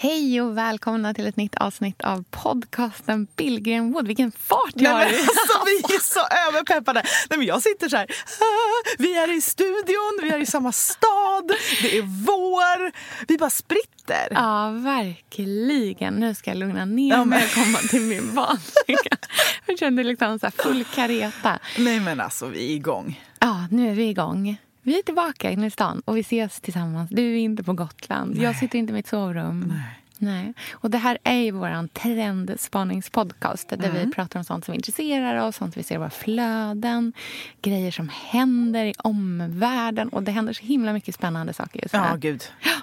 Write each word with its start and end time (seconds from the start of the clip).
Hej 0.00 0.40
och 0.40 0.58
välkomna 0.58 1.14
till 1.14 1.26
ett 1.26 1.36
nytt 1.36 1.54
avsnitt 1.56 2.00
av 2.02 2.24
podcasten 2.30 3.26
Billgren 3.36 3.92
Wood. 3.92 4.06
Vilken 4.06 4.32
fart 4.32 4.72
jag 4.74 4.90
har! 4.90 5.00
Alltså, 5.04 5.64
vi 5.66 5.94
är 5.94 6.00
så 6.00 6.20
överpeppade. 6.48 7.02
Nej, 7.30 7.38
men 7.38 7.46
jag 7.46 7.62
sitter 7.62 7.88
så 7.88 7.96
här. 7.96 8.06
"Ah, 8.40 8.90
Vi 8.98 9.16
är 9.16 9.36
i 9.36 9.40
studion, 9.40 10.18
vi 10.22 10.30
är 10.30 10.38
i 10.38 10.46
samma 10.46 10.72
stad, 10.72 11.52
det 11.82 11.98
är 11.98 12.02
vår. 12.02 12.92
Vi 13.28 13.38
bara 13.38 13.50
spritter. 13.50 14.28
Ja, 14.30 14.70
verkligen. 14.70 16.14
Nu 16.14 16.34
ska 16.34 16.50
jag 16.50 16.58
lugna 16.58 16.84
ner 16.84 17.10
Ja, 17.16 17.24
mig 17.24 17.44
och 17.44 17.50
komma 17.64 17.78
till 17.78 18.02
min 18.02 18.30
vanliga. 18.34 19.16
Jag 19.66 19.78
kände 19.78 20.02
liksom 20.04 20.38
så 20.38 20.50
full 20.50 20.84
kareta. 20.84 21.58
Nej 21.78 22.00
men 22.00 22.20
alltså, 22.20 22.46
vi 22.46 22.72
är 22.72 22.76
igång. 22.76 23.24
Ja, 23.38 23.66
nu 23.70 23.90
är 23.90 23.94
vi 23.94 24.08
igång. 24.08 24.56
Vi 24.88 24.98
är 24.98 25.02
tillbaka 25.02 25.50
inne 25.50 25.66
i 25.66 25.70
stan 25.70 26.02
och 26.04 26.16
vi 26.16 26.20
ses 26.20 26.60
tillsammans. 26.60 27.10
Du 27.10 27.32
är 27.32 27.36
inte 27.36 27.62
på 27.62 27.72
Gotland. 27.72 28.36
Jag 28.36 28.56
sitter 28.56 28.78
inte 28.78 28.90
i 28.90 28.94
mitt 28.94 29.06
sovrum. 29.06 29.64
Nej. 29.68 29.98
Nej. 30.18 30.52
Och 30.72 30.90
det 30.90 30.98
här 30.98 31.18
är 31.24 31.36
ju 31.36 31.50
vår 31.50 31.88
trendspaningspodcast 31.88 33.68
där 33.68 33.90
vi 33.90 34.12
pratar 34.12 34.40
om 34.40 34.44
sånt 34.44 34.64
som 34.64 34.74
intresserar 34.74 35.46
oss, 35.46 35.56
sånt 35.56 35.76
vi 35.76 35.82
ser 35.82 35.94
i 35.94 35.98
våra 35.98 36.10
flöden, 36.10 37.12
grejer 37.62 37.90
som 37.90 38.10
händer 38.14 38.84
i 38.84 38.94
omvärlden. 38.98 40.08
Och 40.08 40.22
det 40.22 40.32
händer 40.32 40.52
så 40.52 40.64
himla 40.64 40.92
mycket 40.92 41.14
spännande 41.14 41.52
saker 41.52 41.82
just 41.82 41.94
nu. 41.94 42.00
Ja, 42.00 42.16
gud. 42.16 42.42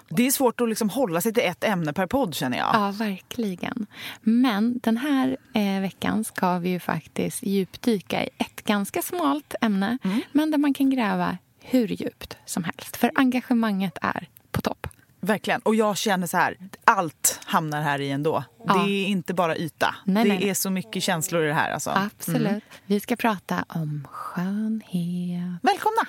Det 0.10 0.28
är 0.28 0.32
svårt 0.32 0.62
att 0.62 0.70
liksom 0.70 0.90
hålla 0.90 1.22
sig 1.22 1.34
till 1.34 1.44
ett 1.44 1.64
ämne 1.64 1.94
per 1.94 2.08
podd 2.08 2.36
känner 2.36 2.58
jag. 2.58 2.70
Ja, 2.74 2.92
verkligen. 2.92 3.86
Men 4.22 4.80
den 4.84 4.98
här 4.98 5.38
eh, 5.54 5.82
veckan 5.82 6.24
ska 6.24 6.60
vi 6.60 6.70
ju 6.70 6.80
faktiskt 6.80 7.44
djupdyka 7.44 8.24
i 8.24 8.30
ett 8.38 8.64
ganska 8.64 9.02
smalt 9.02 9.56
ämne 9.62 9.98
men 10.32 10.52
där 10.52 10.58
man 10.58 10.74
kan 10.74 10.90
gräva 10.90 11.38
hur 11.68 11.88
djupt 11.88 12.38
som 12.46 12.64
helst. 12.64 12.98
För 12.98 13.12
engagemanget 13.16 13.98
är 14.02 14.30
på 14.52 14.62
topp. 14.62 14.88
Verkligen. 15.20 15.62
Och 15.62 15.76
jag 15.76 15.98
känner 15.98 16.28
så 16.28 16.38
här, 16.38 16.58
allt 16.84 17.40
hamnar 17.46 17.82
här 17.82 18.02
i 18.02 18.12
ändå. 18.12 18.44
Ja. 18.66 18.74
Det 18.74 18.92
är 18.92 19.06
inte 19.06 19.34
bara 19.34 19.58
yta. 19.58 19.96
Nej, 20.06 20.24
det 20.24 20.30
nej, 20.30 20.50
är 20.50 20.54
så 20.54 20.70
mycket 20.70 21.04
känslor 21.04 21.44
i 21.44 21.48
det 21.48 21.54
här. 21.54 21.72
Alltså. 21.72 21.90
Absolut. 21.90 22.64
Vi 22.86 23.00
ska 23.00 23.16
prata 23.16 23.66
om 23.70 24.08
skönhet. 24.12 25.60
Välkomna! 25.62 26.06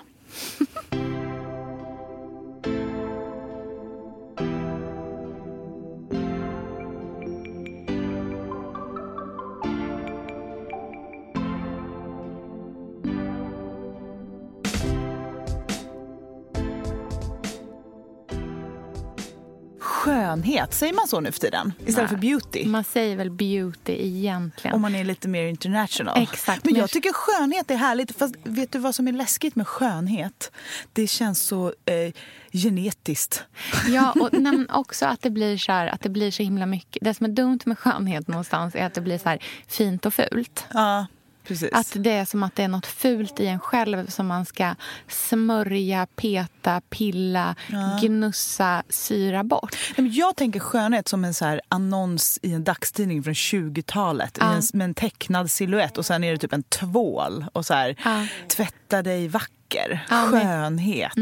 Skönhet, 20.27 20.75
säger 20.75 20.93
man 20.93 21.09
så 21.09 21.21
nu 21.21 21.33
för 21.33 21.41
tiden? 21.41 21.73
Istället 21.79 21.97
Nej. 21.97 22.09
för 22.09 22.17
beauty? 22.17 22.67
Man 22.67 22.85
säger 22.85 23.17
väl 23.17 23.31
beauty 23.31 23.93
egentligen. 23.93 24.75
Om 24.75 24.83
man 24.83 24.95
är 24.95 25.05
lite 25.05 25.29
mer 25.29 25.47
international. 25.47 26.23
Exakt. 26.23 26.65
Men 26.65 26.75
jag 26.75 26.91
tycker 26.91 27.13
skönhet 27.13 27.71
är 27.71 27.77
härligt. 27.77 28.19
Fast 28.19 28.35
vet 28.45 28.73
du 28.73 28.79
vad 28.79 28.95
som 28.95 29.09
är 29.09 29.13
läskigt 29.13 29.57
med 29.57 29.69
skönhet? 29.69 30.53
Det 30.93 31.07
känns 31.07 31.41
så 31.41 31.67
eh, 31.67 32.13
genetiskt. 32.53 33.45
Ja, 33.89 34.13
och 34.21 34.29
nej, 34.33 34.53
men 34.53 34.71
också 34.71 35.07
att 35.07 35.23
det 35.23 35.31
blir 35.31 35.59
så 35.59 35.73
här, 35.73 35.87
att 35.87 36.01
det 36.01 36.09
blir 36.09 36.31
så 36.31 36.43
himla 36.43 36.67
mycket. 36.67 37.05
Det 37.05 37.15
som 37.15 37.27
är 37.27 37.31
dumt 37.31 37.61
med 37.65 37.79
skönhet 37.79 38.29
någonstans 38.29 38.75
är 38.75 38.87
att 38.87 38.95
det 38.95 39.01
blir 39.01 39.19
så 39.19 39.29
här 39.29 39.39
fint 39.67 40.07
och 40.07 40.15
fult. 40.15 40.67
Ja, 40.73 41.07
precis. 41.49 41.69
Att 41.73 41.93
det 41.95 42.11
är 42.13 42.25
som 42.25 42.43
att 42.43 42.57
det 42.57 42.63
är 42.63 42.69
något 42.69 42.87
fult 42.87 43.41
i 43.41 43.47
en 43.47 43.61
själv 43.61 44.07
som 44.07 44.27
man 44.27 44.47
ska 44.47 44.75
smörja, 45.09 46.07
peta, 46.17 46.81
pilla, 46.91 47.55
gnussa, 48.03 48.83
syra 48.89 49.45
bort. 49.45 49.77
Jag 49.97 50.37
tänker 50.37 50.61
skönhet 50.61 51.09
som 51.09 51.25
en 51.25 51.35
så 51.35 51.61
annons 51.69 52.39
i 52.43 52.53
en 52.53 52.65
dagstidning 52.65 53.23
från 53.23 53.35
20-talet. 53.35 54.39
I 54.39 54.41
Ja. 54.41 54.61
med 54.73 54.85
en 54.85 54.95
tecknad 54.95 55.51
silhuett 55.51 55.99
och 55.99 56.07
sen 56.07 56.25
är 56.25 56.33
det 56.33 56.39
typ 56.39 56.53
en 56.53 56.63
tvål. 56.63 57.45
Och 57.53 57.67
så 57.67 57.75
här, 57.75 57.97
Ja. 58.05 58.27
tvätta 58.49 59.03
dig 59.03 59.29
vacker. 59.29 59.57
Ja, 59.75 60.27
men- 60.31 60.41
Skönhet. 60.41 61.13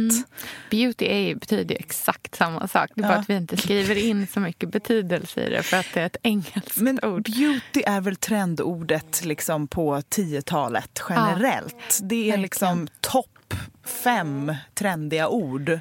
Beauty 0.70 1.04
är, 1.06 1.34
betyder 1.34 1.74
exakt 1.74 2.34
samma 2.34 2.68
sak. 2.68 2.90
Det 2.94 3.00
är 3.00 3.02
bara 3.02 3.12
Ja. 3.14 3.18
att 3.20 3.30
vi 3.30 3.36
inte 3.36 3.56
skriver 3.56 4.04
in 4.04 4.26
så 4.26 4.40
mycket 4.40 4.68
betydelse 4.68 5.46
i 5.46 5.50
det 5.50 5.62
för 5.62 5.76
att 5.76 5.86
det 5.94 6.00
är 6.00 6.06
ett 6.06 6.16
engelskt 6.22 6.76
Men 6.80 6.98
ord. 7.04 7.22
beauty 7.24 7.82
är 7.86 8.00
väl 8.00 8.16
trendordet 8.16 9.24
liksom 9.24 9.66
på 9.68 10.02
10-talet 10.08 11.02
generellt. 11.08 11.98
det 12.02 12.30
är 12.30 12.36
liksom 12.36 12.88
topp 13.00 13.54
fem 13.84 14.54
trendiga 14.74 15.28
ord. 15.28 15.80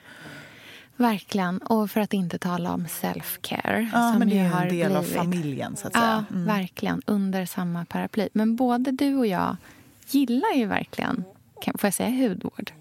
Verkligen. 0.96 1.58
Och 1.58 1.92
för 1.92 2.02
att 2.02 2.14
inte 2.14 2.38
tala 2.40 2.72
om 2.74 2.86
self-care. 2.88 3.90
Ja, 3.94 4.10
som 4.12 4.20
men 4.20 4.30
det 4.30 4.38
är 4.40 4.62
en 4.62 4.70
del 4.70 4.96
av 4.96 5.04
blivit- 5.04 5.18
familjen 5.18 5.76
så 5.76 5.88
att 5.88 5.94
Ja, 5.96 6.00
säga. 6.02 6.26
Mm. 6.32 6.46
verkligen. 6.46 7.02
Under 7.06 7.46
samma 7.46 7.86
paraply. 7.86 8.30
Men 8.34 8.56
både 8.56 8.92
du 8.92 9.16
och 9.16 9.28
jag 9.28 9.56
gillar 10.10 10.54
ju 10.56 10.66
verkligen, 10.66 11.24
kan, 11.64 11.78
får 11.78 11.88
jag 11.88 11.94
säga 11.94 12.28
hudvård? 12.28 12.72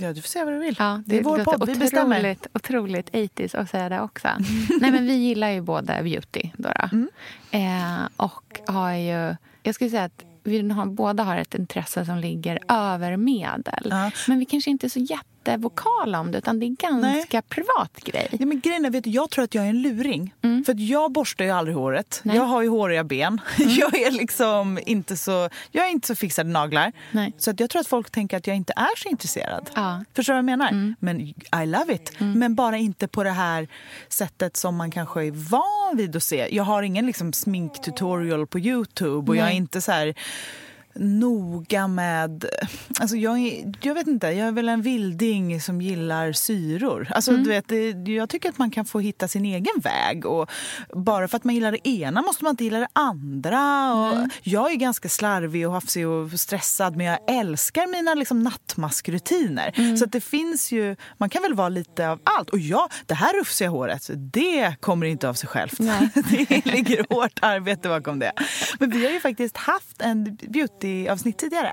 Ja, 0.00 0.12
du 0.12 0.22
får 0.22 0.28
säga 0.28 0.44
vad 0.44 0.54
du 0.54 0.58
vill. 0.58 0.76
Ja, 0.78 1.02
det 1.06 1.18
är 1.18 1.22
vår 1.22 1.38
podd, 1.38 1.68
vi 1.68 1.74
bestämmer. 1.74 2.18
Otroligt, 2.18 2.46
otroligt 2.52 3.10
80s 3.10 3.56
att 3.56 3.70
säga 3.70 3.88
det 3.88 4.00
också. 4.00 4.28
Nej, 4.80 4.92
men 4.92 5.06
vi 5.06 5.14
gillar 5.14 5.50
ju 5.50 5.60
båda 5.60 6.02
beauty. 6.02 6.50
Då, 6.56 6.68
då. 6.68 6.88
Mm. 6.92 7.08
Eh, 7.50 8.08
och 8.16 8.60
har 8.66 8.92
ju... 8.92 9.36
Jag 9.62 9.74
skulle 9.74 9.90
säga 9.90 10.04
att 10.04 10.24
vi 10.42 10.70
har, 10.70 10.86
båda 10.86 11.22
har 11.22 11.36
ett 11.36 11.54
intresse 11.54 12.04
som 12.06 12.18
ligger 12.18 12.58
över 12.68 13.16
medel. 13.16 13.86
Ja. 13.90 14.10
Men 14.28 14.38
vi 14.38 14.44
kanske 14.44 14.70
inte 14.70 14.86
är 14.86 14.88
så 14.88 14.98
jättevokala 15.46 16.20
om 16.20 16.32
det, 16.32 16.38
utan 16.38 16.60
det 16.60 16.66
är 16.66 16.76
ganska 16.76 17.42
privat 17.42 17.96
grej. 18.04 18.28
Ja, 18.30 18.46
men 18.46 18.60
grejen 18.60 18.84
är, 18.84 18.90
vet 18.90 19.04
du, 19.04 19.10
jag 19.10 19.30
tror 19.30 19.44
att 19.44 19.54
jag 19.54 19.64
är 19.64 19.68
en 19.68 19.82
luring. 19.82 20.34
För 20.66 20.72
att 20.72 20.80
jag 20.80 21.12
borstar 21.12 21.44
ju 21.44 21.50
aldrig 21.50 21.76
håret. 21.76 22.20
Nej. 22.22 22.36
Jag 22.36 22.42
har 22.42 22.62
ju 22.62 22.68
håriga 22.68 23.04
ben. 23.04 23.40
Jag 23.58 23.98
är 23.98 24.10
liksom 24.10 24.78
inte 24.86 25.16
så, 25.16 25.48
jag 25.70 25.86
är 25.86 25.90
inte 25.90 26.06
så 26.06 26.14
fixade 26.14 26.50
naglar. 26.50 26.92
Nej. 27.10 27.32
Så 27.38 27.50
att 27.50 27.60
jag 27.60 27.70
tror 27.70 27.80
att 27.80 27.86
folk 27.86 28.10
tänker 28.10 28.36
att 28.36 28.46
jag 28.46 28.56
inte 28.56 28.72
är 28.76 28.98
så 28.98 29.08
intresserad. 29.08 29.70
Ja. 29.74 30.04
Förstår 30.14 30.32
du 30.32 30.42
vad 30.42 30.50
jag 30.50 30.58
menar? 30.58 30.94
Men 30.98 31.20
I 31.20 31.66
love 31.66 31.94
it. 31.94 32.12
Men 32.18 32.54
bara 32.54 32.76
inte 32.76 33.08
på 33.08 33.24
det 33.24 33.30
här 33.30 33.68
sättet 34.08 34.56
som 34.56 34.76
man 34.76 34.90
kanske 34.90 35.24
är 35.24 35.30
van 35.30 35.96
vid 35.96 36.16
att 36.16 36.22
se. 36.22 36.48
Jag 36.56 36.64
har 36.64 36.82
ingen 36.82 37.06
liksom 37.06 37.32
sminktutorial 37.32 38.46
på 38.46 38.58
Youtube 38.58 39.30
och 39.30 39.36
jag 39.36 39.42
är 39.42 39.46
Nej. 39.46 39.56
inte 39.56 39.80
så 39.80 39.92
här 39.92 40.14
noga 40.94 41.88
med... 41.88 42.44
Alltså 43.00 43.16
jag, 43.16 43.38
jag 43.80 43.94
vet 43.94 44.06
inte, 44.06 44.26
jag 44.26 44.48
är 44.48 44.52
väl 44.52 44.68
en 44.68 44.82
vilding 44.82 45.60
som 45.60 45.80
gillar 45.80 46.32
syror. 46.32 47.08
Alltså 47.10 47.30
Mm. 47.32 47.44
du 47.44 47.50
vet, 47.50 48.08
jag 48.08 48.28
tycker 48.28 48.48
att 48.48 48.58
man 48.58 48.70
kan 48.70 48.84
få 48.84 49.00
hitta 49.00 49.28
sin 49.28 49.44
egen 49.44 49.80
väg. 49.82 50.26
Och 50.26 50.50
bara 50.94 51.28
för 51.28 51.36
att 51.36 51.44
man 51.44 51.54
gillar 51.54 51.72
det 51.72 51.88
ena 51.88 52.22
måste 52.22 52.44
man 52.44 52.50
inte 52.50 52.64
gilla 52.64 52.78
det 52.78 52.88
andra. 52.92 53.92
Och 53.94 54.28
Jag 54.42 54.70
är 54.72 54.76
ganska 54.76 55.08
slarvig 55.08 55.66
och 55.68 55.72
hafsig 55.74 56.08
och 56.08 56.40
stressad 56.40 56.96
men 56.96 57.06
jag 57.06 57.18
älskar 57.28 57.86
mina 57.86 58.14
liksom, 58.14 58.42
nattmaskrutiner. 58.42 59.72
Mm. 59.76 59.96
Så 59.96 60.04
att 60.04 60.12
det 60.12 60.20
finns 60.20 60.72
ju, 60.72 60.96
man 61.18 61.30
kan 61.30 61.42
väl 61.42 61.54
vara 61.54 61.68
lite 61.68 62.08
av 62.08 62.20
allt. 62.24 62.50
Och 62.50 62.58
ja, 62.58 62.88
det 63.06 63.14
här 63.14 63.40
rufsiga 63.40 63.68
håret, 63.68 64.10
det 64.16 64.74
kommer 64.80 65.06
inte 65.06 65.28
av 65.28 65.34
sig 65.34 65.48
självt. 65.48 65.78
Det 66.30 66.66
ligger 66.66 67.06
hårt 67.14 67.38
arbete 67.42 67.88
bakom 67.88 68.18
det. 68.18 68.32
Men 68.78 68.90
vi 68.90 69.04
har 69.04 69.12
ju 69.12 69.20
faktiskt 69.20 69.56
haft 69.56 70.02
en 70.02 70.36
beauty 70.48 70.81
beauty-avsnitt 70.82 71.38
tidigare. 71.38 71.72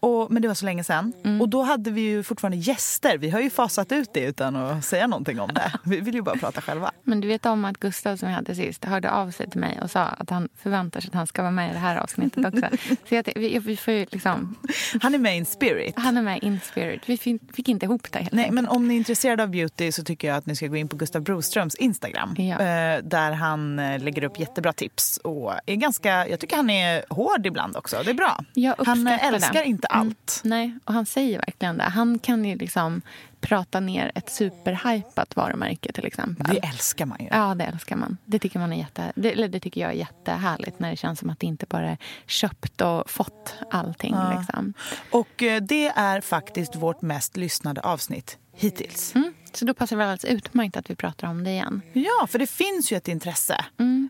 Och, 0.00 0.30
men 0.30 0.42
det 0.42 0.48
var 0.48 0.54
så 0.54 0.64
länge 0.64 0.84
sedan. 0.84 1.12
Och 1.40 1.48
då 1.48 1.62
hade 1.62 1.90
vi 1.90 2.00
ju 2.00 2.22
fortfarande 2.22 2.56
gäster. 2.56 3.18
Vi 3.18 3.30
har 3.30 3.40
ju 3.40 3.50
fasat 3.50 3.92
ut 3.92 4.10
det 4.14 4.20
utan 4.20 4.56
att 4.56 4.84
säga 4.84 5.06
någonting 5.06 5.40
om 5.40 5.50
det. 5.54 5.72
Vi 5.84 6.00
vill 6.00 6.14
ju 6.14 6.22
bara 6.22 6.36
prata 6.36 6.60
själva. 6.60 6.90
Men 7.02 7.20
du 7.20 7.28
vet 7.28 7.46
om 7.46 7.64
att 7.64 7.78
Gustav 7.80 8.16
som 8.16 8.28
vi 8.28 8.34
hade 8.34 8.54
sist 8.54 8.84
hörde 8.84 9.10
av 9.10 9.30
sig 9.30 9.50
till 9.50 9.60
mig 9.60 9.78
och 9.82 9.90
sa 9.90 10.00
att 10.00 10.30
han 10.30 10.48
förväntar 10.62 11.00
sig 11.00 11.08
att 11.08 11.14
han 11.14 11.26
ska 11.26 11.42
vara 11.42 11.52
med 11.52 11.70
i 11.70 11.72
det 11.72 11.78
här 11.78 11.96
avsnittet 11.96 12.46
också. 12.46 12.66
Så 13.08 13.14
jag, 13.14 13.28
vi, 13.36 13.58
vi 13.58 13.76
får 13.76 13.94
ju 13.94 14.06
liksom, 14.10 14.54
Han 15.02 15.14
är 15.14 15.18
med 15.18 15.36
in 15.36 15.46
spirit. 15.46 15.94
han 15.96 16.16
är 16.16 16.22
med 16.22 16.42
in 16.42 16.60
spirit. 16.64 17.02
Vi 17.06 17.16
fick, 17.16 17.42
fick 17.54 17.68
inte 17.68 17.86
ihop 17.86 18.12
det 18.12 18.18
helt 18.18 18.32
Nej, 18.32 18.44
enkelt. 18.44 18.54
men 18.54 18.68
om 18.68 18.88
ni 18.88 18.94
är 18.94 18.98
intresserade 18.98 19.42
av 19.42 19.48
beauty 19.50 19.92
så 19.92 20.04
tycker 20.04 20.28
jag 20.28 20.36
att 20.36 20.46
ni 20.46 20.56
ska 20.56 20.66
gå 20.66 20.76
in 20.76 20.88
på 20.88 20.96
Gustav 20.96 21.22
Broströms 21.22 21.74
Instagram. 21.74 22.34
Ja. 22.38 22.44
Eh, 22.44 23.02
där 23.02 23.32
han 23.32 23.78
eh, 23.78 23.98
lägger 24.02 24.24
upp 24.24 24.40
jättebra 24.40 24.72
tips. 24.72 25.16
Och 25.16 25.52
är 25.66 25.74
ganska, 25.74 26.28
jag 26.28 26.40
tycker 26.40 26.56
han 26.56 26.70
är 26.70 27.04
hård 27.08 27.46
ibland 27.46 27.76
också. 27.76 28.02
Det 28.04 28.10
är 28.10 28.14
bra. 28.14 28.37
Jag 28.54 28.74
Han 28.86 29.06
eh, 29.06 29.26
älskar 29.26 29.52
det. 29.52 29.64
inte 29.64 29.86
allt. 29.86 30.40
Nej, 30.44 30.78
och 30.84 30.94
han 30.94 31.06
säger 31.06 31.38
verkligen 31.38 31.78
det. 31.78 31.84
Han 31.84 32.18
kan 32.18 32.44
ju 32.44 32.56
liksom 32.56 33.02
prata 33.40 33.80
ner 33.80 34.12
ett 34.14 34.30
superhypat 34.30 35.36
varumärke 35.36 35.92
till 35.92 36.06
exempel. 36.06 36.46
Det 36.54 36.66
älskar 36.66 37.06
man 37.06 37.18
ju. 37.20 37.28
Ja, 37.30 37.54
det 37.54 37.64
älskar 37.64 37.96
man. 37.96 38.16
Det 38.24 38.38
tycker, 38.38 38.58
man 38.58 38.72
är 38.72 38.76
jätte, 38.78 39.12
det, 39.14 39.32
eller 39.32 39.48
det 39.48 39.60
tycker 39.60 39.80
jag 39.80 39.90
är 39.90 39.94
jättehärligt 39.94 40.78
när 40.78 40.90
det 40.90 40.96
känns 40.96 41.18
som 41.18 41.30
att 41.30 41.40
det 41.40 41.46
inte 41.46 41.66
bara 41.66 41.90
är 41.90 41.98
köpt 42.26 42.80
och 42.80 43.10
fått 43.10 43.54
allting. 43.70 44.16
Liksom. 44.38 44.74
Och 45.10 45.42
eh, 45.42 45.62
det 45.62 45.88
är 45.88 46.20
faktiskt 46.20 46.76
vårt 46.76 47.02
mest 47.02 47.36
lyssnade 47.36 47.80
avsnitt 47.80 48.38
hittills. 48.52 49.14
Mm. 49.14 49.34
Så 49.56 49.64
då 49.64 49.74
passar 49.74 49.96
det 49.96 49.98
väl 49.98 50.10
alldeles 50.10 50.24
utmärkt 50.36 50.76
att 50.76 50.90
vi 50.90 50.94
pratar 50.94 51.28
om 51.28 51.44
det 51.44 51.50
igen. 51.50 51.82
Ja, 51.92 52.26
för 52.30 52.38
det 52.38 52.46
finns 52.46 52.92
ju 52.92 52.96
ett 52.96 53.08
intresse 53.08 53.64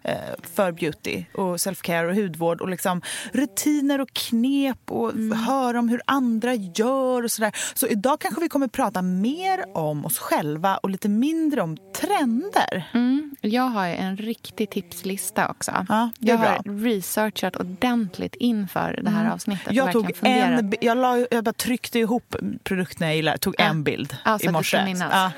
eh, 0.05 0.15
för 0.55 0.73
beauty 0.73 1.25
och 1.35 1.57
self-care 1.57 2.09
och 2.09 2.15
hudvård 2.15 2.61
och 2.61 2.69
liksom 2.69 3.03
rutiner 3.33 4.01
och 4.01 4.13
knep 4.13 4.91
och 4.91 5.13
höra 5.37 5.79
om 5.79 5.89
hur 5.89 6.01
andra 6.05 6.55
gör 6.55 7.23
och 7.23 7.31
sådär. 7.31 7.53
Så 7.75 7.87
idag 7.87 8.21
kanske 8.21 8.41
vi 8.41 8.49
kommer 8.49 8.69
prata 8.69 9.03
mer 9.03 9.65
om 9.75 10.05
oss 10.05 10.19
själva 10.19 10.77
och 10.77 10.91
lite 10.91 11.09
mindre 11.09 11.63
om 11.63 11.77
trender. 11.97 12.91
Mm. 12.95 13.37
Jag 13.41 13.63
har 13.63 13.87
en 13.87 14.17
riktig 14.17 14.71
tipslista 14.71 15.49
också. 15.49 15.87
Ja, 15.89 16.11
jag 16.19 16.37
har 16.39 16.83
researchat 16.85 17.57
ordentligt 17.57 18.35
inför 18.35 19.01
det 19.05 19.11
här 19.11 19.31
avsnittet. 19.31 19.67
och 19.67 19.75
Jag, 19.75 19.93
tog 19.93 20.13
en, 20.23 20.75
jag, 20.81 20.97
la, 20.99 21.27
jag 21.31 21.45
bara 21.45 21.53
tryckte 21.53 21.99
ihop 21.99 22.37
produkterna 22.63 23.07
jag 23.07 23.17
gillar, 23.17 23.37
tog 23.37 23.55
Ja. 23.59 23.65
en 23.65 23.83
bild 23.85 24.17
Ja, 24.25 24.39
i 24.43 24.49
morse. 24.49 24.77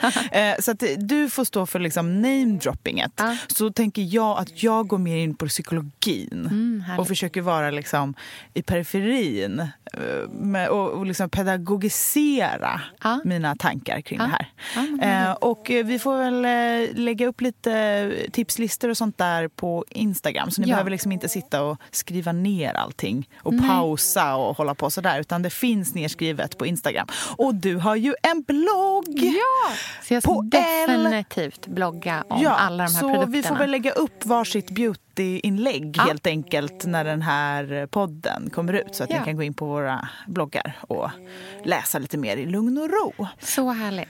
Ja. 0.03 0.11
Eh, 0.33 0.55
Så 0.61 0.71
att 0.71 0.83
du 0.99 1.31
får 1.31 1.45
stå 1.45 1.67
för 1.67 1.79
liksom 1.79 2.23
namedroppinget. 2.23 3.13
Ja. 3.17 3.37
Så 3.49 3.71
tänker 3.73 4.03
jag 4.15 4.39
att 4.39 4.63
jag 4.63 4.87
går 4.89 4.99
mer 4.99 5.17
in 5.17 5.35
på 5.35 5.47
psykologin 5.49 6.47
Mm, 6.51 6.85
och 6.99 7.09
försöker 7.09 7.41
vara 7.41 7.71
liksom 7.71 8.15
i 8.55 8.63
periferin 8.63 9.61
eh, 10.55 10.67
och, 10.69 10.91
och 10.91 11.07
liksom 11.07 11.31
pedagogisera 11.31 12.81
Ja. 13.03 13.21
mina 13.25 13.57
tankar 13.57 14.01
kring 14.01 14.19
det 14.19 14.31
här. 14.39 15.27
Eh, 15.27 15.33
och 15.33 15.71
vi 15.85 15.99
får 15.99 16.17
väl 16.19 16.41
lägga 17.05 17.27
upp 17.27 17.41
lite 17.41 18.13
tipslistor 18.33 18.89
och 18.89 18.97
sånt 18.97 19.19
där 19.19 19.49
på 19.49 19.85
Instagram. 19.89 20.51
Så 20.51 20.61
ni 20.61 20.67
behöver 20.67 20.91
liksom 20.91 21.13
inte 21.13 21.29
sitta 21.29 21.63
och 21.63 21.79
skriva 21.91 22.33
ner 22.33 22.75
allting 22.75 23.29
och 23.39 23.55
Nej. 23.55 23.69
pausa 23.69 24.37
och 24.37 24.57
hålla 24.57 24.75
på 24.75 24.91
sådär. 24.91 25.21
Utan 25.21 25.43
det 25.43 25.51
finns 25.51 25.95
nerskrivet 25.95 26.59
på 26.59 26.67
Instagram. 26.67 27.07
Och 27.37 27.55
du 27.55 27.77
har 27.77 27.97
ju 27.97 28.15
en 28.23 28.43
blogg! 28.43 29.05
Ja! 29.09 29.73
Så 30.03 30.15
jag 30.15 30.23
ska 30.23 30.33
På 30.35 30.41
L. 30.43 30.51
definitivt 30.51 31.67
blogga 31.67 32.25
om 32.29 32.47
alla 32.47 32.85
de 32.85 32.95
här 32.95 33.01
så 33.01 33.09
produkterna. 33.09 33.27
vi 33.27 33.43
får 33.43 33.55
väl 33.57 33.71
lägga 33.71 33.91
upp 33.93 34.27
varsitt 34.27 34.71
beautyinlägg 34.71 35.95
Ja. 35.97 36.03
helt 36.03 36.27
enkelt 36.27 36.85
när 36.87 37.05
den 37.05 37.23
här 37.23 37.87
podden 37.87 38.51
kommer 38.51 38.73
ut. 38.73 38.95
Så 38.95 39.05
att 39.05 39.11
Ja. 39.11 39.19
ni 39.19 39.25
kan 39.25 39.37
gå 39.37 39.43
in 39.43 39.55
på 39.55 39.67
våra 39.67 40.09
bloggar 40.27 40.77
och 40.81 41.11
läsa 41.65 41.99
lite 41.99 42.19
mer 42.19 42.37
i 42.37 42.47
lugn 42.47 42.79
och 42.79 42.91
ro. 42.91 43.27
Så 43.41 43.71
härligt. 43.71 44.09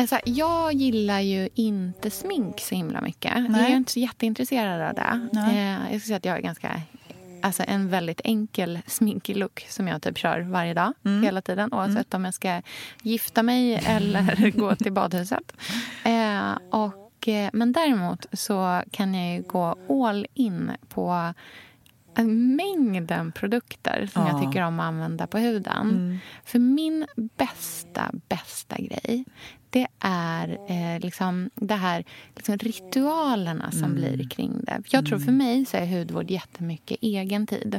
Alltså, 0.00 0.20
jag 0.24 0.72
gillar 0.72 1.20
ju 1.20 1.48
inte 1.54 2.10
smink 2.10 2.60
så 2.60 2.74
himla 2.74 3.00
mycket. 3.00 3.32
Jag 3.34 3.50
Nej. 3.50 3.72
är 3.72 3.76
inte 3.76 3.92
så 3.92 4.00
jätteintresserad 4.00 4.88
av 4.88 4.94
det. 4.94 5.28
Nej. 5.32 5.56
Eh, 5.58 5.72
jag 5.72 5.86
skulle 5.86 6.00
säga 6.00 6.16
att 6.16 6.24
jag 6.24 6.36
är 6.36 6.40
ganska... 6.40 6.80
Alltså 7.42 7.62
en 7.66 7.88
väldigt 7.88 8.20
enkel 8.24 8.78
sminkig 8.86 9.36
look 9.36 9.66
som 9.68 9.88
jag 9.88 10.02
typ 10.02 10.18
kör 10.18 10.40
varje 10.40 10.74
dag. 10.74 10.92
Mm. 11.04 11.22
Hela 11.22 11.42
tiden. 11.42 11.72
Oavsett 11.74 12.14
om 12.14 12.24
jag 12.24 12.34
ska 12.34 12.62
gifta 13.02 13.42
mig 13.42 13.74
eller 13.86 14.50
gå 14.50 14.74
till 14.76 14.92
badhuset. 14.92 15.52
Eh, 16.04 16.52
och, 16.70 17.28
eh, 17.28 17.50
men 17.52 17.72
däremot 17.72 18.26
så 18.32 18.82
kan 18.90 19.14
jag 19.14 19.36
ju 19.36 19.42
gå 19.42 19.76
all 19.88 20.26
in 20.34 20.70
på 20.88 21.32
en 22.14 22.56
mängden 22.56 23.32
produkter 23.32 24.08
som 24.12 24.26
jag 24.26 24.34
Ja. 24.42 24.46
tycker 24.46 24.62
om 24.62 24.80
att 24.80 24.86
använda 24.86 25.26
på 25.26 25.38
huden. 25.38 26.18
För 26.44 26.58
min 26.58 27.06
bästa, 27.36 28.10
bästa 28.28 28.76
grej 28.78 29.24
det 29.70 29.86
är 30.00 30.48
eh, 30.68 31.00
liksom 31.00 31.50
det 31.54 31.74
här 31.74 32.04
liksom 32.36 32.56
ritualerna 32.58 33.70
som 33.70 33.94
blir 33.94 34.28
kring 34.28 34.64
det. 34.64 34.82
Jag 34.90 35.06
tror 35.06 35.18
för 35.18 35.32
mig 35.32 35.64
så 35.66 35.76
är 35.76 35.86
hudvård 35.86 36.30
jättemycket 36.30 36.98
egen 37.00 37.46
tid. 37.46 37.74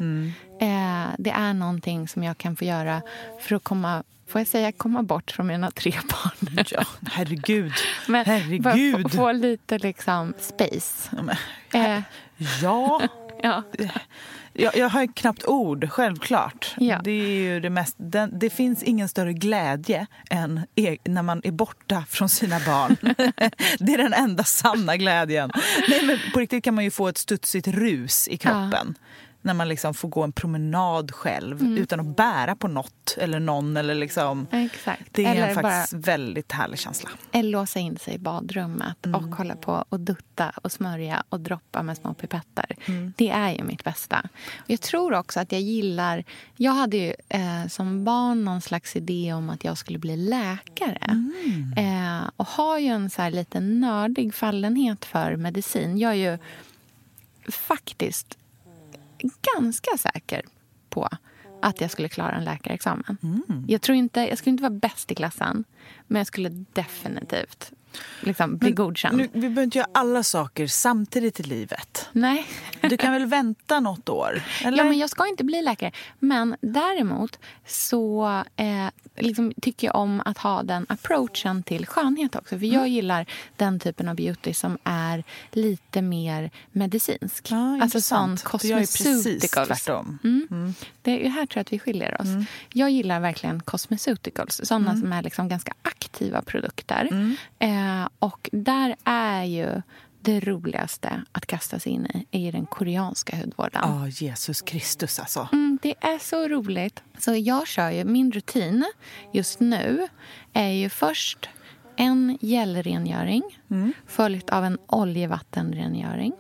Eh, 0.62 1.08
det 1.18 1.30
är 1.32 1.54
någonting 1.54 2.08
som 2.08 2.24
jag 2.24 2.38
kan 2.38 2.56
få 2.56 2.66
göra 2.66 3.02
för 3.40 3.56
att 3.56 3.64
komma 3.64 4.04
Får 4.28 4.42
jag 4.42 4.48
säga 4.48 4.72
komma 4.72 5.04
bort 5.04 5.32
från 5.32 5.48
mina 5.48 5.72
tre 5.72 5.92
barn? 6.10 6.66
Ja, 6.72 6.84
herregud. 7.12 7.74
Men 8.08 8.26
herregud. 8.26 9.04
Få, 9.12 9.18
få 9.18 9.32
lite 9.32 9.78
liksom 9.78 10.34
space. 10.40 11.10
Ja, 11.18 11.22
men- 11.22 11.36
Eh, 11.98 12.02
Ja, 12.62 13.02
ja. 13.44 13.64
Jag, 14.54 14.76
jag 14.76 14.90
har 14.90 15.08
knappt 15.08 15.46
ord, 15.46 15.90
självklart. 15.90 16.76
Ja. 16.78 17.02
Det, 17.04 17.12
är 17.12 17.60
det, 17.60 17.70
mest, 17.70 17.96
den, 17.98 18.40
det 18.40 18.50
finns 18.50 18.84
ingen 18.84 19.10
större 19.10 19.34
glädje 19.34 20.08
än 20.30 20.62
e, 20.76 20.98
när 21.04 21.22
man 21.24 21.42
är 21.44 21.52
borta 21.52 22.04
från 22.10 22.30
sina 22.30 22.60
barn. 22.60 22.98
det 23.80 23.94
är 23.94 23.98
den 23.98 24.14
enda 24.14 24.44
sanna 24.44 24.98
glädjen. 24.98 25.52
Nej, 25.90 26.06
men 26.06 26.18
på 26.34 26.40
riktigt 26.40 26.64
kan 26.64 26.76
man 26.76 26.84
ju 26.84 26.92
få 26.92 27.08
ett 27.08 27.18
studsigt 27.18 27.68
rus 27.68 28.28
i 28.28 28.38
kroppen. 28.38 28.96
När 29.44 29.54
man 29.54 29.68
liksom 29.70 29.94
får 29.94 30.10
gå 30.10 30.24
en 30.24 30.32
promenad 30.32 31.12
själv 31.12 31.62
Mm. 31.62 31.78
utan 31.78 32.00
att 32.00 32.16
bära 32.18 32.56
på 32.56 32.68
något 32.68 33.18
eller 33.18 33.40
någon. 33.40 33.78
Eller 33.78 33.96
liksom, 33.96 34.48
Exakt. 34.52 35.02
det 35.12 35.26
är 35.26 35.32
Eller 35.36 35.48
en 35.48 35.56
bara 35.56 35.62
faktiskt 35.72 36.08
väldigt 36.08 36.52
härlig 36.52 36.80
känsla. 36.80 37.10
eller 37.32 37.50
låsa 37.50 37.80
in 37.80 37.98
sig 37.98 38.14
i 38.14 38.18
badrummet 38.20 39.06
Mm. 39.06 39.16
och 39.26 39.36
hålla 39.36 39.56
på 39.56 39.86
och 39.90 40.00
dutta 40.00 40.50
och 40.50 40.72
smörja 40.72 41.24
och 41.30 41.40
droppa 41.40 41.84
med 41.84 41.98
små 41.98 42.14
pipetter. 42.14 42.76
Mm. 42.86 43.14
Det 43.18 43.30
är 43.30 43.50
ju 43.52 43.64
mitt 43.64 43.84
bästa. 43.84 44.22
Och 44.58 44.70
jag 44.70 44.82
tror 44.82 45.14
också 45.14 45.40
att 45.40 45.52
jag 45.52 45.62
gillar... 45.62 46.24
Jag 46.58 46.72
hade 46.72 46.98
ju 46.98 47.14
eh, 47.30 47.68
som 47.70 48.04
barn 48.06 48.46
någon 48.46 48.62
slags 48.62 48.96
idé 48.96 49.34
om 49.34 49.50
att 49.50 49.64
jag 49.64 49.78
skulle 49.78 50.00
bli 50.00 50.18
läkare. 50.18 50.98
Mm. 51.10 51.74
Eh, 51.78 52.30
och 52.36 52.48
har 52.48 52.78
ju 52.80 52.88
en 52.88 53.10
så 53.10 53.30
lite 53.30 53.60
nördig 53.60 54.34
fallenhet 54.34 55.06
för 55.06 55.36
medicin. 55.36 55.98
Jag 55.98 56.12
är 56.12 56.32
ju 56.32 56.38
faktiskt 57.52 58.38
ganska 59.56 59.98
säker 59.98 60.42
på 60.90 61.10
att 61.62 61.82
jag 61.82 61.92
skulle 61.92 62.10
klara 62.10 62.32
en 62.32 62.44
läkarexamen. 62.44 63.18
Mm. 63.24 63.66
Jag, 63.68 63.82
tror 63.82 63.96
inte, 63.96 64.20
jag 64.20 64.38
skulle 64.38 64.52
inte 64.52 64.64
vara 64.64 64.74
bäst 64.74 65.12
i 65.12 65.16
klassen, 65.16 65.64
men 66.08 66.20
jag 66.20 66.28
skulle 66.28 66.50
definitivt 66.50 67.72
liksom, 68.22 68.58
bli 68.58 68.72
godkänd. 68.72 69.18
Nu, 69.18 69.30
vi 69.34 69.40
behöver 69.40 69.64
inte 69.64 69.78
göra 69.78 69.88
alla 69.94 70.24
saker 70.24 70.68
samtidigt 70.68 71.40
i 71.40 71.44
livet. 71.44 72.10
Nej. 72.12 72.48
Du 72.82 72.98
kan 72.98 73.14
väl 73.14 73.26
vänta 73.26 73.80
något 73.80 74.10
år? 74.10 74.42
Eller? 74.66 74.78
Ja, 74.78 74.84
men 74.84 74.98
jag 75.00 75.10
ska 75.10 75.28
inte 75.28 75.44
bli 75.44 75.62
läkare. 75.62 75.92
Men 76.20 76.56
däremot 76.62 77.40
så 77.68 78.26
eh, 78.56 78.88
liksom, 79.18 79.54
tycker 79.62 79.88
jag 79.88 79.96
om 79.96 80.22
att 80.26 80.38
ha 80.38 80.64
den 80.64 80.86
approachen 80.90 81.64
till 81.64 81.86
skönhet 81.88 82.36
också. 82.36 82.50
För 82.60 82.66
Mm. 82.66 82.80
jag 82.80 82.88
gillar 82.88 83.26
den 83.58 83.80
typen 83.80 84.08
av 84.10 84.16
beauty 84.16 84.54
som 84.54 84.78
är 84.84 85.24
lite 85.52 86.02
mer 86.02 86.52
medicinsk. 86.72 87.52
Ja, 87.52 87.82
alltså 87.82 88.02
sån. 88.02 88.38
För 88.38 88.68
jag 88.68 88.78
är 88.78 88.80
precis 88.82 89.04
cosmeceuticals. 89.08 89.68
tvärtom. 89.68 90.20
Mm. 90.24 90.74
Det 91.02 91.26
är 91.26 91.30
här 91.30 91.46
tror 91.46 91.58
jag 91.58 91.62
att 91.62 91.74
vi 91.74 91.80
skiljer 91.80 92.22
oss. 92.22 92.28
Mm. 92.28 92.46
Jag 92.74 92.90
gillar 92.92 93.20
verkligen 93.20 93.60
cosmeceuticals. 93.62 94.62
Såna 94.64 94.98
som 94.98 95.14
är 95.14 95.22
liksom 95.24 95.50
ganska 95.50 95.74
aktiva 95.82 96.42
produkter. 96.42 97.08
Mm. 97.12 97.36
Eh, 97.82 98.08
och 98.20 98.50
där 98.52 98.96
är 99.04 99.44
ju 99.44 99.82
det 100.22 100.40
roligaste 100.40 101.24
att 101.32 101.46
kasta 101.46 101.80
sig 101.80 101.92
in 101.92 102.06
i, 102.32 102.48
är 102.48 102.52
den 102.52 102.66
koreanska 102.66 103.38
hudvården. 103.38 103.82
Ja, 103.84 104.08
Jesus 104.08 104.62
Kristus 104.62 105.20
alltså. 105.20 105.50
Mm, 105.54 105.80
det 105.82 105.96
är 106.02 106.20
så 106.20 106.48
roligt. 106.48 107.04
Så 107.18 107.36
jag 107.36 107.68
kör 107.68 107.90
ju, 107.90 108.04
min 108.04 108.32
rutin 108.32 108.86
just 109.32 109.60
nu 109.60 110.08
är 110.54 110.70
ju 110.70 110.90
först 110.90 111.50
en 111.96 112.38
gelrengöring 112.42 113.44
Mm. 113.72 113.94
följt 114.08 114.50
av 114.50 114.66
en 114.66 114.78
oljevattenrengöring. 114.88 116.34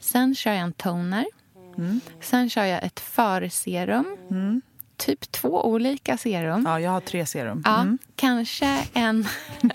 Sen 0.00 0.34
kör 0.34 0.50
jag 0.52 0.60
en 0.60 0.72
toner. 0.72 1.26
Mm. 1.78 2.00
Sen 2.20 2.50
kör 2.50 2.64
jag 2.64 2.84
ett 2.84 3.00
förserum. 3.00 4.16
Typ 5.06 5.32
två 5.32 5.66
olika 5.66 6.16
serum. 6.16 6.62
Ja, 6.66 6.80
jag 6.80 6.90
har 6.90 7.00
tre 7.00 7.26
serum. 7.26 7.62
Ja, 7.64 7.80
Mm. 7.80 7.98
kanske, 8.16 8.84
en, 8.94 9.26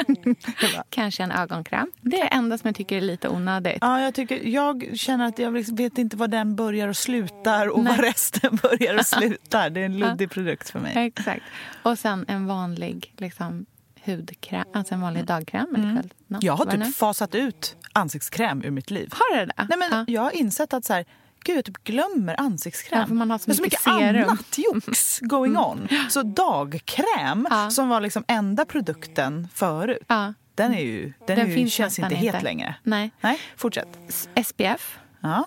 kanske 0.89 1.23
en 1.23 1.31
ögonkräm. 1.31 1.91
Det 2.01 2.17
är 2.17 2.21
det 2.23 2.27
enda 2.27 2.57
som 2.57 2.67
jag 2.67 2.75
tycker 2.75 2.97
är 2.97 3.01
lite 3.01 3.29
onödigt. 3.29 3.77
Ja, 3.81 4.01
jag, 4.01 4.13
tycker, 4.13 4.47
jag 4.47 4.89
känner 4.93 5.25
att 5.27 5.39
jag 5.39 5.53
liksom 5.53 5.75
vet 5.75 5.97
inte 5.97 6.17
var 6.17 6.27
den 6.27 6.55
börjar 6.55 6.88
och 6.88 6.97
slutar 6.97 7.67
och 7.67 7.83
Nej. 7.83 7.97
var 7.97 8.03
resten 8.03 8.55
börjar 8.61 8.97
och 9.00 9.05
slutar. 9.05 9.69
Det 9.69 9.81
är 9.81 9.85
en 9.85 9.97
luddig 10.00 10.29
produkt 10.31 10.69
för 10.69 10.79
mig. 10.79 10.93
Exakt. 10.95 11.43
Och 11.83 12.00
sen 12.00 12.25
en 12.27 12.45
vanlig 12.47 13.13
liksom, 13.17 13.65
hudkräm, 14.05 14.65
alltså 14.73 14.93
en 14.93 15.01
vanlig 15.01 15.25
dagkräm. 15.25 15.75
Eller 15.75 15.85
Mm. 16.31 16.39
Jag 16.41 16.53
har 16.53 16.65
typ 16.65 16.95
fasat 16.95 17.35
ut 17.35 17.75
ansiktskräm 17.93 18.63
ur 18.63 18.71
mitt 18.71 18.91
liv. 18.91 19.09
Har 19.13 19.39
du 19.39 19.45
det? 19.45 19.53
Nej, 19.69 19.77
men 19.77 19.89
ja. 19.91 20.05
Jag 20.07 20.21
har 20.21 20.31
insett 20.31 20.73
att 20.73 20.85
så 20.85 20.93
här, 20.93 21.05
gud, 21.43 21.57
jag 21.57 21.65
typ 21.65 21.83
glömmer 21.83 22.39
ansiktskräm. 22.39 23.00
Ja, 23.00 23.07
för 23.07 23.13
man 23.15 23.31
har 23.31 23.38
så 23.38 23.45
Det 23.45 23.51
är 23.51 23.55
så 23.55 23.62
mycket 23.62 23.86
mycket 23.86 24.00
serum. 24.15 24.29
annat 24.29 24.57
jox 24.57 25.19
going 25.19 25.57
on. 25.57 25.88
Så 26.10 26.24
dagkräm, 26.24 27.48
Ja. 27.50 27.69
som 27.69 27.89
var 27.89 28.01
liksom 28.01 28.24
enda 28.27 28.65
produkten 28.65 29.48
förut, 29.53 29.98
Ja. 30.07 30.33
den, 30.55 30.74
är 30.74 30.81
ju, 30.81 31.01
den, 31.03 31.13
Den 31.25 31.39
är 31.39 31.45
ju, 31.45 31.55
finns 31.55 31.74
känns 31.74 32.00
inte 32.00 32.15
het 32.15 32.25
inte. 32.36 32.41
längre. 32.43 32.75
Nej. 32.83 33.12
Nej, 33.21 33.39
fortsätt. 33.57 33.98
SPF. 34.45 35.00
Ja. 35.19 35.45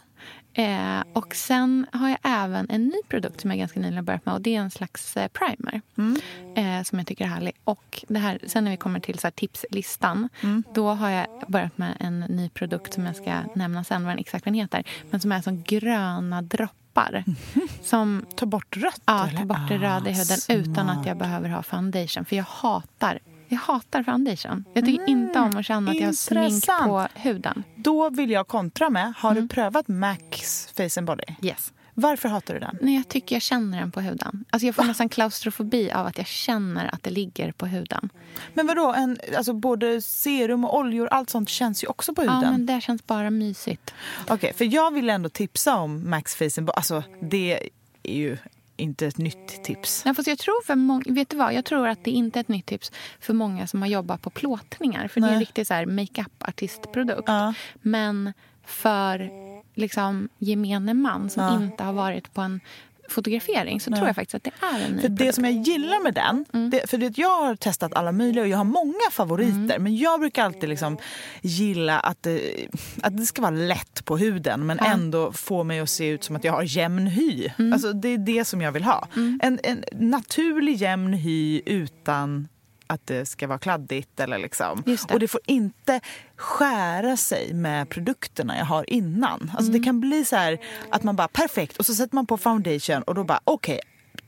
Eh, 0.55 1.03
och 1.13 1.35
sen 1.35 1.87
har 1.93 2.09
jag 2.09 2.19
även 2.23 2.67
en 2.71 2.85
ny 2.85 3.01
produkt 3.09 3.41
som 3.41 3.51
jag 3.51 3.59
ganska 3.59 3.81
nyligen 3.81 3.97
har 3.97 4.03
börjat 4.03 4.27
med. 4.27 4.35
Och 4.35 4.41
det 4.41 4.57
är 4.57 4.61
en 4.61 4.71
slags 4.71 5.17
eh, 5.17 5.29
primer. 5.29 5.81
Mm. 5.99 6.21
Eh, 6.57 6.83
som 6.85 6.99
jag 6.99 7.07
tycker 7.07 7.25
är 7.25 7.29
härlig. 7.29 7.53
Och 7.65 8.05
det 8.09 8.19
här, 8.19 8.39
sen 8.47 8.65
när 8.65 8.71
vi 8.71 8.77
kommer 8.77 9.01
till 9.01 9.19
så 9.19 9.31
tipslistan. 9.31 10.29
Mm. 10.43 10.65
Då 10.75 10.89
har 10.89 11.11
jag 11.11 11.27
börjat 11.49 11.79
med 11.79 11.97
en 12.01 12.21
ny 12.21 12.49
produkt 12.49 12.95
som 12.95 13.07
jag 13.07 13.17
ska 13.17 13.41
nämna 13.55 13.85
sen 13.85 14.05
vad 14.05 14.13
den 14.13 14.19
exakt 14.19 14.45
den 14.45 14.55
heter. 14.55 14.85
Men 15.11 15.21
som 15.21 15.33
är 15.33 15.41
som 15.43 15.63
gröna 15.63 16.43
droppar. 16.43 17.25
Som 17.83 18.27
Ta 18.37 18.47
bort 18.47 18.77
rött? 18.77 19.03
ja, 19.05 19.29
tar 19.37 19.45
bort 19.45 19.69
det 19.69 19.79
röda 19.79 20.11
i 20.11 20.13
Ah, 20.13 20.17
huden 20.17 20.71
utan 20.71 20.89
att 20.91 21.07
jag 21.07 21.17
behöver 21.19 21.49
ha 21.49 21.63
foundation. 21.63 22.25
För 22.25 22.37
jag 22.37 22.45
hatar 22.45 23.19
jag 23.49 23.59
hatar 23.59 24.03
foundation. 24.03 24.65
Jag 24.75 24.85
tycker 24.85 25.09
inte 25.09 25.39
om 25.41 25.57
att 25.57 25.67
känna 25.67 25.91
att 25.91 25.97
jag 26.01 26.07
har 26.07 26.13
smink 26.13 26.69
Mm, 26.69 26.89
på 26.89 27.07
huden. 27.15 27.65
Då 27.77 28.11
vill 28.11 28.31
jag 28.31 28.49
kontra 28.49 28.91
med, 28.91 29.13
har 29.17 29.31
Mm. 29.31 29.43
du 29.43 29.49
prövat 29.55 29.89
Max 29.89 30.69
Face 30.77 31.01
and 31.01 31.07
Body? 31.07 31.25
Yes. 31.43 31.73
Varför 31.97 32.29
hatar 32.29 32.55
du 32.55 32.61
den? 32.61 32.79
Nej, 32.83 32.95
jag 32.97 33.09
tycker 33.09 33.37
jag 33.37 33.43
känner 33.43 33.81
den 33.81 33.91
på 33.91 34.01
huden. 34.01 34.45
Alltså 34.51 34.67
jag 34.67 34.75
får 34.75 34.85
nästan 34.85 35.09
klaustrofobi 35.09 35.91
av 35.93 36.07
att 36.07 36.19
jag 36.19 36.27
känner 36.27 36.95
att 36.95 37.03
det 37.03 37.11
ligger 37.11 37.53
på 37.53 37.67
huden. 37.67 38.09
Men 38.55 38.67
vadå, 38.67 38.93
en, 38.97 39.19
alltså 39.37 39.53
både 39.53 40.03
serum 40.03 40.65
och 40.65 40.79
oljor, 40.79 41.09
allt 41.11 41.31
sånt 41.31 41.49
känns 41.49 41.85
ju 41.85 41.89
också 41.89 42.15
på 42.15 42.21
huden. 42.23 42.41
Ja, 42.43 42.51
men 42.51 42.67
det 42.67 42.81
känns 42.81 43.07
bara 43.07 43.31
mysigt. 43.31 43.95
Okej, 44.29 44.53
för 44.57 44.75
jag 44.75 44.95
vill 44.95 45.11
ändå 45.11 45.29
tipsa 45.29 45.77
om 45.77 46.11
Max 46.11 46.35
Face 46.37 46.45
and 46.59 46.67
Body. 46.67 46.77
Alltså, 46.77 47.03
det 47.21 47.69
är 48.03 48.15
ju 48.15 48.39
inte 48.77 49.07
ett 49.07 49.19
nytt 49.19 49.65
tips. 49.65 50.05
Nej, 50.05 50.15
fast 50.15 50.29
jag 50.29 50.39
tror 50.39 50.65
för 50.65 50.75
många, 50.75 51.03
vet 51.07 51.29
du 51.29 51.37
vad? 51.37 51.55
Jag 51.55 51.65
tror 51.65 51.89
att 51.89 52.05
det 52.05 52.11
inte 52.11 52.39
är 52.39 52.41
ett 52.41 52.49
nytt 52.49 52.67
tips 52.67 52.93
för 53.21 53.35
många 53.35 53.67
som 53.67 53.83
har 53.83 53.89
jobbat 53.89 54.23
på 54.23 54.31
plåtningar. 54.31 55.09
För 55.09 55.21
det 55.21 55.27
är 55.27 55.29
en 55.29 55.35
Nej. 55.35 55.41
riktig 55.41 55.67
så 55.67 55.75
här 55.75 55.87
makeup-artistprodukt. 55.87 57.23
Ja. 57.27 57.55
Men 57.75 58.33
för 58.65 59.31
liksom 59.75 60.29
gemene 60.39 60.95
man 60.95 61.31
som 61.31 61.43
Ja. 61.43 61.57
inte 61.57 61.85
har 61.85 61.93
varit 61.93 62.35
på 62.35 62.41
en 62.41 62.61
fotografering 63.09 63.81
så 63.81 63.91
tror 63.91 64.07
jag 64.07 64.17
faktiskt 64.17 64.35
att 64.35 64.45
det 64.45 64.51
är 64.67 64.85
en 64.87 64.93
ny 64.93 65.01
För 65.03 65.09
det 65.09 65.33
som 65.33 65.45
jag 65.45 65.53
gillar 65.55 66.03
med 66.03 66.15
den, 66.15 66.45
Mm. 66.53 66.71
det, 66.71 66.91
för 66.91 66.99
det, 66.99 67.19
jag 67.19 67.29
har 67.43 67.57
testat 67.57 67.95
alla 67.95 68.13
möjliga 68.13 68.43
och 68.45 68.49
jag 68.49 68.57
har 68.57 68.65
många 68.65 69.11
favoriter. 69.11 69.79
Men 69.79 69.97
jag 69.97 70.21
brukar 70.21 70.45
alltid 70.45 70.69
liksom 70.69 70.99
gilla 71.43 71.99
att 72.01 72.23
det, 72.23 72.67
att 73.03 73.17
det 73.17 73.27
ska 73.27 73.43
vara 73.43 73.51
lätt 73.51 74.05
på 74.05 74.17
huden 74.17 74.67
men 74.67 74.79
Ja. 74.81 74.87
Mm. 74.87 75.01
ändå 75.01 75.33
få 75.33 75.65
mig 75.65 75.81
att 75.81 75.91
se 75.91 76.09
ut 76.09 76.25
som 76.25 76.37
att 76.37 76.45
jag 76.45 76.53
har 76.53 76.77
jämn 76.77 77.07
hy. 77.07 77.49
Alltså, 77.73 77.93
det 77.93 78.09
är 78.09 78.19
det 78.19 78.45
som 78.45 78.61
jag 78.63 78.73
vill 78.73 78.85
ha. 78.85 79.09
En, 79.43 79.59
en 79.63 79.85
naturlig 79.93 80.77
jämn 80.77 81.13
hy 81.13 81.63
utan 81.67 82.49
att 82.87 83.07
det 83.07 83.27
ska 83.27 83.47
vara 83.47 83.59
kladdigt. 83.59 84.21
Eller 84.21 84.39
liksom. 84.39 84.83
Det. 84.87 85.13
Och 85.13 85.21
det 85.21 85.29
får 85.29 85.41
inte 85.47 86.01
skära 86.37 87.17
sig 87.17 87.55
med 87.55 87.89
produkterna 87.89 88.59
jag 88.59 88.65
har 88.65 88.91
innan. 88.91 89.51
Alltså 89.55 89.71
Mm. 89.71 89.81
Det 89.81 89.85
kan 89.85 90.01
bli 90.01 90.25
så 90.25 90.37
här 90.37 90.59
att 90.91 91.03
man 91.03 91.17
bara 91.17 91.29
perfekt 91.29 91.77
och 91.77 91.87
så 91.87 91.95
sätter 91.95 92.15
man 92.15 92.27
på 92.27 92.37
foundation 92.37 93.03
och 93.03 93.15
då 93.15 93.25
bara 93.25 93.41
okej 93.45 93.81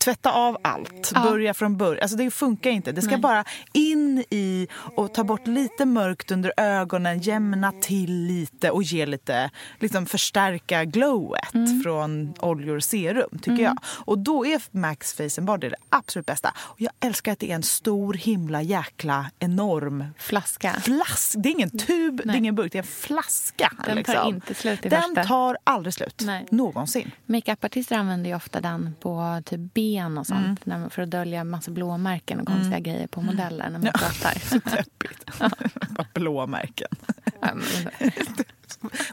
tvätta 0.07 0.33
av 0.33 0.59
allt, 0.63 1.13
Ja. 1.15 1.23
börja 1.23 1.55
från 1.55 1.77
början. 1.77 2.03
Alltså 2.03 2.17
det 2.17 2.31
funkar 2.31 2.71
inte. 2.71 2.93
Det 2.93 3.03
ska 3.03 3.11
Nej. 3.11 3.21
bara 3.21 3.45
in 3.73 4.25
i 4.31 4.69
och 4.97 5.15
ta 5.15 5.25
bort 5.25 5.47
lite 5.47 5.85
mörkt 5.85 6.31
under 6.31 6.53
ögonen, 6.57 7.19
jämna 7.19 7.73
till 7.73 8.13
lite 8.27 8.71
och 8.71 8.83
ge 8.83 9.07
lite, 9.07 9.51
liksom 9.81 10.07
förstärka 10.07 10.85
glowet 10.85 11.55
Mm. 11.55 11.83
från 11.83 12.35
oljor 12.41 12.77
och 12.77 12.85
serum 12.85 13.39
tycker 13.43 13.63
jag. 13.65 13.77
Och 13.85 14.19
då 14.19 14.47
är 14.47 14.63
Max 14.71 15.13
Face 15.15 15.39
and 15.39 15.47
Body 15.47 15.69
det 15.69 15.77
absolut 15.89 16.27
bästa. 16.27 16.55
Och 16.59 16.81
jag 16.81 16.93
älskar 17.01 17.33
att 17.33 17.39
det 17.39 17.51
är 17.51 17.55
en 17.55 17.63
stor 17.63 18.15
himla 18.15 18.63
jäkla 18.63 19.31
enorm 19.39 20.05
Flaska. 20.19 20.73
flask. 20.81 21.35
Det 21.39 21.49
är 21.49 21.51
ingen 21.53 21.71
tub, 21.79 22.17
det 22.17 22.23
är 22.23 22.27
Nej. 22.27 22.37
ingen 22.39 22.55
burk, 22.55 22.73
det 22.73 22.79
är 22.79 22.83
en 22.83 22.89
flaska. 22.89 23.73
Den 23.77 23.87
tar 23.87 23.95
liksom. 23.95 24.29
inte 24.35 24.55
slut 24.55 24.87
i 24.87 24.89
Den 24.89 25.03
första. 25.03 25.25
tar 25.25 25.57
aldrig 25.65 25.95
slut. 25.95 26.23
Nej. 26.27 26.47
Någonsin. 26.51 27.11
Makeupartister 27.27 27.97
använder 27.97 28.31
ju 28.31 28.37
ofta 28.37 28.61
den 28.61 28.95
på 29.01 29.43
typ 29.45 29.75
ben 29.75 29.96
och 30.05 30.27
sånt 30.27 30.41
Mm. 30.45 30.57
när 30.65 30.79
man, 30.79 30.91
för 30.91 31.03
att 31.03 31.11
dölja 31.11 31.45
massa 31.45 31.71
blåmärken 31.71 32.41
och 32.41 32.47
konstiga 32.47 32.79
grejer 32.79 33.07
på 33.07 33.21
modeller 33.21 33.71
när 33.71 33.79
man 33.79 33.93
pratar. 33.93 34.61
Deppigt. 34.77 35.39
Bara 35.91 36.07
blåmärken. 36.15 36.89
Ja, 37.41 37.55
men- 37.55 38.11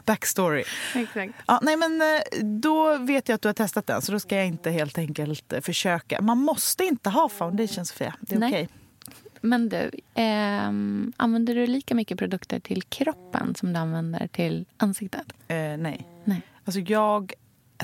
Backstory. 0.04 0.64
Exakt. 0.94 1.34
Ja, 1.46 1.60
nej 1.62 1.76
men 1.76 2.02
eh, 2.02 2.44
då 2.60 2.96
vet 2.98 3.28
jag 3.28 3.34
att 3.36 3.42
du 3.42 3.48
har 3.48 3.52
testat 3.54 3.86
den 3.86 4.02
så 4.02 4.12
då 4.12 4.20
ska 4.20 4.36
jag 4.36 4.46
inte 4.46 4.70
helt 4.70 4.98
enkelt 4.98 5.52
eh, 5.52 5.60
försöka. 5.60 6.20
Man 6.22 6.38
måste 6.38 6.84
inte 6.84 7.10
ha 7.10 7.28
foundation 7.28 7.86
Sofia. 7.86 8.14
Det 8.20 8.34
är 8.34 8.48
okej. 8.48 8.68
Men 9.40 9.68
du, 9.68 9.90
ehm, 10.14 11.12
använder 11.16 11.54
du 11.54 11.66
lika 11.66 11.94
mycket 11.94 12.18
produkter 12.18 12.60
till 12.60 12.82
kroppen 12.82 13.54
som 13.54 13.72
du 13.72 13.78
använder 13.78 14.26
till 14.26 14.64
ansiktet? 14.76 15.26
Eh, 15.48 15.56
nej. 15.56 16.08
Nej. 16.24 16.42
Alltså 16.64 16.80
jag 16.80 17.32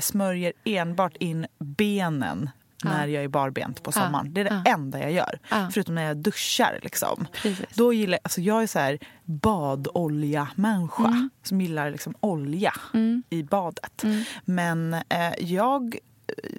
smörjer 0.01 0.53
enbart 0.63 1.17
in 1.17 1.47
benen 1.59 2.49
när 2.83 3.07
jag 3.07 3.23
är 3.23 3.27
barbent 3.27 3.83
på 3.83 3.91
sommaren. 3.91 4.33
Det 4.33 4.41
är 4.41 4.45
det 4.45 4.63
enda 4.69 4.99
jag 4.99 5.11
gör. 5.11 5.39
Förutom 5.71 5.95
när 5.95 6.03
jag 6.03 6.17
duschar. 6.17 6.79
Liksom. 6.83 7.27
Precis. 7.33 7.65
Då 7.75 7.93
gillar, 7.93 8.19
alltså 8.23 8.41
jag 8.41 8.63
är 8.63 8.67
så 8.67 8.79
här 8.79 8.99
badolja-människa 9.25 11.05
Mm. 11.07 11.29
som 11.43 11.61
gillar 11.61 11.91
liksom 11.91 12.15
olja 12.19 12.73
i 13.29 13.43
badet. 13.43 14.03
Mm. 14.03 14.23
Men 14.45 14.93
eh, 14.93 15.33
jag... 15.39 15.95
eh, 16.27 16.49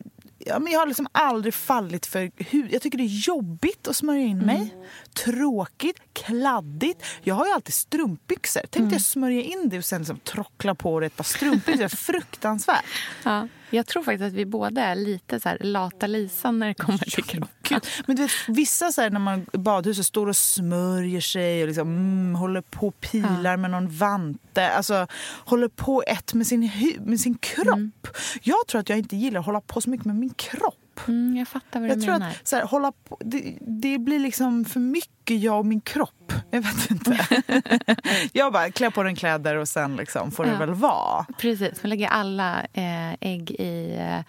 Ja, 0.47 0.59
men 0.59 0.73
jag 0.73 0.81
har 0.81 0.87
liksom 0.87 1.07
aldrig 1.13 1.55
fallit 1.55 2.07
för 2.07 2.31
hud. 2.37 2.73
Jag 2.73 2.83
tycker 2.83 2.99
det 2.99 3.05
är 3.05 3.27
jobbigt 3.29 3.89
att 3.89 3.97
smörja 3.97 4.23
in 4.27 4.39
mig. 4.39 4.57
Mm. 4.57 4.87
Tråkigt, 5.25 5.97
kladdigt. 6.13 7.05
Jag 7.23 7.35
har 7.35 7.47
ju 7.47 7.53
alltid 7.53 7.75
strumpbyxor. 7.75 8.63
Tänk 8.71 8.83
Mm. 8.83 8.97
att 8.97 9.03
smörja 9.03 9.43
in 9.43 9.69
det 9.69 9.79
och 9.79 9.85
sen 9.85 10.01
liksom 10.01 10.19
trockla 10.19 10.75
på 10.75 11.01
det 11.01 11.07
ett 11.07 11.17
par 11.17 11.25
strumpbyxor. 11.25 11.89
Fruktansvärt. 11.89 12.85
Ja. 13.25 13.49
Jag 13.75 13.87
tror 13.87 14.03
faktiskt 14.03 14.27
att 14.27 14.33
vi 14.33 14.47
båda 14.47 14.83
är 14.83 14.95
lite 14.95 15.41
så 15.41 15.49
här 15.49 15.59
lata 15.61 16.07
Lisa 16.07 16.51
när 16.51 16.67
det 16.67 16.75
kommer 16.75 16.99
till 16.99 17.25
kroppen. 17.25 17.81
Men 18.07 18.17
du 18.17 18.23
vet, 18.23 18.33
vissa 18.49 18.93
så 18.93 19.01
här, 19.01 19.11
när 19.11 19.21
man 19.21 19.47
i 19.53 19.59
badhuset 19.59 20.07
står 20.07 20.27
och 20.27 20.37
smörjer 20.37 21.21
sig 21.21 21.63
och 21.63 21.69
liksom, 21.69 21.89
mm, 21.89 22.35
håller 22.35 22.61
på 22.61 22.87
och 22.87 23.01
pilar 23.01 23.57
med 23.57 23.71
någon 23.71 23.89
vante. 23.89 24.69
Alltså 24.71 25.07
håller 25.45 25.69
på 25.69 26.03
ett 26.07 26.35
med 26.35 26.47
sin, 26.47 26.71
med 27.01 27.21
sin 27.21 27.39
kropp. 27.39 28.09
Jag 28.43 28.67
tror 28.69 28.81
att 28.81 28.89
jag 28.89 28.99
inte 28.99 29.17
gillar 29.17 29.41
att 29.41 29.47
hålla 29.47 29.61
på 29.61 29.81
så 29.81 29.91
mycket 29.91 30.07
med 30.07 30.17
min 30.17 30.35
kropp. 30.35 30.82
Mm, 31.09 31.37
jag 31.37 31.49
fattar 31.49 31.81
vad 31.81 31.89
Jag 31.91 31.99
du 31.99 32.03
tror 32.03 32.13
menar. 32.13 32.29
att 32.31 32.49
så 32.49 32.57
här, 32.57 32.65
hålla 32.65 32.93
på, 32.93 33.19
det, 33.25 33.59
det 33.61 33.99
blir 33.99 34.19
liksom 34.19 34.65
för 34.65 34.81
mycket 34.81 35.41
jag 35.41 35.59
och 35.59 35.67
min 35.67 35.81
kropp. 35.81 36.33
Jag 36.51 36.63
vet 36.63 36.91
inte. 36.91 37.27
jag 38.33 38.53
bara 38.53 38.71
klär 38.71 38.91
på 38.91 39.03
den 39.03 39.17
kläder 39.17 39.57
och 39.57 39.69
sen 39.69 39.97
liksom 39.97 40.31
får 40.31 40.45
det 40.45 40.51
Ja. 40.51 40.59
väl 40.59 40.75
vara. 40.75 41.27
Precis, 41.39 41.83
man 41.83 41.91
lägger 41.91 42.09
alla 42.09 42.61
eh, 42.73 43.13
ägg 43.21 43.51
i 43.51 43.97
eh, 44.01 44.21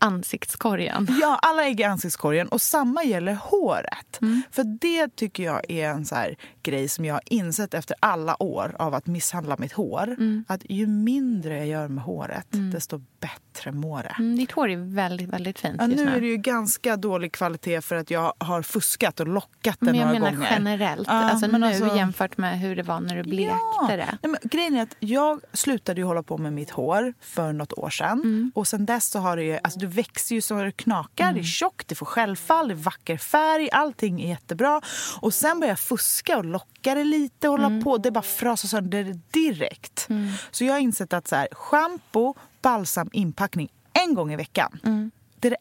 ansiktskorgen. 0.00 1.06
Ja, 1.20 1.38
alla 1.42 1.64
ägg 1.64 1.80
i 1.80 1.84
ansiktskorgen. 1.84 2.48
Och 2.48 2.60
samma 2.62 3.04
gäller 3.04 3.34
håret. 3.34 4.18
Mm. 4.20 4.42
För 4.50 4.64
det 4.80 5.16
tycker 5.16 5.42
jag 5.42 5.70
är 5.70 5.88
en 5.88 6.04
så 6.06 6.16
grej 6.62 6.88
som 6.88 7.04
jag 7.04 7.14
har 7.14 7.22
insett 7.26 7.74
efter 7.74 7.96
alla 8.00 8.42
år 8.42 8.76
av 8.78 8.94
att 8.94 9.06
misshandla 9.06 9.56
mitt 9.58 9.72
hår. 9.72 10.02
Mm. 10.06 10.44
Att 10.48 10.60
ju 10.68 10.86
mindre 10.86 11.56
jag 11.58 11.66
gör 11.66 11.88
med 11.88 12.04
håret, 12.04 12.46
desto 12.72 12.98
bättre 13.20 13.38
mår 13.66 14.02
det. 14.02 14.14
Mm, 14.18 14.36
ditt 14.36 14.52
hår 14.52 14.68
är 14.70 14.94
väldigt, 14.94 15.28
väldigt 15.28 15.58
fint 15.58 15.74
Ja, 15.78 15.86
just 15.86 16.04
nu 16.04 16.16
är 16.16 16.20
det 16.20 16.26
ju 16.26 16.36
ganska 16.36 16.96
dålig 16.96 17.32
kvalitet 17.32 17.80
för 17.80 17.96
att 17.96 18.10
jag 18.10 18.32
har 18.38 18.62
fuskat 18.62 19.20
och 19.20 19.26
lockat 19.28 19.76
det 19.80 19.86
Men 19.86 19.94
jag 19.94 20.06
några 20.06 20.20
menar 20.20 20.32
gånger. 20.32 20.48
generellt. 20.50 21.08
Ja, 21.08 21.14
alltså 21.30 21.48
men 21.48 21.60
nu 21.60 21.66
alltså- 21.66 21.96
jämfört 21.96 22.36
med 22.38 22.58
hur 22.60 22.76
det 22.76 22.82
var 22.82 23.00
när 23.00 23.16
du 23.16 23.22
blekte 23.22 23.56
det. 23.88 24.18
Nej, 24.22 24.30
men 24.30 24.36
grejen 24.42 24.76
är 24.76 24.82
att 24.82 24.96
jag 24.98 25.40
slutade 25.52 26.00
ju 26.00 26.04
hålla 26.04 26.22
på 26.22 26.38
med 26.38 26.52
mitt 26.52 26.70
hår 26.70 27.14
för 27.20 27.52
något 27.52 27.72
år 27.72 27.90
sedan. 27.90 28.20
Mm. 28.20 28.52
Och 28.54 28.66
sen 28.68 28.86
dess 28.86 29.10
så 29.10 29.18
har 29.18 29.36
det 29.36 29.42
ju, 29.42 29.58
alltså 29.62 29.78
det 29.80 29.86
växer 29.86 30.34
ju 30.34 30.40
så 30.40 30.62
det 30.62 30.72
knakar. 30.72 31.32
Det 31.32 31.40
är 31.40 31.44
tjockt, 31.44 31.88
det 31.88 31.94
får 31.94 32.06
självfall, 32.06 32.68
det 32.68 32.74
är 32.74 32.76
vacker 32.76 33.16
färg. 33.16 33.68
Allting 33.72 34.22
är 34.22 34.28
jättebra. 34.28 34.80
Och 35.20 35.34
sen 35.34 35.60
börjar 35.60 35.70
jag 35.72 35.78
fuska 35.78 36.38
och 36.38 36.44
locka 36.44 36.94
det 36.94 37.04
lite 37.04 37.48
och 37.48 37.52
hålla 37.54 37.66
Mm. 37.66 37.84
på. 37.84 37.98
Det 37.98 38.10
bara 38.10 38.22
frasar 38.22 38.68
sönder 38.68 39.18
direkt. 39.30 40.08
Så 40.50 40.64
jag 40.64 40.72
har 40.72 40.80
insett 40.80 41.12
att 41.12 41.28
så 41.28 41.36
här, 41.36 41.48
shampoo, 41.52 42.34
balsam, 42.62 43.08
inpackning 43.12 43.68
en 43.92 44.14
gång 44.14 44.32
i 44.32 44.36
veckan. 44.36 44.80
Mm. 44.84 45.10
Det 45.40 45.48
är 45.48 45.50
det 45.50 45.56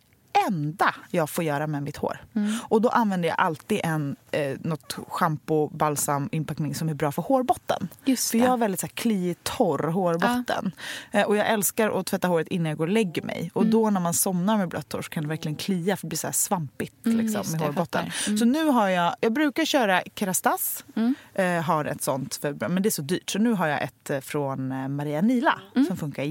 enda 0.47 0.95
jag 1.11 1.29
får 1.29 1.43
göra 1.43 1.67
med 1.67 1.83
mitt 1.83 1.97
hår. 1.97 2.21
Mm. 2.35 2.53
Och 2.63 2.81
då 2.81 2.89
använder 2.89 3.29
jag 3.29 3.39
alltid 3.39 3.79
en, 3.83 4.15
eh, 4.31 4.57
något 4.61 4.97
schampo, 5.07 5.69
balsam, 5.69 6.29
inpackning 6.31 6.75
som 6.75 6.89
är 6.89 6.93
bra 6.93 7.11
för 7.11 7.21
hårbotten. 7.21 7.87
Just 8.05 8.31
för 8.31 8.37
jag 8.37 8.49
har 8.49 8.57
väldigt 8.57 8.79
så 8.79 8.85
här, 8.85 8.91
kliig, 8.93 9.43
torr 9.43 9.87
hårbotten. 9.87 10.71
Eh, 11.11 11.23
och 11.27 11.35
jag 11.37 11.47
älskar 11.47 11.99
att 11.99 12.05
tvätta 12.05 12.27
håret 12.27 12.47
innan 12.47 12.69
jag 12.69 12.77
går 12.77 12.87
och 12.87 12.93
lägger 12.93 13.21
mig. 13.21 13.51
Och 13.53 13.61
Mm. 13.61 13.71
då 13.71 13.89
när 13.89 14.01
man 14.01 14.13
somnar 14.13 14.57
med 14.57 14.69
blött 14.69 14.93
hår 14.93 15.01
kan 15.01 15.23
det 15.23 15.29
verkligen 15.29 15.55
klia 15.55 15.97
för 15.97 16.01
det 16.05 16.09
blir 16.09 16.17
så 16.17 16.31
svampigt 16.31 16.93
liksom, 17.03 17.19
Mm, 17.19 17.33
just 17.33 17.51
med 17.51 17.59
det, 17.61 17.65
hårbotten. 17.65 18.11
Mm. 18.27 18.37
Så 18.37 18.45
nu 18.45 18.65
har 18.67 18.89
jag, 18.89 19.15
jag 19.19 19.33
brukar 19.33 19.65
köra 19.65 20.01
Kerastas, 20.15 20.85
Mm. 20.95 21.15
eh, 21.33 21.61
har 21.63 21.85
ett 21.85 22.01
sånt, 22.01 22.35
för, 22.35 22.69
men 22.69 22.83
det 22.83 22.89
är 22.89 22.91
så 22.91 23.01
dyrt. 23.01 23.29
Så 23.29 23.39
nu 23.39 23.51
har 23.53 23.67
jag 23.67 23.81
ett 23.83 24.09
eh, 24.09 24.19
från 24.19 24.71
eh, 24.71 24.87
Maria 24.87 25.21
Nila 25.21 25.59
som 25.87 25.97
funkar 25.97 26.23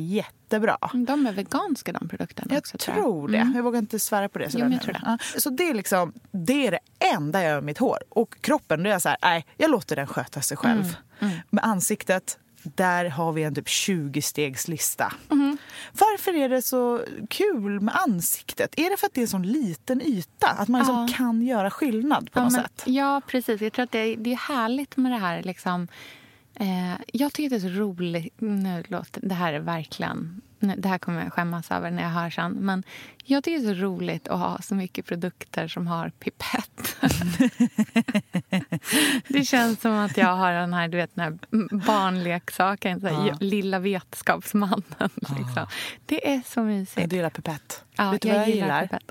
jättebra. 0.46 0.78
De 1.06 1.26
är 1.26 1.32
veganska 1.32 1.92
de 1.92 2.08
produkterna 2.08 2.46
Jag 2.54 2.58
också 2.58 2.78
tror 2.78 3.28
det. 3.28 3.52
Jag 3.54 3.62
vågar 3.62 3.78
inte 3.78 3.98
svära 3.98 4.28
på 4.28 4.38
det. 4.38 4.50
sådär 4.50 4.64
Jo, 4.66 4.72
jag 4.72 4.82
tror 4.82 4.92
det. 4.92 5.00
Ja. 5.04 5.18
Så 5.40 5.50
det 5.50 5.70
är, 5.70 5.74
liksom, 5.74 6.12
det 6.30 6.66
är 6.66 6.70
det 6.70 6.78
enda 7.14 7.42
jag 7.42 7.48
gör 7.50 7.56
med 7.56 7.64
mitt 7.64 7.78
hår. 7.78 7.98
Och 8.08 8.36
kroppen, 8.40 8.82
då 8.82 8.88
är 8.88 8.92
jag 8.92 9.02
så 9.02 9.08
här, 9.08 9.18
nej, 9.22 9.46
jag 9.56 9.70
låter 9.70 9.96
den 9.96 10.06
sköta 10.06 10.40
sig 10.40 10.56
själv. 10.56 10.96
Mm, 11.20 11.34
Med 11.50 11.64
ansiktet, 11.64 12.38
där 12.62 13.04
har 13.04 13.32
vi 13.32 13.42
en 13.42 13.54
typ 13.54 13.66
20-stegslista. 13.66 15.12
Mm-hmm. 15.28 15.56
Varför 15.92 16.34
är 16.34 16.48
det 16.48 16.62
så 16.62 17.00
kul 17.30 17.80
med 17.80 17.94
ansiktet? 17.96 18.74
Är 18.76 18.90
det 18.90 18.96
för 18.96 19.06
att 19.06 19.14
det 19.14 19.20
är 19.20 19.22
en 19.22 19.28
sån 19.28 19.42
liten 19.46 20.02
yta? 20.02 20.48
Att 20.48 20.68
man 20.68 20.78
liksom 20.80 21.08
Ja. 21.10 21.16
kan 21.16 21.42
göra 21.42 21.70
skillnad 21.70 22.32
på 22.32 22.38
Ja, 22.38 22.44
något 22.44 22.52
men- 22.52 22.62
sätt? 22.62 22.82
Ja, 22.86 23.20
precis. 23.26 23.60
Jag 23.60 23.72
tror 23.72 23.82
att 23.82 23.92
det 23.92 23.98
är, 23.98 24.16
det 24.16 24.32
är 24.32 24.36
härligt 24.36 24.96
med 24.96 25.12
det 25.12 25.18
här. 25.18 25.42
Liksom, 25.42 25.88
eh, 26.60 26.94
jag 27.12 27.32
tycker 27.32 27.50
det 27.50 27.56
är 27.56 27.60
så 27.70 27.80
roligt... 27.80 28.34
Nu 28.40 28.84
låter, 28.88 29.20
det 29.28 29.34
här 29.34 29.52
är 29.52 29.58
verkligen... 29.60 30.40
nu- 30.58 30.74
Det 30.78 30.88
här 30.88 30.98
kommer 30.98 31.22
jag 31.22 31.32
skämmas 31.32 31.70
över 31.70 31.90
när 31.90 32.02
jag 32.02 32.10
hör 32.10 32.30
sen. 32.30 32.52
Men 32.52 32.82
jag 33.24 33.44
tycker 33.44 33.58
det 33.60 33.70
är 33.70 33.74
så 33.74 33.80
roligt 33.80 34.28
att 34.28 34.38
ha 34.38 34.58
så 34.62 34.74
mycket 34.74 35.06
produkter 35.06 35.68
som 35.68 35.86
har 35.86 36.10
pipett. 36.10 36.96
det 39.28 39.44
känns 39.44 39.80
som 39.80 39.92
att 39.92 40.16
jag 40.16 40.36
har 40.36 40.52
den 40.52 40.74
här, 40.74 40.88
du 40.88 40.96
vet, 40.96 41.14
den 41.14 41.24
här 41.24 41.38
barnleksaken. 41.86 43.00
Så 43.00 43.06
här, 43.06 43.36
Lilla 43.40 43.78
vetenskapsmannen. 43.78 44.82
Liksom. 45.14 45.66
Det 46.06 46.32
är 46.34 46.42
så 46.46 46.62
mysigt. 46.62 47.10
Du 47.10 47.16
gillar 47.16 47.30
pipett. 47.30 47.84
Ja, 47.96 48.10
Vet 48.10 48.22
du 48.22 48.28
vad 48.28 48.38
jag 48.38 48.48
gillar 48.48 48.60
gillar? 48.66 48.82
pipett. 48.82 49.10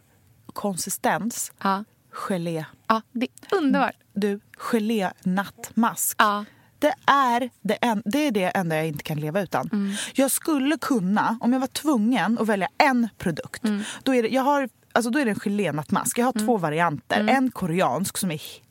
Konsistens, 0.54 1.52
Ja, 1.64 1.84
gelé. 2.12 2.66
ja, 2.88 3.02
det 3.12 3.28
är 3.52 3.58
underbart. 3.58 3.96
Du, 4.14 4.40
gelé-nattmask. 4.58 6.16
Ja. 6.20 6.46
Det 6.86 7.12
är 7.12 7.50
det, 7.62 7.74
en, 7.82 8.01
det 8.06 8.27
är 8.27 8.32
det 8.32 8.44
enda 8.46 8.75
jag 8.75 8.88
inte 8.88 9.04
kan 9.04 9.20
leva 9.20 9.42
utan. 9.42 9.70
Mm. 9.74 9.94
Jag 10.13 10.32
skulle 10.32 10.77
kunna, 10.77 11.38
om 11.42 11.54
jag 11.54 11.60
var 11.60 11.68
tvungen 11.68 12.38
att 12.39 12.48
välja 12.48 12.68
en 12.77 13.10
produkt, 13.18 13.63
Mm. 13.63 13.84
då, 14.04 14.15
är 14.15 14.24
det, 14.24 14.30
jag 14.30 14.42
har, 14.42 14.70
alltså 14.92 15.10
då 15.12 15.20
är 15.20 15.25
det 15.25 15.32
en 15.32 15.39
gelénattmask. 15.39 16.18
Jag 16.18 16.25
har 16.25 16.32
två 16.46 16.58
varianter. 16.58 17.27
En 17.30 17.51
koreansk 17.51 18.18
som 18.18 18.32
är 18.32 18.38
he- 18.38 18.62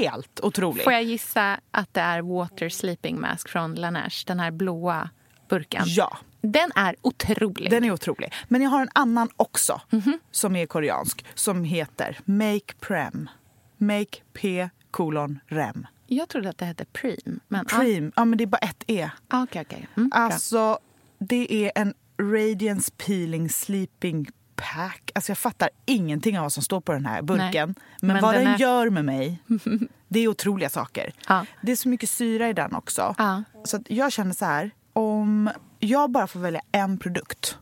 helt 0.00 0.40
otrolig. 0.40 0.72
Mm. 0.80 0.84
Får 0.84 0.92
jag 0.92 1.02
gissa 1.02 1.60
att 1.70 1.94
det 1.94 2.00
är 2.00 2.22
Water 2.22 2.68
Sleeping 2.68 3.20
Mask 3.20 3.48
från 3.48 3.74
Laneige? 3.74 4.24
Den 4.26 4.40
här 4.40 4.50
blåa 4.50 5.10
burken. 5.48 5.82
Ja, 5.86 6.16
Den 6.40 6.70
är 6.74 6.96
otrolig. 7.02 7.70
den 7.70 7.84
är 7.84 7.90
otrolig. 7.92 8.32
Men 8.48 8.62
jag 8.62 8.70
har 8.70 8.82
en 8.82 8.90
annan 8.94 9.28
också 9.36 9.80
Mhm. 9.90 10.18
som 10.30 10.56
är 10.56 10.66
koreansk 10.66 11.24
som 11.34 11.64
heter 11.64 12.18
Make 12.24 12.74
Prem. 12.80 13.28
Make 13.76 14.18
P 14.32 14.68
kolon 14.90 15.38
rem. 15.46 15.86
Jag 16.06 16.28
trodde 16.28 16.48
att 16.48 16.58
det 16.58 16.64
hette 16.64 16.84
Preem. 16.84 17.40
Men, 17.48 17.64
Preem, 17.64 18.12
ja 18.16 18.24
men 18.24 18.38
det 18.38 18.44
är 18.44 18.46
bara 18.46 18.58
ett 18.58 18.84
E. 18.86 19.10
Ah, 19.28 19.42
okej, 19.42 19.62
okej. 19.66 19.88
Mm, 19.96 20.08
bra. 20.08 20.18
Alltså, 20.18 20.78
det 21.18 21.64
är 21.66 21.72
en 21.74 21.94
Radiance 22.20 22.90
Peeling 22.96 23.48
Sleeping 23.48 24.26
Pack. 24.56 25.10
Alltså 25.14 25.30
jag 25.30 25.38
fattar 25.38 25.70
ingenting 25.86 26.38
av 26.38 26.42
vad 26.42 26.52
som 26.52 26.62
står 26.62 26.80
på 26.80 26.92
den 26.92 27.06
här 27.06 27.22
burken. 27.22 27.68
Nej, 27.78 27.84
Men, 28.00 28.12
men 28.12 28.22
vad 28.22 28.34
den 28.34 28.44
den, 28.44 28.54
är- 28.54 28.58
gör 28.58 28.90
med 28.90 29.04
mig, 29.04 29.42
det 30.08 30.20
är 30.20 30.28
otroliga 30.28 30.68
saker. 30.68 31.12
Ja. 31.28 31.46
Det 31.62 31.72
är 31.72 31.76
så 31.76 31.88
mycket 31.88 32.10
syra 32.10 32.48
i 32.48 32.52
den 32.52 32.74
också. 32.74 33.14
Ja. 33.18 33.42
Så 33.64 33.82
jag 33.88 34.12
känner 34.12 34.32
så 34.32 34.44
här, 34.44 34.70
om 34.92 35.50
jag 35.78 36.10
bara 36.10 36.26
får 36.26 36.40
välja 36.40 36.60
en 36.72 36.98
produkt 36.98 37.58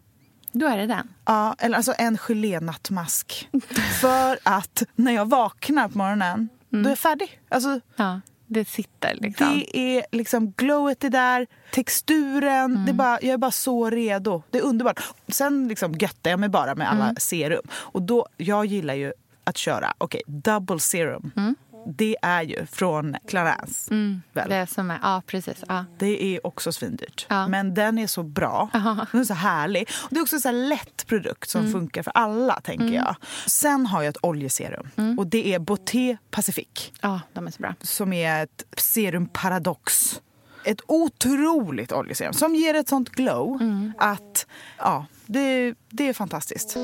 Då 0.53 0.67
är 0.67 0.77
det 0.79 0.87
den. 0.87 1.09
Ja, 1.25 1.55
eller 1.59 1.77
alltså 1.77 1.95
en 1.99 2.19
gelénattmask. 2.19 3.49
För 4.01 4.39
att 4.43 4.83
när 4.95 5.13
jag 5.13 5.29
vaknar 5.31 5.89
på 5.89 5.99
morgonen, 5.99 6.49
då 6.69 6.79
är 6.79 6.89
jag 6.89 6.99
färdig. 6.99 7.41
Alltså, 7.49 7.81
Ja, 7.97 8.21
det 8.53 8.69
sitter 8.69 9.15
liksom. 9.15 9.59
det 9.59 9.79
är 9.79 10.05
liksom 10.13 10.53
glowet 10.57 11.05
är 11.05 11.11
där, 11.11 11.47
texturen. 11.73 12.65
Mm. 12.73 12.85
Det 12.85 12.91
är 12.91 12.95
bara, 12.95 13.19
jag 13.23 13.31
är 13.33 13.39
bara 13.39 13.51
så 13.51 13.91
redo. 13.91 14.43
Det 14.51 14.59
är 14.59 14.63
underbart. 14.63 15.01
Sen 15.29 15.69
liksom 15.69 15.93
göttar 15.95 16.31
jag 16.31 16.41
mig 16.41 16.49
bara 16.49 16.75
med 16.75 16.87
Mm. 16.89 17.03
alla 17.03 17.15
serum. 17.15 17.63
Och 17.73 18.03
då, 18.03 18.27
jag 18.37 18.67
gillar 18.67 18.95
ju 18.95 19.13
att 19.45 19.57
köra, 19.57 19.95
okej, 19.99 20.23
double 20.27 20.79
serum. 20.81 21.31
Mm. 21.37 21.55
Det 21.87 22.17
är 22.23 22.43
ju 22.43 22.67
från 22.67 23.17
Clarins. 23.29 23.89
väl? 24.33 24.49
Det 24.49 24.67
som 24.67 24.91
är, 24.91 24.99
ja 25.03 25.23
precis. 25.27 25.65
Ja. 25.69 25.85
Det 25.99 26.25
är 26.25 26.47
också 26.47 26.73
svindyrt. 26.73 27.27
Ja. 27.29 27.49
Men 27.49 27.75
den 27.75 27.99
är 27.99 28.07
så 28.07 28.23
bra. 28.23 28.69
Den 29.13 29.21
är 29.21 29.25
så 29.25 29.35
härlig. 29.35 29.89
Och 30.03 30.09
det 30.11 30.17
är 30.17 30.23
också 30.23 30.37
en 30.37 30.41
så 30.43 30.51
lätt 30.51 31.07
produkt 31.07 31.51
som 31.51 31.61
Mm. 31.61 31.73
funkar 31.73 32.03
för 32.03 32.11
alla. 32.15 32.61
tänker 32.61 32.95
jag. 32.95 33.17
Sen 33.47 33.87
har 33.87 34.03
jag 34.03 34.11
ett 34.11 34.17
oljeserum. 34.25 34.89
Mm. 34.97 35.19
Och 35.19 35.27
det 35.27 35.55
är 35.55 35.59
Boté 35.59 36.17
Pacific. 36.31 36.93
ja, 37.01 37.21
de 37.33 37.47
är 37.47 37.51
så 37.51 37.63
bra. 37.63 37.75
Som 37.81 38.13
är 38.13 38.43
ett 38.43 38.65
serum 38.77 39.27
paradox. 39.29 40.21
Ett 40.65 40.81
otroligt 40.89 41.93
oljeserum 41.93 42.33
som 42.33 42.55
ger 42.55 42.75
ett 42.75 42.89
sånt 42.89 43.09
glow 43.09 43.61
Mm. 43.63 43.93
att 43.99 44.47
ja, 44.79 45.07
det, 45.27 45.75
det 45.91 46.09
är 46.09 46.13
fantastiskt. 46.13 46.77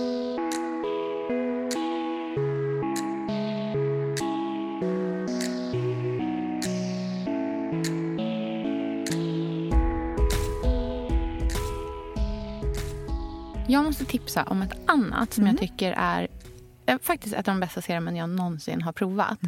Jag 13.71 13.85
måste 13.85 14.05
tipsa 14.05 14.45
om 14.45 14.63
ett 14.63 14.75
annat 14.87 15.35
som 15.35 15.47
jag 15.47 15.59
tycker 15.59 15.93
är 15.93 16.29
eh, 16.87 16.99
faktiskt 17.03 17.35
ett 17.35 17.49
av 17.49 17.55
de 17.55 17.61
bästa 17.61 17.81
serumen 17.81 18.17
jag 18.17 18.31
någonsin 18.31 18.83
har 18.83 18.93
provat. 18.93 19.39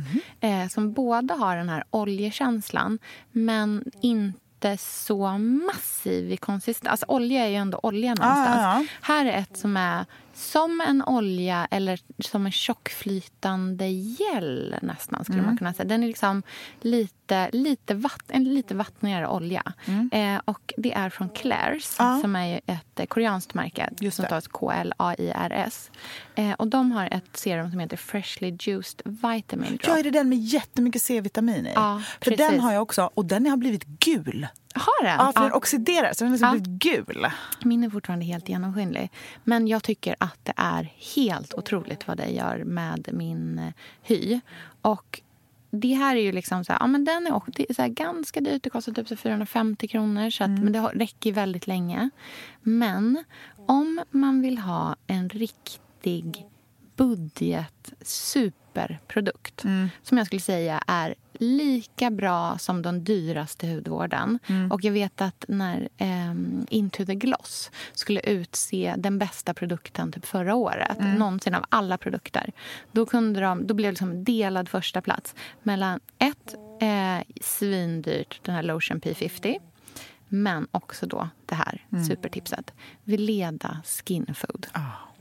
Eh, 0.41 0.69
som 0.69 0.93
både 0.93 1.35
har 1.35 1.57
den 1.57 1.69
här 1.69 1.85
oljekänslan 1.91 2.99
men 3.33 3.85
inte 4.01 4.77
så 4.79 5.39
massiv 5.39 6.33
i 6.33 6.37
konsistens. 6.37 6.91
Alltså 6.91 7.07
olja 7.09 7.45
är 7.45 7.49
ju 7.49 7.55
ändå 7.55 7.81
olja 7.83 8.15
någonstans. 8.15 8.61
ja, 8.61 8.81
ja. 8.81 8.87
Här 9.01 9.27
är 9.27 9.39
ett 9.39 9.57
som 9.57 9.77
är 9.77 10.05
som 10.41 10.81
en 10.81 11.03
olja 11.03 11.69
eller 11.71 12.01
som 12.19 12.47
en 12.47 12.53
tjockflytande 12.53 13.87
gel 13.89 14.77
nästan 14.83 15.25
skulle 15.25 15.43
man 15.43 15.57
kunna 15.57 15.73
säga. 15.75 15.89
Den 15.89 16.03
är 16.03 16.07
liksom 16.07 16.43
lite, 16.81 17.51
lite, 17.53 17.95
vatt, 17.95 18.23
en 18.29 18.45
lite 18.45 18.75
vattnigare 18.75 19.29
olja. 19.29 19.73
Eh, 20.13 20.41
och 20.45 20.73
det 20.77 20.93
är 20.93 21.11
från 21.11 21.29
Clairs 21.29 21.97
Ja. 21.99 22.19
som 22.21 22.37
är 22.37 22.61
ett 22.67 23.01
eh, 23.01 23.07
koreanskt 23.07 23.55
märke 23.55 23.91
Just 24.01 24.17
som 24.17 24.25
stavas 24.25 24.49
K-L-A-I-R-S. 24.49 25.91
Eh, 26.35 26.53
och 26.53 26.69
de 26.69 26.93
har 26.93 27.07
ett 27.07 27.37
serum 27.37 27.71
som 27.71 27.81
heter 27.81 27.97
Freshly 27.97 28.57
Juiced 28.61 29.01
Vitamin 29.05 29.71
Drop. 29.71 29.87
Ja, 29.87 29.99
är 29.99 30.03
det 30.03 30.11
den 30.11 30.29
med 30.29 30.39
jättemycket 30.39 31.03
C-vitamin 31.03 31.67
i? 31.67 31.73
Ja, 31.75 32.03
för 32.21 32.31
precis. 32.31 32.39
den 32.51 32.61
har 32.61 32.73
jag 32.73 32.83
också 32.83 33.11
och 33.15 33.25
den 33.25 33.47
har 33.47 33.57
blivit 33.57 33.85
gul. 33.85 34.47
Har 34.75 35.05
den? 35.05 35.17
Ja, 35.19 35.33
för 35.33 35.41
den 35.41 35.51
Ja. 35.51 35.57
oxiderar 35.57 36.13
så 36.13 36.25
den 36.25 36.29
har 36.33 36.39
liksom 36.39 36.47
Ja. 36.49 36.53
blivit 36.53 37.07
gul. 37.09 37.27
Min 37.65 37.85
är 37.85 37.91
fortfarande 37.91 38.25
helt 38.25 38.49
genomskinlig. 38.49 39.11
Men 39.45 39.69
jag 39.69 39.83
tycker 39.83 40.17
att 40.21 40.39
det 40.43 40.53
är 40.57 40.93
helt 41.17 41.55
otroligt 41.55 42.09
vad 42.09 42.17
det 42.17 42.27
gör 42.29 42.65
med 42.65 43.09
min 43.13 43.59
eh, 43.59 43.73
hy. 44.03 44.41
Och 44.83 45.21
det 45.71 45.95
här 45.95 46.17
är 46.17 46.21
ju 46.21 46.33
liksom 46.33 46.65
så 46.65 46.73
här, 46.73 46.81
ja 46.81 46.87
men 46.87 47.05
den 47.05 47.27
är, 47.27 47.35
också, 47.35 47.51
är 47.69 47.75
så 47.75 47.87
ganska 47.89 48.41
dyrt. 48.41 48.63
Det 48.63 48.71
kostar 48.71 48.93
typ 48.93 49.09
så 49.09 49.17
450 49.17 49.89
kronor. 49.89 50.31
Så 50.31 50.45
att, 50.45 50.51
Men 50.51 50.73
det 50.73 50.81
räcker 50.81 51.33
väldigt 51.33 51.67
länge. 51.67 52.11
Men 52.63 53.25
om 53.67 54.01
man 54.11 54.43
vill 54.43 54.59
ha 54.59 54.97
en 55.07 55.29
riktig 55.29 56.47
budget 56.97 57.93
superprodukt 58.71 59.65
som 60.03 60.19
jag 60.19 60.27
skulle 60.27 60.41
säga 60.41 60.83
är 60.87 61.15
lika 61.33 62.11
bra 62.11 62.59
som 62.59 62.83
den 62.83 63.05
dyraste 63.05 63.67
hudvården. 63.67 64.39
Och 64.71 64.85
jag 64.85 64.93
vet 64.93 65.21
att 65.21 65.45
när 65.49 65.89
ehm, 65.99 66.67
Into 66.71 67.05
the 67.07 67.15
Gloss 67.15 67.71
skulle 67.93 68.21
utse 68.21 68.95
den 68.99 69.19
bästa 69.19 69.55
produkten 69.55 70.13
typ 70.13 70.27
förra 70.27 70.55
året, 70.55 70.99
någonsin 71.19 71.55
av 71.55 71.65
alla 71.69 71.99
produkter, 71.99 72.53
då, 72.93 73.07
kunde 73.07 73.41
de, 73.41 73.67
då 73.67 73.75
blev 73.75 73.87
det 73.89 73.93
liksom 73.93 74.25
delad 74.25 74.69
första 74.69 75.01
plats 75.01 75.35
mellan 75.63 76.01
ett 76.19 76.55
eh, 76.81 77.35
svindyrt, 77.41 78.41
den 78.45 78.55
här 78.55 78.63
Lotion 78.63 79.01
P50 79.01 79.57
men 80.29 80.69
också 80.71 81.07
då 81.07 81.29
det 81.47 81.55
här 81.55 81.87
supertipset. 82.09 82.73
Veleda 83.05 83.83
Skin 83.85 84.35
Food. 84.35 84.67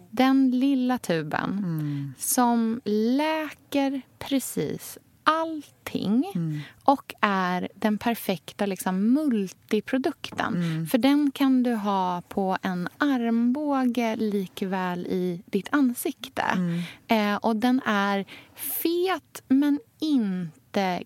Den 0.09 0.51
lilla 0.51 0.97
tuben 0.97 2.13
som 2.17 2.81
läker 2.85 4.01
precis 4.19 4.97
allting 5.23 6.25
och 6.83 7.13
är 7.21 7.69
den 7.75 7.97
perfekta 7.97 8.65
liksom, 8.65 9.13
multiprodukten. 9.13 10.87
För 10.91 10.97
den 10.97 11.31
kan 11.31 11.63
du 11.63 11.73
ha 11.73 12.21
på 12.29 12.57
en 12.61 12.89
armbåge 12.97 14.15
likväl 14.15 15.07
i 15.07 15.41
ditt 15.45 15.67
ansikte. 15.71 16.43
Eh, 17.07 17.35
och 17.35 17.55
den 17.55 17.81
är 17.85 18.25
fet, 18.55 19.43
men 19.47 19.79
inte 19.99 20.58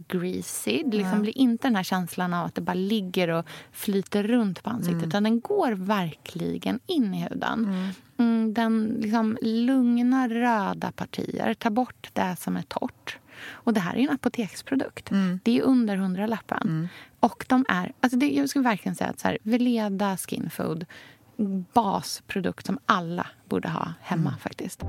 greasy. 0.08 0.84
Det 0.86 0.98
liksom 0.98 1.22
blir 1.22 1.38
inte 1.38 1.68
den 1.68 1.76
här 1.76 1.84
känslan 1.84 2.34
av 2.34 2.46
att 2.46 2.56
det 2.56 2.62
bara 2.62 2.74
ligger 2.74 3.28
och 3.28 3.46
flyter 3.72 4.24
runt 4.24 4.64
på 4.64 4.70
ansiktet. 4.70 5.08
Utan 5.08 5.24
den 5.24 5.40
går 5.40 5.72
verkligen 5.72 6.80
in 6.86 7.14
i 7.14 7.22
huden. 7.24 7.90
Mm, 8.18 8.54
den 8.54 8.98
liksom 9.02 9.38
lugnar 9.42 10.30
röda 10.30 10.92
partier, 10.92 11.54
tar 11.54 11.70
bort 11.70 12.10
det 12.14 12.36
som 12.40 12.58
är 12.58 12.62
torrt. 12.62 13.18
Och 13.50 13.74
det 13.74 13.80
här 13.80 13.96
är 13.96 14.00
en 14.00 14.10
apoteksprodukt. 14.10 15.10
Det 15.44 15.58
är 15.58 15.62
under 15.62 15.96
hundralappen. 15.98 16.90
Och 17.20 17.46
de 17.50 17.66
är, 17.70 17.94
alltså 18.00 18.18
det, 18.18 18.30
jag 18.32 18.50
skulle 18.50 18.64
verkligen 18.64 18.96
säga 18.96 19.10
att 19.10 19.20
så 19.20 19.28
här, 19.28 19.38
Veleda 19.44 20.18
Skin 20.18 20.50
Food, 20.50 20.86
basprodukt 21.74 22.66
som 22.66 22.80
alla 22.86 23.28
borde 23.50 23.70
ha 23.70 23.94
hemma 24.02 24.36
faktiskt. 24.40 24.84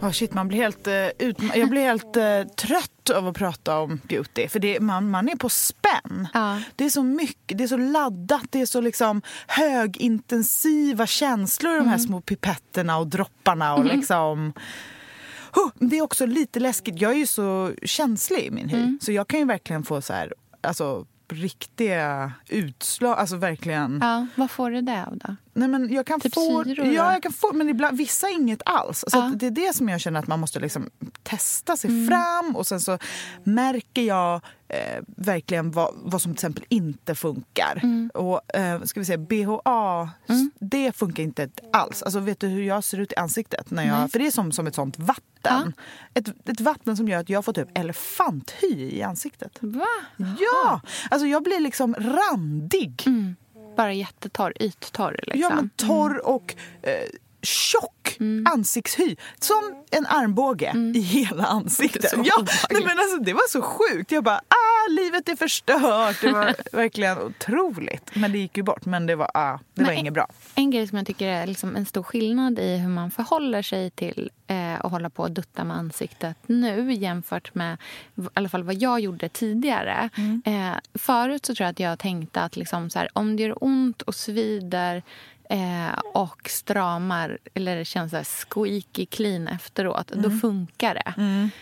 Oh 0.00 0.10
shit, 0.10 0.34
man 0.34 0.48
blir 0.48 0.58
helt, 0.58 0.86
eh, 0.86 1.06
ut, 1.18 1.36
jag 1.54 1.68
blir 1.68 1.82
helt 1.82 2.16
eh, 2.16 2.42
trött 2.56 3.10
av 3.10 3.28
att 3.28 3.36
prata 3.36 3.78
om 3.78 4.00
beauty. 4.08 4.48
För 4.48 4.58
det, 4.58 4.80
man, 4.80 5.10
man 5.10 5.28
är 5.28 5.36
på 5.36 5.48
spänn. 5.48 6.28
Ja. 6.34 6.60
Det 6.76 6.84
är 6.84 6.90
så 6.90 7.02
mycket, 7.02 7.58
det 7.58 7.64
är 7.64 7.68
så 7.68 7.76
laddat, 7.76 8.44
det 8.50 8.60
är 8.60 8.66
så 8.66 8.80
liksom 8.80 9.22
högintensiva 9.46 11.06
känslor 11.06 11.74
i 11.74 11.78
de 11.78 11.88
här 11.88 11.98
små 11.98 12.20
pipetterna 12.20 12.98
och 12.98 13.06
dropparna. 13.06 13.74
Och 13.74 13.84
liksom... 13.84 14.52
Huh, 15.54 15.88
det 15.88 15.98
är 15.98 16.02
också 16.02 16.26
lite 16.26 16.60
läskigt. 16.60 17.00
Jag 17.00 17.12
är 17.12 17.16
ju 17.16 17.26
så 17.26 17.72
känslig 17.82 18.40
i 18.40 18.50
min 18.50 18.68
hy. 18.68 18.98
Så 19.00 19.12
jag 19.12 19.28
kan 19.28 19.40
ju 19.40 19.46
verkligen 19.46 19.82
få 19.82 20.02
så 20.02 20.12
här, 20.12 20.34
alltså, 20.60 21.06
riktiga 21.28 22.32
utslag. 22.48 23.18
Alltså 23.18 23.36
verkligen. 23.36 23.98
Ja, 24.02 24.26
vad 24.34 24.50
får 24.50 24.70
du 24.70 24.80
det 24.80 25.04
av 25.06 25.16
då? 25.18 25.36
Nej, 25.52 25.68
men 25.68 25.92
jag 25.92 26.06
kan 26.06 26.20
Typ 26.20 26.34
få, 26.34 26.64
syror, 26.64 26.86
ja, 26.86 27.12
jag 27.12 27.22
kan 27.22 27.32
få, 27.32 27.52
men 27.52 27.68
ibland, 27.68 27.98
vissa 27.98 28.28
inget 28.30 28.62
alls. 28.64 29.04
Så 29.08 29.16
Ja. 29.18 29.32
det 29.36 29.46
är 29.46 29.50
det 29.50 29.74
som 29.76 29.88
jag 29.88 30.00
känner 30.00 30.20
att 30.20 30.26
man 30.26 30.40
måste 30.40 30.60
liksom 30.60 30.90
testa 31.22 31.76
sig 31.76 31.90
Mm. 31.90 32.08
fram. 32.08 32.56
Och 32.56 32.66
sen 32.66 32.80
så 32.80 32.98
märker 33.44 34.02
jag 34.02 34.40
eh, 34.68 35.02
verkligen 35.06 35.70
vad, 35.70 35.94
vad 35.94 36.22
som 36.22 36.32
till 36.32 36.36
exempel 36.36 36.64
inte 36.68 37.14
funkar. 37.14 37.80
Mm. 37.82 38.10
Och 38.14 38.56
eh, 38.56 38.82
ska 38.82 39.00
vi 39.00 39.06
säga 39.06 39.18
BHA, 39.18 40.10
det 40.58 40.92
funkar 40.92 41.22
inte 41.22 41.48
alls. 41.72 42.02
Alltså 42.02 42.20
vet 42.20 42.40
du 42.40 42.48
hur 42.48 42.62
jag 42.62 42.84
ser 42.84 42.98
ut 42.98 43.12
i 43.12 43.16
ansiktet? 43.16 43.70
När 43.70 43.86
jag, 43.86 43.98
Nej. 43.98 44.08
för 44.08 44.18
det 44.18 44.26
är 44.26 44.30
som, 44.30 44.52
som 44.52 44.66
ett 44.66 44.74
sånt 44.74 44.98
vatten. 44.98 45.72
Ett, 46.14 46.48
ett 46.48 46.60
vatten 46.60 46.96
som 46.96 47.08
gör 47.08 47.20
att 47.20 47.28
jag 47.28 47.44
får 47.44 47.52
typ 47.52 47.78
elefanthy 47.78 48.90
i 48.90 49.02
ansiktet. 49.02 49.58
Va? 49.60 49.86
Ja! 50.16 50.80
Alltså 51.10 51.26
jag 51.26 51.42
blir 51.42 51.60
liksom 51.60 51.94
randig. 51.94 53.04
Bara 53.76 53.92
jättetorr, 53.92 54.52
yttorr 54.60 55.20
liksom. 55.22 55.40
Ja, 55.40 55.54
men 55.54 55.70
torr 55.76 56.26
och 56.26 56.54
eh, 56.82 56.92
tjock 57.46 58.18
ansiktshy. 58.52 59.16
Som 59.40 59.84
en 59.90 60.06
armbåge 60.06 60.72
i 60.94 61.00
hela 61.00 61.44
ansiktet. 61.46 62.02
Det 62.10 62.22
Ja, 62.24 62.44
nej, 62.70 62.82
men 62.84 62.98
alltså, 62.98 63.16
det 63.18 63.32
var 63.32 63.48
så 63.48 63.62
sjukt. 63.62 64.12
Jag 64.12 64.24
bara, 64.24 64.36
ah, 64.38 64.90
livet 64.90 65.28
är 65.28 65.36
förstört. 65.36 66.20
Det 66.20 66.32
var 66.32 66.54
verkligen 66.76 67.18
otroligt. 67.18 68.10
Men 68.14 68.32
det 68.32 68.38
gick 68.38 68.56
ju 68.56 68.62
bort. 68.62 68.84
Men 68.84 69.06
det 69.06 69.16
var, 69.16 69.30
ah, 69.34 69.58
det 69.74 69.82
var 69.82 69.90
Men- 69.90 69.98
inget 69.98 70.14
bra. 70.14 70.26
En 70.54 70.70
grej 70.70 70.86
som 70.88 70.98
jag 70.98 71.06
tycker 71.06 71.28
är 71.28 71.46
liksom 71.46 71.76
en 71.76 71.86
stor 71.86 72.02
skillnad 72.02 72.58
i 72.58 72.76
hur 72.76 72.88
man 72.88 73.10
förhåller 73.10 73.62
sig 73.62 73.90
till 73.90 74.30
eh, 74.46 74.74
att 74.84 74.90
hålla 74.90 75.10
på 75.10 75.22
och 75.22 75.30
dutta 75.30 75.64
med 75.64 75.76
ansiktet 75.76 76.36
nu 76.46 76.92
jämfört 76.92 77.54
med 77.54 77.78
i 78.16 78.22
alla 78.34 78.48
fall 78.48 78.62
vad 78.62 78.74
jag 78.74 79.00
gjorde 79.00 79.28
tidigare. 79.28 80.10
Eh, 80.44 80.70
förut 80.94 81.46
så 81.46 81.54
tror 81.54 81.64
jag 81.64 81.72
att 81.72 81.80
jag 81.80 81.98
tänkte 81.98 82.40
att 82.40 82.56
liksom 82.56 82.90
så 82.90 82.98
här, 82.98 83.08
om 83.12 83.36
det 83.36 83.42
gör 83.42 83.64
ont 83.64 84.02
och 84.02 84.14
svider 84.14 85.02
eh, 85.50 85.98
och 86.14 86.48
stramar 86.50 87.38
eller 87.54 87.76
det 87.76 87.84
känns 87.84 88.10
så 88.10 88.16
här 88.16 88.24
squeaky 88.24 89.06
clean 89.06 89.48
efteråt, 89.48 90.08
då 90.08 90.30
funkar 90.30 90.94
det. 90.94 91.12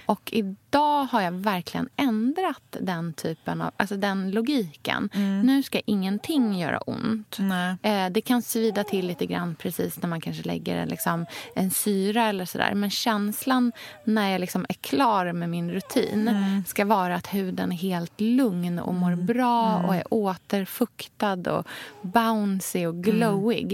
Och 0.07 0.31
idag 0.33 1.05
har 1.05 1.20
jag 1.20 1.33
verkligen 1.33 1.88
ändrat 1.97 2.77
den 2.81 3.12
typen 3.12 3.61
av, 3.61 3.70
alltså 3.77 3.97
den 3.97 4.31
logiken. 4.31 5.11
Nu 5.44 5.62
ska 5.62 5.81
ingenting 5.87 6.59
göra 6.59 6.79
ont. 6.79 7.38
Eh, 7.83 8.11
det 8.11 8.20
kan 8.20 8.42
svida 8.42 8.85
till 8.85 9.07
lite 9.07 9.27
grann 9.27 9.55
precis 9.55 10.03
när 10.03 10.09
man 10.09 10.20
kanske 10.20 10.42
lägger 10.42 10.77
en, 10.77 10.88
liksom, 10.88 11.27
en 11.55 11.70
syra 11.70 12.25
eller 12.25 12.44
sådär. 12.44 12.75
Men 12.75 12.90
känslan 12.90 13.73
när 14.05 14.31
jag 14.31 14.40
liksom 14.40 14.66
är 14.68 14.75
klar 14.75 15.33
med 15.33 15.51
min 15.51 15.70
rutin 15.70 16.27
ska 16.66 16.85
vara 16.85 17.14
att 17.14 17.35
huden 17.35 17.73
är 17.73 17.77
helt 17.77 18.20
lugn 18.20 18.79
och 18.79 18.94
mår 18.94 19.16
bra 19.16 19.77
och 19.77 19.94
är 19.94 20.05
återfuktad 20.11 21.51
och 21.51 21.66
bouncy 22.03 22.87
och 22.87 22.94
glowig. 23.05 23.73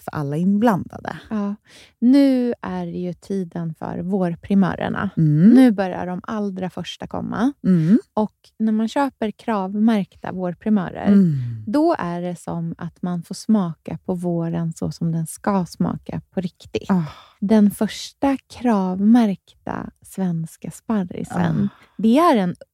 för 0.00 0.10
alla 0.14 0.36
inblandade. 0.36 1.16
Ja. 1.30 1.54
Nu 1.98 2.54
är 2.62 2.86
det 2.86 2.98
ju 2.98 3.12
tiden 3.12 3.74
för 3.74 3.98
vårprimörerna. 3.98 5.10
Mm. 5.16 5.50
Nu 5.50 5.70
börjar 5.70 6.06
de 6.06 6.20
allra 6.22 6.70
första 6.70 7.06
komma. 7.06 7.52
Mm. 7.64 7.98
Och 8.14 8.34
när 8.58 8.72
man 8.72 8.88
köper 8.88 9.30
kravmärkta 9.30 10.32
vårprimörer, 10.32 11.06
Mm. 11.06 11.34
då 11.66 11.94
är 11.98 12.20
det 12.22 12.36
som 12.36 12.74
att 12.78 13.02
man 13.02 13.22
får 13.22 13.34
smaka 13.34 13.98
på 14.04 14.14
våren 14.14 14.72
så 14.72 14.90
som 14.90 15.12
den 15.12 15.26
ska 15.26 15.66
smaka 15.66 16.20
på 16.30 16.40
riktigt. 16.40 16.90
Ah. 16.90 17.02
Den 17.40 17.70
första 17.70 18.36
kravmärkta 19.00 19.90
svenska 20.02 20.70
sparrisen, 20.70 21.68
Ah. 21.72 21.84
det 21.98 22.18
är 22.18 22.36
en 22.36 22.54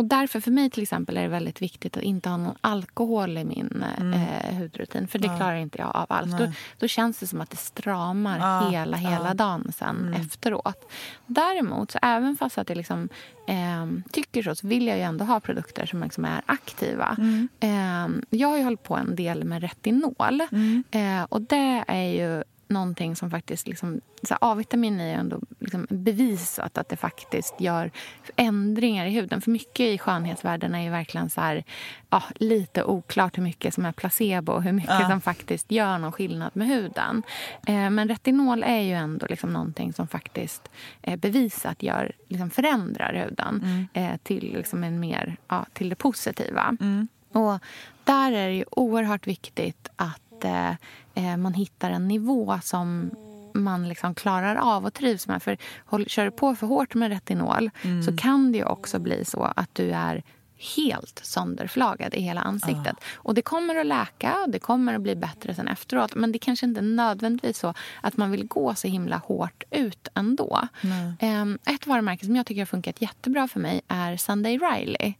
Och 0.00 0.06
därför 0.06 0.40
för 0.40 0.50
mig 0.50 0.70
till 0.70 0.82
exempel 0.82 1.16
är 1.16 1.22
det 1.22 1.28
väldigt 1.28 1.62
viktigt 1.62 1.96
att 1.96 2.02
inte 2.02 2.28
ha 2.28 2.36
någon 2.36 2.56
alkohol 2.60 3.38
i 3.38 3.44
min 3.44 3.84
eh, 4.14 4.54
hudrutin. 4.54 5.08
För 5.08 5.18
det 5.18 5.28
klarar 5.28 5.56
inte 5.56 5.78
jag 5.78 5.96
av 5.96 6.06
alls. 6.08 6.32
Då, 6.38 6.52
då 6.78 6.88
känns 6.88 7.18
det 7.18 7.26
som 7.26 7.40
att 7.40 7.50
det 7.50 7.56
stramar 7.56 8.70
hela, 8.70 8.96
hela 8.96 9.34
dagen 9.34 9.72
sen 9.76 10.14
efteråt. 10.14 10.92
Däremot, 11.26 11.90
så 11.90 11.98
även 12.02 12.36
fast 12.36 12.58
att 12.58 12.68
jag 12.68 12.76
liksom, 12.76 13.08
eh, 13.46 13.86
tycker 14.12 14.42
så, 14.42 14.54
så 14.54 14.66
vill 14.66 14.86
jag 14.86 14.96
ju 14.96 15.02
ändå 15.02 15.24
ha 15.24 15.40
produkter 15.40 15.86
som 15.86 16.02
liksom 16.02 16.24
är 16.24 16.42
aktiva. 16.46 17.16
Eh, 17.60 18.08
jag 18.30 18.48
har 18.48 18.56
ju 18.56 18.64
hållit 18.64 18.82
på 18.82 18.96
en 18.96 19.16
del 19.16 19.44
med 19.44 19.62
retinol. 19.62 20.40
Eh, 20.90 21.22
och 21.28 21.42
det 21.42 21.84
är 21.86 22.02
ju 22.02 22.42
någonting 22.70 23.16
som 23.16 23.30
faktiskt... 23.30 23.68
Liksom, 23.68 24.00
så 24.22 24.36
A-vitamin 24.40 25.00
är 25.00 25.14
ändå 25.14 25.40
liksom 25.58 25.86
bevisat 25.90 26.78
att 26.78 26.88
det 26.88 26.96
faktiskt 26.96 27.60
gör 27.60 27.90
ändringar 28.36 29.06
i 29.06 29.10
huden. 29.10 29.40
För 29.40 29.50
mycket 29.50 29.80
i 29.80 29.98
skönhetsvärlden 29.98 30.74
är 30.74 30.82
ju 30.82 30.90
verkligen 30.90 31.30
så 31.30 31.40
här, 31.40 31.64
ja, 32.10 32.22
lite 32.34 32.84
oklart 32.84 33.38
hur 33.38 33.42
mycket 33.42 33.74
som 33.74 33.84
är 33.84 33.92
placebo 33.92 34.52
och 34.52 34.62
hur 34.62 34.72
mycket 34.72 35.08
som 35.08 35.20
faktiskt 35.20 35.70
gör 35.70 35.98
någon 35.98 36.12
skillnad 36.12 36.50
med 36.52 36.68
huden. 36.68 37.22
Eh, 37.66 37.90
men 37.90 38.08
retinol 38.08 38.62
är 38.62 38.80
ju 38.80 38.92
ändå 38.92 39.26
liksom 39.30 39.52
någonting 39.52 39.92
som 39.92 40.08
faktiskt 40.08 40.68
eh, 41.02 41.16
bevisat 41.16 41.82
gör, 41.82 42.12
liksom 42.28 42.50
förändrar 42.50 43.14
huden 43.14 43.88
eh, 43.92 44.16
till, 44.22 44.52
liksom 44.52 44.84
en 44.84 45.00
mer, 45.00 45.36
ja, 45.48 45.66
till 45.72 45.88
det 45.88 45.96
positiva. 45.96 46.76
Och 47.32 47.58
där 48.04 48.32
är 48.32 48.48
det 48.48 48.54
ju 48.54 48.64
oerhört 48.70 49.26
viktigt 49.26 49.88
att 49.96 50.29
eh, 50.44 50.70
eh, 51.14 51.36
man 51.36 51.54
hittar 51.54 51.90
en 51.90 52.08
nivå 52.08 52.58
som 52.62 53.10
man 53.54 53.88
liksom 53.88 54.14
klarar 54.14 54.56
av 54.56 54.86
och 54.86 54.94
trivs 54.94 55.28
med. 55.28 55.42
För 55.42 55.56
håll, 55.84 56.04
kör 56.08 56.24
du 56.24 56.30
på 56.30 56.54
för 56.54 56.66
hårt 56.66 56.94
med 56.94 57.10
retinol 57.10 57.70
så 58.04 58.16
kan 58.16 58.52
det 58.52 58.64
också 58.64 58.98
bli 58.98 59.24
så 59.24 59.52
att 59.56 59.74
du 59.74 59.90
är 59.90 60.22
helt 60.76 61.20
sönderflagad 61.24 62.14
i 62.14 62.20
hela 62.20 62.40
ansiktet. 62.40 62.96
Och 63.14 63.34
det 63.34 63.42
kommer 63.42 63.76
att 63.76 63.86
läka 63.86 64.36
och 64.44 64.50
det 64.50 64.58
kommer 64.58 64.94
att 64.94 65.00
bli 65.00 65.16
bättre 65.16 65.54
sen 65.54 65.68
efteråt. 65.68 66.14
Men 66.14 66.32
det 66.32 66.38
kanske 66.38 66.66
inte 66.66 66.80
är 66.80 66.82
nödvändigtvis 66.82 67.58
så 67.58 67.74
att 68.00 68.16
man 68.16 68.30
vill 68.30 68.46
gå 68.46 68.74
så 68.74 68.88
himla 68.88 69.16
hårt 69.16 69.64
ut 69.70 70.08
ändå. 70.14 70.68
Um, 71.22 71.58
ett 71.66 71.86
varumärke 71.86 72.26
som 72.26 72.36
jag 72.36 72.46
tycker 72.46 72.60
har 72.60 72.66
funkat 72.66 73.02
jättebra 73.02 73.48
för 73.48 73.60
mig 73.60 73.80
är 73.88 74.16
Sunday 74.16 74.58
Riley. 74.58 75.14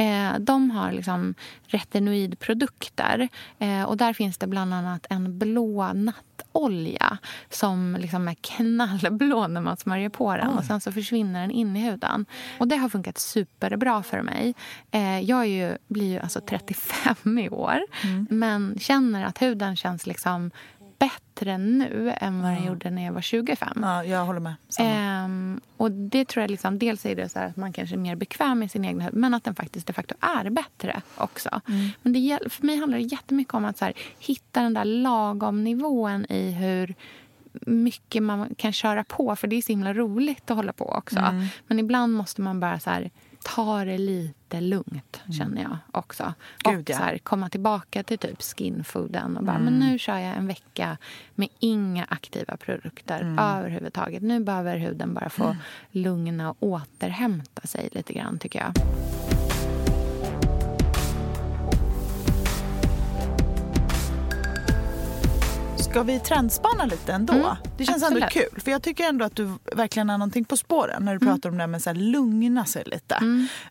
Uh, 0.00 0.38
de 0.38 0.70
har 0.70 0.92
liksom 0.92 1.34
retinoidprodukter. 1.66 3.28
Uh, 3.62 3.82
och 3.82 3.96
där 3.96 4.12
finns 4.12 4.38
det 4.38 4.46
bland 4.46 4.74
annat 4.74 5.06
en 5.10 5.38
blå 5.38 5.92
nattolja 6.36 7.18
som 7.50 7.96
liksom 8.00 8.28
är 8.28 8.34
knallblå 8.34 9.46
när 9.46 9.60
man 9.60 9.76
smörjer 9.76 10.08
på 10.08 10.36
den. 10.36 10.48
Och 10.48 10.64
sen 10.64 10.80
så 10.80 10.92
försvinner 10.92 11.40
den 11.40 11.50
in 11.50 11.76
i 11.76 11.80
huden. 11.80 12.26
Och 12.58 12.68
det 12.68 12.76
har 12.76 12.88
funkat 12.88 13.18
superbra 13.18 14.02
för 14.02 14.22
mig. 14.22 14.54
Eh, 14.90 15.20
jag 15.20 15.46
ju, 15.46 15.76
blir 15.88 16.06
ju 16.06 16.18
alltså 16.18 16.40
35 16.40 17.38
i 17.38 17.48
år, 17.48 17.78
men 18.30 18.78
känner 18.78 19.24
att 19.24 19.42
huden 19.42 19.76
känns 19.76 20.06
liksom 20.06 20.50
bättre 20.98 21.58
nu 21.58 22.14
än 22.16 22.42
vad 22.42 22.52
den 22.52 22.64
gjorde 22.64 22.90
när 22.90 23.04
jag 23.04 23.12
var 23.12 23.20
25. 23.20 23.68
Ja, 23.82 24.04
jag 24.04 24.24
håller 24.24 24.40
med. 24.40 24.54
Ehm, 24.78 25.60
och 25.76 25.90
det 25.90 26.28
tror 26.28 26.40
jag 26.40 26.50
liksom, 26.50 26.78
dels 26.78 27.06
är 27.06 27.16
det 27.16 27.28
så 27.28 27.38
att 27.38 27.56
man 27.56 27.72
kanske 27.72 27.96
är 27.96 27.98
mer 27.98 28.16
bekväm 28.16 28.58
med 28.58 28.70
sin 28.70 28.84
egen 28.84 29.00
hud 29.00 29.14
men 29.14 29.34
att 29.34 29.44
den 29.44 29.54
faktiskt 29.54 29.86
de 29.86 29.92
facto 29.92 30.14
är 30.20 30.50
bättre 30.50 31.02
också. 31.16 31.60
Men 32.02 32.12
det, 32.12 32.38
för 32.50 32.66
mig 32.66 32.76
handlar 32.76 32.98
det 32.98 33.04
jättemycket 33.04 33.54
om 33.54 33.64
att 33.64 33.80
här, 33.80 33.92
hitta 34.18 34.62
den 34.62 34.74
där 34.74 34.84
lagom 34.84 35.64
nivån 35.64 36.26
i 36.28 36.50
hur 36.50 36.94
mycket 37.66 38.22
man 38.22 38.54
kan 38.54 38.72
köra 38.72 39.04
på. 39.04 39.36
För 39.36 39.46
det 39.48 39.56
är 39.56 39.62
så 39.62 39.72
himla 39.72 39.94
roligt 39.94 40.50
att 40.50 40.56
hålla 40.56 40.72
på 40.72 40.84
också. 40.84 41.16
Men 41.66 41.78
ibland 41.78 42.12
måste 42.12 42.40
man 42.40 42.60
bara 42.60 42.80
så 42.80 42.90
här, 42.90 43.10
ta 43.46 43.84
det 43.84 43.98
lite 43.98 44.60
lugnt, 44.60 45.20
känner 45.38 45.62
jag 45.62 45.76
också. 45.92 46.34
Gud, 46.58 46.90
och 46.90 46.96
så 46.96 47.02
här, 47.02 47.18
komma 47.18 47.48
tillbaka 47.48 48.02
till 48.02 48.18
typ 48.18 48.42
skinfooden 48.42 49.36
och 49.36 49.44
bara, 49.44 49.58
men 49.58 49.78
nu 49.78 49.98
kör 49.98 50.18
jag 50.18 50.36
en 50.36 50.46
vecka 50.46 50.96
med 51.34 51.48
inga 51.58 52.04
aktiva 52.04 52.56
produkter 52.56 53.36
överhuvudtaget. 53.40 54.22
Nu 54.22 54.40
behöver 54.40 54.76
huden 54.76 55.14
bara 55.14 55.30
få 55.30 55.56
lugna 55.90 56.50
och 56.50 56.56
återhämta 56.60 57.66
sig 57.66 57.88
lite 57.92 58.12
grann, 58.12 58.38
tycker 58.38 58.58
jag. 58.58 58.72
Ska 65.96 66.02
vi 66.02 66.20
trendspana 66.20 66.84
lite 66.84 67.12
ändå? 67.12 67.32
Mm, 67.32 67.56
det 67.78 67.84
känns 67.84 68.02
ändå 68.02 68.24
absolut. 68.24 68.50
kul. 68.52 68.60
För 68.60 68.70
jag 68.70 68.82
tycker 68.82 69.04
ändå 69.04 69.24
att 69.24 69.36
du 69.36 69.50
verkligen 69.76 70.08
har 70.08 70.18
någonting 70.18 70.44
på 70.44 70.56
spåren 70.56 71.04
när 71.04 71.14
du 71.18 71.24
Mm. 71.26 71.34
pratar 71.34 71.48
om 71.48 71.56
det 71.56 71.62
här 71.62 71.68
med 71.68 71.86
att 71.88 71.96
lugna 71.96 72.64
sig 72.64 72.82
lite. 72.86 73.14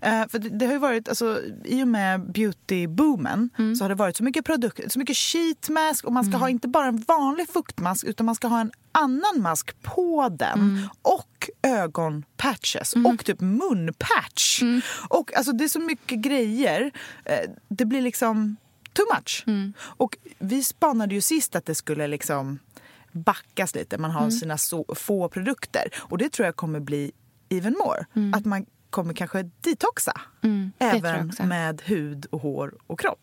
Eh, 0.02 0.28
för 0.30 0.40
det, 0.40 0.50
det 0.50 0.66
har 0.66 0.74
ju 0.74 0.80
varit, 0.80 1.10
alltså, 1.10 1.40
I 1.64 1.84
och 1.84 1.88
med 1.88 2.32
beautyboomen 2.32 3.50
Mm. 3.58 3.76
så 3.76 3.84
har 3.84 3.90
det 3.90 3.96
varit 3.96 4.18
så 4.18 4.24
mycket 4.24 4.46
produkter, 4.46 4.90
så 4.90 5.00
mycket 5.00 5.18
sheet 5.18 5.70
mask 5.70 6.06
och 6.06 6.14
man 6.14 6.26
ska 6.26 6.38
ha 6.38 6.50
inte 6.50 6.68
bara 6.68 6.88
en 6.88 6.98
vanlig 7.08 7.50
fuktmask 7.50 8.06
utan 8.06 8.26
man 8.26 8.36
ska 8.36 8.48
ha 8.48 8.62
en 8.62 8.72
annan 8.92 9.42
mask 9.42 9.82
på 9.82 10.30
den 10.30 10.60
Mm. 10.60 10.90
och 11.02 11.50
ögonpatches 11.64 12.94
och 12.94 13.26
typ 13.26 13.42
munpatch. 13.42 14.62
Mm. 14.62 14.82
Och 15.10 15.38
alltså 15.38 15.52
det 15.52 15.64
är 15.64 15.68
så 15.68 15.80
mycket 15.80 16.20
grejer. 16.20 16.92
Eh, 17.26 17.50
det 17.70 17.86
blir 17.86 18.02
liksom 18.02 18.56
too 18.96 19.06
much. 19.16 19.44
Mm. 19.48 19.74
Och 19.80 20.18
vi 20.40 20.64
spanade 20.64 21.16
ju 21.16 21.22
sist 21.22 21.56
att 21.56 21.66
det 21.66 21.76
skulle 21.76 22.08
liksom 22.08 22.60
backas 23.12 23.76
lite. 23.76 23.98
Man 23.98 24.12
har 24.12 24.22
Mm. 24.22 24.32
sina 24.32 24.58
så, 24.58 24.86
få 24.96 25.30
produkter. 25.30 25.84
Och 25.96 26.18
det 26.18 26.30
tror 26.32 26.46
jag 26.46 26.56
kommer 26.56 26.80
bli 26.80 27.12
even 27.50 27.76
more. 27.86 28.06
Att 28.36 28.46
man 28.46 28.66
kommer 28.90 29.14
kanske 29.14 29.50
detoxa. 29.62 30.22
Mm, 30.44 30.72
Även. 30.80 31.16
Mm. 31.40 31.50
med 31.50 31.82
hud 31.86 32.26
och 32.30 32.42
hår 32.42 32.74
och 32.88 33.00
kropp. 33.00 33.20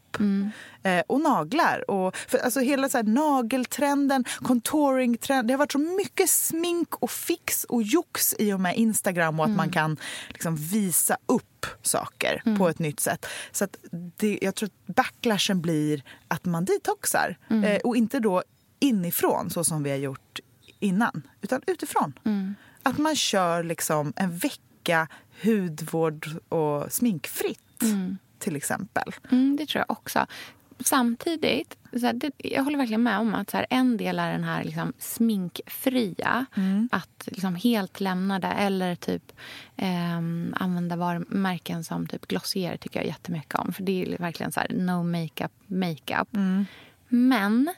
Eh, 0.83 1.03
och 1.07 1.21
naglar. 1.21 1.91
Och, 1.91 2.17
för 2.17 2.39
alltså 2.39 2.61
hela 2.61 2.89
så 2.89 2.99
här, 2.99 3.05
nageltrenden, 3.05 4.25
contouringtrenden. 4.37 5.47
Det 5.47 5.53
har 5.53 5.59
varit 5.59 5.73
så 5.73 5.79
mycket 5.79 6.31
smink 6.31 6.95
och 6.95 7.11
fix 7.11 7.65
och 7.65 7.83
jox 7.83 8.35
i 8.39 8.53
och 8.53 8.61
med 8.61 8.77
Instagram 8.77 9.41
och 9.41 9.47
att 9.47 9.57
man 9.57 9.71
kan 9.71 9.97
liksom 10.29 10.57
visa 10.57 11.17
upp 11.27 11.67
saker 11.83 12.57
på 12.59 12.69
ett 12.69 12.79
nytt 12.79 13.01
sätt. 13.01 13.27
Så 13.53 13.65
att 13.65 13.77
det, 14.17 14.39
jag 14.43 14.55
tror 14.55 14.67
att 14.67 14.95
backlashen 14.95 15.61
blir 15.61 16.03
att 16.29 16.45
man 16.45 16.65
detoxar. 16.65 17.37
Eh, 17.65 17.81
och 17.85 17.97
inte 17.97 18.21
då 18.21 18.43
inifrån 18.81 19.51
så 19.51 19.65
som 19.65 19.83
vi 19.83 19.91
har 19.91 19.97
gjort 19.97 20.41
innan, 20.81 21.23
utan 21.41 21.61
utifrån. 21.67 22.13
Att 22.83 22.99
man 22.99 23.17
kör 23.17 23.63
liksom 23.65 24.13
en 24.17 24.37
vecka 24.39 25.09
hudvård 25.43 26.27
och 26.49 26.93
sminkfritt 26.93 27.59
till 28.43 28.57
exempel. 28.57 29.13
Mm, 29.31 29.57
det 29.57 29.67
tror 29.67 29.85
jag 29.89 29.99
också. 29.99 30.27
Samtidigt, 30.81 31.77
så 31.93 32.07
här, 32.07 32.13
det, 32.13 32.33
jag 32.37 32.63
håller 32.63 32.79
verkligen 32.79 33.03
med 33.03 33.19
om 33.19 33.35
att 33.35 33.51
så 33.51 33.57
här, 33.57 33.67
en 33.71 33.97
del 33.97 34.19
är 34.19 34.33
den 34.33 34.45
här 34.45 34.65
liksom, 34.65 34.93
sminkfria. 34.99 36.47
Att 36.91 37.29
liksom, 37.33 37.55
helt 37.55 38.01
lämna 38.01 38.39
det. 38.39 38.49
Eller 38.49 38.95
typ 38.95 39.33
ehm, 39.77 40.55
använda 40.57 40.97
varumärken 40.97 41.85
som 41.85 42.07
typ 42.07 42.27
Glossier 42.27 42.77
tycker 42.77 43.01
jag 43.01 43.07
jättemycket 43.07 43.55
om. 43.55 43.73
För 43.73 43.83
det 43.83 44.03
är 44.03 44.19
verkligen 44.19 44.53
så 44.53 44.61
här, 44.61 44.69
no 44.73 45.03
makeup, 45.03 45.53
makeup. 45.67 46.29
Men 47.09 47.75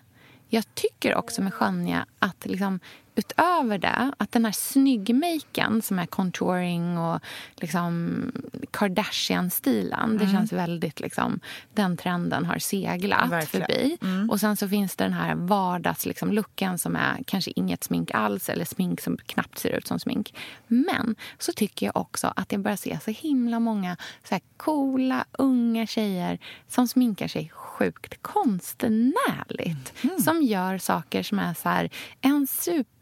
jag 0.49 0.75
tycker 0.75 1.15
också 1.15 1.43
med 1.43 1.55
Skönja 1.55 2.07
att 2.19 2.47
liksom, 2.47 2.81
utöver 3.15 3.79
det, 3.79 4.13
att 4.17 4.33
den 4.33 4.45
här 4.45 4.53
snyggmaken 4.53 5.83
som 5.83 5.99
är 5.99 6.07
contouring 6.07 6.99
och 6.99 7.21
liksom 7.57 8.23
Kardashian-stilen, 8.71 10.19
det 10.19 10.27
känns 10.27 10.53
väldigt 10.53 11.01
liksom, 11.01 11.41
den 11.75 11.97
trenden 11.97 12.45
har 12.45 12.59
seglat 12.59 13.31
Verkligen. 13.31 13.67
förbi. 13.67 13.99
Och 14.31 14.41
sen 14.41 14.57
så 14.57 14.69
finns 14.69 14.97
det 14.97 15.05
den 15.05 15.13
här 15.13 15.35
vardags 15.35 16.07
liksom, 16.07 16.33
looken 16.33 16.79
som 16.79 16.97
är 16.97 17.23
kanske 17.27 17.53
inget 17.57 17.85
smink 17.85 18.11
alls 18.15 18.49
eller 18.49 18.65
smink 18.65 19.01
som 19.01 19.17
knappt 19.17 19.59
ser 19.59 19.71
ut 19.71 19.87
som 19.87 20.01
smink. 20.01 20.35
Men 20.67 21.17
så 21.39 21.53
tycker 21.53 21.87
jag 21.87 21.97
också 21.97 22.33
att 22.37 22.53
jag 22.53 22.61
börjar 22.61 22.77
se 22.77 22.99
så 23.05 23.11
himla 23.11 23.61
många 23.61 23.97
så 24.25 24.35
här 24.35 24.43
coola, 24.57 25.25
unga 25.33 25.87
tjejer 25.87 26.39
som 26.69 26.89
sminkar 26.89 27.29
sig 27.29 27.53
sjukt 27.55 28.23
konstnärligt. 28.23 29.93
Som 30.25 30.43
gör 30.43 30.79
saker 30.79 31.23
som 31.23 31.39
är 31.39 31.55
så 31.55 31.69
här, 31.69 31.91
en 32.21 32.47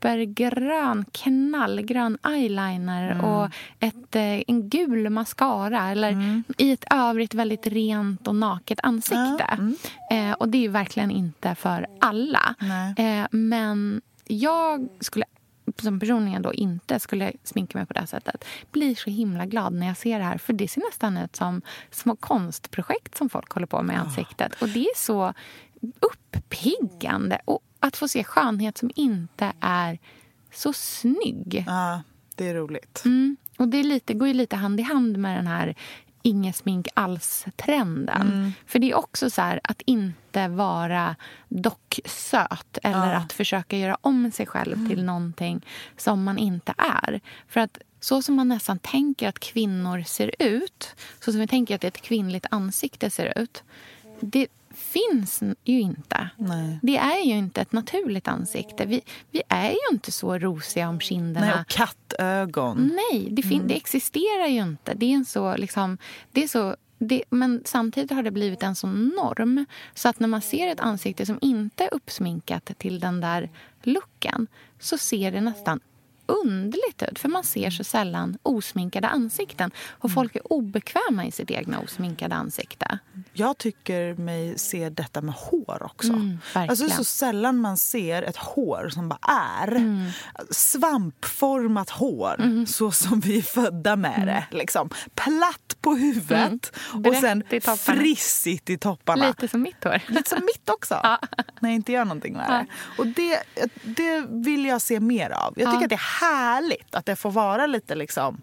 supergrön, 0.03 1.05
knallgrön 1.13 2.19
eyeliner 2.27 3.25
och 3.25 3.51
ett, 3.81 4.17
eh, 4.17 4.43
en 4.47 4.69
gul 4.69 5.11
mascara 5.11 5.91
eller 5.91 6.43
i 6.59 6.73
ett 6.73 6.85
övrigt 6.91 7.35
väldigt 7.35 7.67
rent 7.67 8.29
och 8.29 8.37
naket 8.37 8.79
ansikte. 8.83 9.75
Eh, 10.11 10.33
och 10.33 10.49
det 10.49 10.59
är 10.59 10.63
ju 10.63 10.69
verkligen 10.69 11.11
inte 11.11 11.55
för 11.55 11.87
alla. 12.01 12.55
Eh, 12.97 13.27
men 13.31 14.01
jag 14.25 14.89
skulle 15.01 15.25
som 15.79 16.01
personligen 16.01 16.43
då 16.43 16.53
inte 16.53 17.01
skulle 17.01 17.33
sminka 17.45 17.79
mig 17.79 17.87
på 17.87 17.93
det 17.93 18.07
sättet 18.07 18.45
blir 18.73 18.95
så 18.95 19.11
himla 19.11 19.47
glad 19.47 19.73
när 19.73 19.87
jag 19.87 19.97
ser 19.97 20.19
det 20.19 20.25
här. 20.25 20.39
För 20.39 20.53
det 20.53 20.69
ser 20.69 20.81
nästan 20.81 21.19
ut 21.19 21.37
som 21.37 21.63
små 21.91 22.17
konstprojekt 22.17 23.17
som 23.17 23.29
folk 23.29 23.53
håller 23.53 23.67
på 23.67 23.83
med 23.83 23.95
i 23.95 23.99
ansiktet. 23.99 24.63
Och 24.63 24.69
det 24.69 24.81
är 24.81 24.97
så 24.97 25.35
uppiggande. 26.01 27.39
Och 27.45 27.61
att 27.83 27.97
få 27.97 28.09
se 28.09 28.25
skönhet 28.25 28.79
som 28.79 28.91
inte 28.95 29.53
är 29.61 29.99
så 30.53 30.73
snygg. 30.73 31.65
Ja, 31.67 32.03
det 32.35 32.49
är 32.49 32.55
roligt. 32.55 33.03
Mm. 33.05 33.37
Och 33.57 33.69
det 33.69 33.79
är 33.79 33.85
lite, 33.85 34.15
går 34.15 34.29
ju 34.29 34.35
lite 34.35 34.57
hand 34.57 34.81
i 34.81 34.83
hand 34.83 35.17
med 35.17 35.39
den 35.39 35.47
här 35.47 35.75
inget 36.23 36.57
smink 36.57 36.89
alls-trenden. 36.95 38.53
För 38.67 38.79
det 38.79 38.91
är 38.91 38.95
också 38.95 39.31
så 39.31 39.43
här 39.43 39.61
att 39.65 39.83
inte 39.87 40.49
vara 40.49 41.17
docksöt 41.49 42.79
eller 42.83 43.15
att 43.15 43.33
försöka 43.33 43.79
göra 43.79 43.97
om 44.01 44.31
sig 44.31 44.47
själv 44.47 44.89
till 44.89 45.05
någonting 45.05 45.67
som 45.97 46.25
man 46.25 46.39
inte 46.39 46.75
är. 46.79 47.21
För 47.49 47.61
att 47.61 47.79
så 48.01 48.23
som 48.23 48.35
man 48.35 48.49
nästan 48.49 48.79
tänker 48.79 49.29
att 49.29 49.39
kvinnor 49.39 50.03
ser 50.03 50.35
ut, 50.39 50.95
så 51.21 51.33
som 51.33 51.41
vi 51.41 51.47
tänker 51.47 51.75
att 51.75 51.85
ett 51.85 52.03
kvinnligt 52.03 52.47
ansikte 52.51 53.11
ser 53.11 53.39
ut, 53.39 53.63
det 54.21 54.47
finns 54.73 55.43
ju 55.65 55.81
inte. 55.81 56.29
Nej. 56.37 56.79
Det 56.83 56.97
är 56.97 57.25
ju 57.25 57.33
inte 57.39 57.61
ett 57.61 57.73
naturligt 57.73 58.29
ansikte. 58.29 58.87
Vi, 58.87 59.01
vi 59.31 59.43
är 59.49 59.71
ju 59.71 59.93
inte 59.93 60.13
så 60.13 60.39
rosiga 60.39 60.89
om 60.89 61.01
kinderna. 61.01 61.47
Nej, 61.47 61.61
och 61.61 61.67
kattögon. 61.67 62.91
Nej, 62.97 63.29
det, 63.31 63.43
fin- 63.43 63.69
det 63.69 63.77
existerar 63.77 64.47
ju 64.47 64.63
inte. 64.63 64.95
Det 64.95 65.07
är 65.07 65.15
en 65.15 65.25
så, 65.25 65.57
liksom, 65.57 65.99
det 66.33 66.43
är 66.43 66.49
så, 66.49 66.77
det, 66.99 67.23
men 67.31 67.63
samtidigt 67.65 68.11
har 68.11 68.23
det 68.23 68.31
blivit 68.31 68.63
en 68.63 68.75
sån 68.75 69.09
norm. 69.09 69.67
Så 69.95 70.09
att 70.09 70.21
när 70.21 70.29
man 70.29 70.43
ser 70.43 70.69
ett 70.69 70.81
ansikte 70.81 71.27
som 71.27 71.39
inte 71.41 71.85
är 71.85 71.95
uppsminkat 71.95 72.71
till 72.79 73.01
den 73.01 73.21
där 73.21 73.51
looken 73.83 74.47
så 74.79 74.99
ser 74.99 75.33
det 75.33 75.41
nästan 75.41 75.81
underligt 76.27 77.03
ut. 77.03 77.19
För 77.19 77.29
man 77.29 77.45
ser 77.45 77.71
så 77.71 77.85
sällan 77.85 78.39
osminkade 78.43 79.09
ansikten. 79.09 79.71
Och 79.91 80.05
Mm. 80.11 80.15
folk 80.15 80.37
är 80.37 80.53
obekväma 80.53 81.27
i 81.27 81.31
sitt 81.33 81.51
egna 81.51 81.81
osminkade 81.81 82.35
ansikte. 82.35 82.99
Jag 83.33 83.59
tycker 83.59 84.15
mig 84.15 84.59
se 84.59 84.89
detta 84.89 85.21
med 85.21 85.35
hår 85.35 85.83
också. 85.83 86.13
Mm, 86.13 86.39
alltså 86.53 86.89
så 86.89 87.05
sällan 87.05 87.59
man 87.59 87.77
ser 87.77 88.23
ett 88.23 88.37
hår 88.37 88.89
som 88.93 89.09
bara 89.09 89.19
är. 89.63 89.69
Mm. 89.69 90.11
Svampformat 90.51 91.91
hår, 91.91 92.65
så 92.67 92.91
som 92.91 93.21
vi 93.21 93.39
är 93.39 93.43
födda 93.43 93.97
med 93.97 94.27
det. 94.27 94.57
Liksom. 94.57 94.91
Platt 95.15 95.77
på 95.81 95.95
huvudet 95.95 96.73
och 96.77 96.93
Mm. 96.93 97.03
Brett 97.03 97.21
sen 97.21 97.43
i 97.51 97.61
frissigt 97.61 98.71
i 98.71 98.79
topparna. 98.79 99.27
Lite 99.27 99.49
som 99.49 99.63
mitt 99.63 99.85
hår. 99.85 100.01
Lite 100.09 100.29
som 100.31 100.39
mitt 100.45 100.69
också. 100.71 100.95
När 101.61 101.69
jag 101.69 101.75
inte 101.75 101.93
gör 101.93 102.05
någonting 102.05 102.33
med 102.35 102.51
det. 102.51 102.67
Och 102.99 103.07
det, 103.07 103.43
det 103.83 104.25
vill 104.29 104.65
jag 104.67 104.83
se 104.83 105.01
mer 105.01 105.31
av. 105.31 105.55
Jag 105.57 105.71
tycker 105.73 105.79
Ja. 105.81 105.85
att 105.85 105.89
det 105.89 105.95
är 105.95 106.12
härligt 106.21 106.95
att 106.95 107.07
det 107.07 107.17
får 107.17 107.31
vara 107.31 107.67
lite 107.67 107.95
liksom 107.95 108.41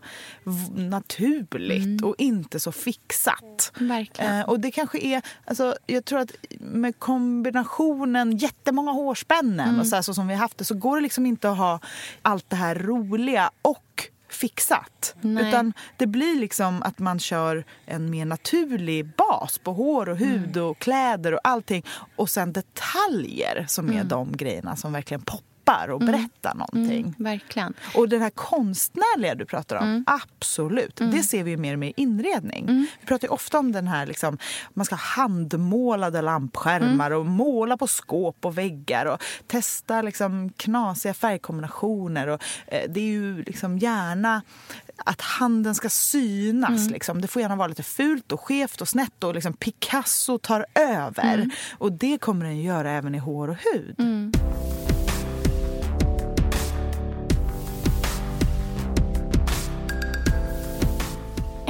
naturligt 0.75 2.03
och 2.03 2.15
inte 2.17 2.59
så 2.59 2.71
fixat. 2.71 3.71
Eh, 4.19 4.41
och 4.41 4.59
det 4.59 4.71
kanske 4.71 4.99
är, 4.99 5.21
alltså, 5.45 5.75
jag 5.85 6.05
tror 6.05 6.19
att 6.19 6.31
med 6.59 6.99
kombinationen 6.99 8.37
jättemånga 8.37 8.91
hårspännen 8.91 9.79
och 9.79 9.87
så, 9.87 9.95
här, 9.95 10.01
så 10.01 10.13
som 10.13 10.27
vi 10.27 10.33
har 10.33 10.41
haft 10.41 10.57
det 10.57 10.65
så 10.65 10.75
går 10.75 10.95
det 10.95 11.01
liksom 11.01 11.25
inte 11.25 11.51
att 11.51 11.57
ha 11.57 11.79
allt 12.21 12.49
det 12.49 12.55
här 12.55 12.75
roliga 12.75 13.51
och 13.61 14.09
fixat. 14.29 15.15
Nej. 15.21 15.49
Utan 15.49 15.73
det 15.97 16.07
blir 16.07 16.39
liksom 16.39 16.83
att 16.83 16.99
man 16.99 17.19
kör 17.19 17.65
en 17.85 18.09
mer 18.09 18.25
naturlig 18.25 19.15
bas 19.15 19.57
på 19.57 19.73
hår 19.73 20.09
och 20.09 20.17
hud 20.17 20.57
och 20.57 20.79
kläder 20.79 21.33
och 21.33 21.39
allting. 21.43 21.85
Och 22.15 22.29
sen 22.29 22.53
detaljer 22.53 23.65
som 23.67 23.93
är 23.93 24.03
de 24.03 24.31
grejerna 24.31 24.75
som 24.75 24.93
verkligen 24.93 25.21
poppar 25.21 25.48
och 25.89 25.99
berättar 25.99 26.55
någonting. 26.55 26.99
Mm, 26.99 27.13
verkligen. 27.17 27.73
Och 27.95 28.09
den 28.09 28.21
här 28.21 28.29
konstnärliga 28.29 29.35
du 29.35 29.45
pratar 29.45 29.75
om, 29.75 30.03
absolut. 30.07 30.95
Det 30.95 31.23
ser 31.23 31.43
vi 31.43 31.51
ju 31.51 31.57
mer 31.57 31.75
med 31.75 31.93
inredning. 31.97 32.87
Vi 32.99 33.05
pratar 33.05 33.31
ofta 33.31 33.59
om 33.59 33.71
den 33.71 33.87
här, 33.87 34.05
liksom, 34.05 34.37
man 34.73 34.85
ska 34.85 34.95
ha 34.95 35.01
handmålade 35.23 36.21
lampskärmar 36.21 37.11
och 37.11 37.25
måla 37.25 37.77
på 37.77 37.87
skåp 37.87 38.45
och 38.45 38.57
väggar 38.57 39.05
och 39.05 39.23
testa 39.47 40.01
liksom, 40.01 40.49
knasiga 40.57 41.13
färgkombinationer. 41.13 42.27
Och, 42.27 42.43
eh, 42.67 42.89
det 42.89 42.99
är 42.99 43.05
ju 43.05 43.43
liksom 43.43 43.77
gärna 43.77 44.41
att 45.05 45.21
handen 45.21 45.75
ska 45.75 45.89
synas. 45.89 46.89
Liksom. 46.89 47.21
Det 47.21 47.27
får 47.27 47.41
gärna 47.41 47.55
vara 47.55 47.67
lite 47.67 47.83
fult 47.83 48.31
och 48.31 48.41
skevt 48.41 48.81
och 48.81 48.87
snett 48.87 49.23
och 49.23 49.33
liksom 49.33 49.53
Picasso 49.53 50.37
tar 50.37 50.65
över. 50.75 51.49
Och 51.77 51.91
det 51.91 52.17
kommer 52.17 52.45
den 52.45 52.61
göra 52.61 52.91
även 52.91 53.15
i 53.15 53.17
hår 53.17 53.49
och 53.49 53.57
hud. 53.73 53.95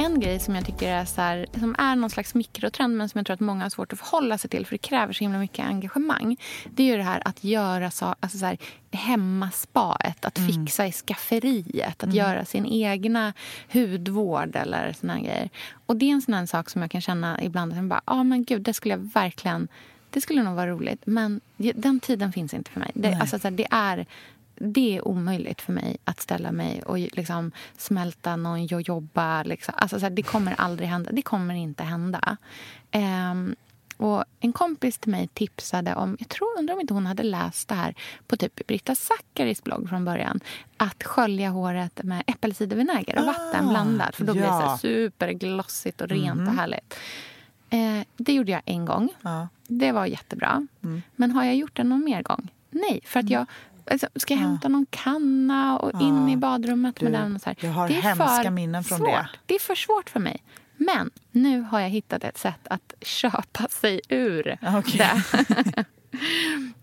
En 0.00 0.20
grej 0.20 0.38
som 0.38 0.54
jag 0.54 0.66
tycker 0.66 0.92
är, 0.92 1.04
så 1.04 1.20
här, 1.20 1.46
som 1.58 1.74
är 1.78 1.96
någon 1.96 2.10
slags 2.10 2.34
mikrotrend 2.34 2.96
men 2.96 3.08
som 3.08 3.18
jag 3.18 3.26
tror 3.26 3.34
att 3.34 3.40
många 3.40 3.62
har 3.64 3.70
svårt 3.70 3.92
att 3.92 3.98
förhålla 3.98 4.38
sig 4.38 4.50
till 4.50 4.66
för 4.66 4.74
det 4.74 4.78
kräver 4.78 5.12
så 5.12 5.24
himla 5.24 5.38
mycket 5.38 5.66
engagemang. 5.66 6.36
Det 6.70 6.82
är 6.82 6.86
ju 6.86 6.96
det 6.96 7.02
här 7.02 7.22
att 7.24 7.44
göra 7.44 7.90
så, 7.90 8.14
alltså 8.20 8.38
så 8.38 8.46
här, 8.46 8.58
hemmaspaet, 8.92 10.24
att 10.24 10.38
fixa 10.38 10.86
i 10.86 10.92
skafferiet, 10.92 12.04
att 12.04 12.14
göra 12.14 12.44
sin 12.44 12.66
egna 12.66 13.32
hudvård 13.72 14.56
eller 14.56 14.92
såna 14.92 15.12
här 15.12 15.20
grejer. 15.20 15.50
Och 15.86 15.96
det 15.96 16.04
är 16.04 16.12
en 16.12 16.22
sån 16.22 16.46
sak 16.46 16.70
som 16.70 16.82
jag 16.82 16.90
kan 16.90 17.00
känna 17.00 17.42
ibland 17.42 17.72
att 17.72 17.76
jag 17.76 17.86
bara, 17.86 18.02
ah, 18.04 18.24
men 18.24 18.44
gud, 18.44 18.62
det 18.62 18.74
skulle 18.74 18.94
jag 18.94 19.12
verkligen, 19.14 19.68
det 20.10 20.20
skulle 20.20 20.42
nog 20.42 20.54
vara 20.54 20.70
roligt. 20.70 21.02
Men 21.04 21.40
den 21.74 22.00
tiden 22.00 22.32
finns 22.32 22.54
inte 22.54 22.70
för 22.70 22.80
mig. 22.80 22.90
Det, 22.94 23.18
alltså, 23.20 23.50
det 23.50 23.66
är 23.70 24.06
det 24.62 24.96
är 24.96 25.08
omöjligt 25.08 25.60
för 25.60 25.72
mig 25.72 25.96
att 26.04 26.20
ställa 26.20 26.52
mig 26.52 26.82
och 26.82 26.98
liksom 26.98 27.52
smälta 27.76 28.36
någon 28.36 28.66
jojoba. 28.66 29.42
Liksom. 29.42 29.74
Alltså, 29.76 29.98
så 29.98 30.06
här, 30.06 30.10
det 30.10 30.22
kommer 30.22 30.54
aldrig 30.58 30.88
hända. 30.88 31.10
Det 31.12 31.22
kommer 31.22 31.54
inte 31.54 31.82
hända. 31.82 32.36
Ehm, 32.90 33.56
och 33.96 34.24
en 34.40 34.52
kompis 34.52 34.98
till 34.98 35.10
mig 35.10 35.28
tipsade 35.34 35.94
om, 35.94 36.16
jag 36.18 36.28
tror, 36.28 36.58
undrar 36.58 36.74
om 36.74 36.80
inte 36.80 36.94
hon 36.94 37.06
hade 37.06 37.22
läst 37.22 37.68
det 37.68 37.74
här 37.74 37.94
på 38.26 38.36
typ 38.36 38.66
Britta 38.66 38.94
Zackaris 38.94 39.64
blogg 39.64 39.88
från 39.88 40.04
början. 40.04 40.40
Att 40.76 41.04
skölja 41.04 41.50
håret 41.50 42.02
med 42.02 42.22
äppelcidervinäger 42.26 43.18
och 43.18 43.26
vatten 43.26 43.68
blandat. 43.68 44.16
För 44.16 44.24
då 44.24 44.32
blir 44.32 44.42
det 44.42 44.70
så 44.70 44.78
superglossigt 44.78 46.00
och 46.00 46.08
rent 46.08 46.48
och 46.48 46.54
härligt. 46.54 46.98
Eh, 47.70 48.06
det 48.16 48.32
gjorde 48.32 48.52
jag 48.52 48.62
en 48.64 48.84
gång. 48.84 49.08
Ja. 49.22 49.48
Det 49.66 49.92
var 49.92 50.06
jättebra. 50.06 50.66
Men 51.16 51.30
har 51.30 51.44
jag 51.44 51.56
gjort 51.56 51.76
det 51.76 51.84
någon 51.84 52.04
mer 52.04 52.22
gång? 52.22 52.50
Nej, 52.70 53.00
för 53.04 53.20
att 53.20 53.30
jag 53.30 53.46
alltså, 53.90 54.08
ska 54.16 54.34
jag 54.34 54.40
hämta 54.40 54.68
någon 54.68 54.86
kanna 54.90 55.78
och 55.78 56.02
in 56.02 56.28
i 56.28 56.36
badrummet 56.36 57.00
med 57.00 57.12
Du, 57.12 57.16
den. 57.16 57.34
Och 57.34 57.40
så 57.40 57.50
här. 57.50 57.56
jag 57.60 57.70
har 57.70 57.88
det 57.88 57.94
är 57.94 58.00
hemska 58.00 58.26
för 58.42 58.50
minnen 58.50 58.84
från 58.84 58.98
svårt. 58.98 59.08
det. 59.08 59.28
Det 59.46 59.54
är 59.54 59.58
för 59.58 59.74
svårt 59.74 60.10
för 60.10 60.20
mig. 60.20 60.42
Men 60.76 61.10
nu 61.30 61.60
har 61.60 61.80
jag 61.80 61.88
hittat 61.88 62.24
ett 62.24 62.38
sätt 62.38 62.60
att 62.70 62.94
köpa 63.00 63.68
sig 63.68 64.00
ur 64.08 64.58
Okej. 64.78 64.98
det. 64.98 65.84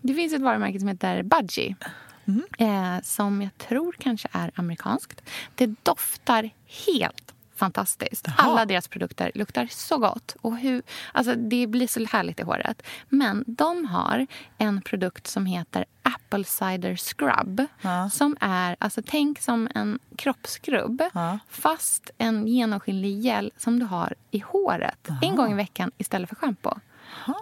det 0.00 0.14
finns 0.14 0.32
ett 0.32 0.40
varumärke 0.40 0.78
som 0.78 0.88
heter 0.88 1.22
Budgie. 1.22 1.76
Mm. 2.24 2.42
Eh, 2.58 3.02
som 3.02 3.42
jag 3.42 3.58
tror 3.58 3.94
kanske 3.98 4.28
är 4.32 4.50
amerikanskt. 4.54 5.22
Det 5.54 5.74
doftar 5.82 6.50
helt 6.86 7.34
fantastiskt. 7.58 8.26
Alla 8.36 8.64
deras 8.64 8.88
produkter 8.88 9.32
luktar 9.34 9.66
så 9.70 9.98
gott. 9.98 10.36
Och 10.40 10.56
hur, 10.56 10.82
alltså 11.12 11.34
det 11.34 11.66
blir 11.66 11.86
så 11.86 12.04
härligt 12.04 12.40
i 12.40 12.42
håret. 12.42 12.82
Men 13.08 13.44
de 13.46 13.84
har 13.84 14.26
en 14.58 14.82
produkt 14.82 15.26
som 15.26 15.46
heter 15.46 15.84
Apple 16.02 16.44
Cider 16.44 16.96
Scrub. 16.96 17.66
Som 18.12 18.36
är, 18.40 18.76
alltså 18.80 19.02
tänk 19.06 19.40
som 19.40 19.68
en 19.74 19.98
kroppsskrubb 20.16 21.02
fast 21.48 22.10
en 22.18 22.46
genomskinlig 22.46 23.20
gel 23.20 23.52
som 23.56 23.78
du 23.78 23.86
har 23.86 24.14
i 24.30 24.38
håret 24.38 25.08
en 25.22 25.36
gång 25.36 25.52
i 25.52 25.54
veckan 25.54 25.90
istället 25.98 26.28
för 26.28 26.36
schampo. 26.36 26.70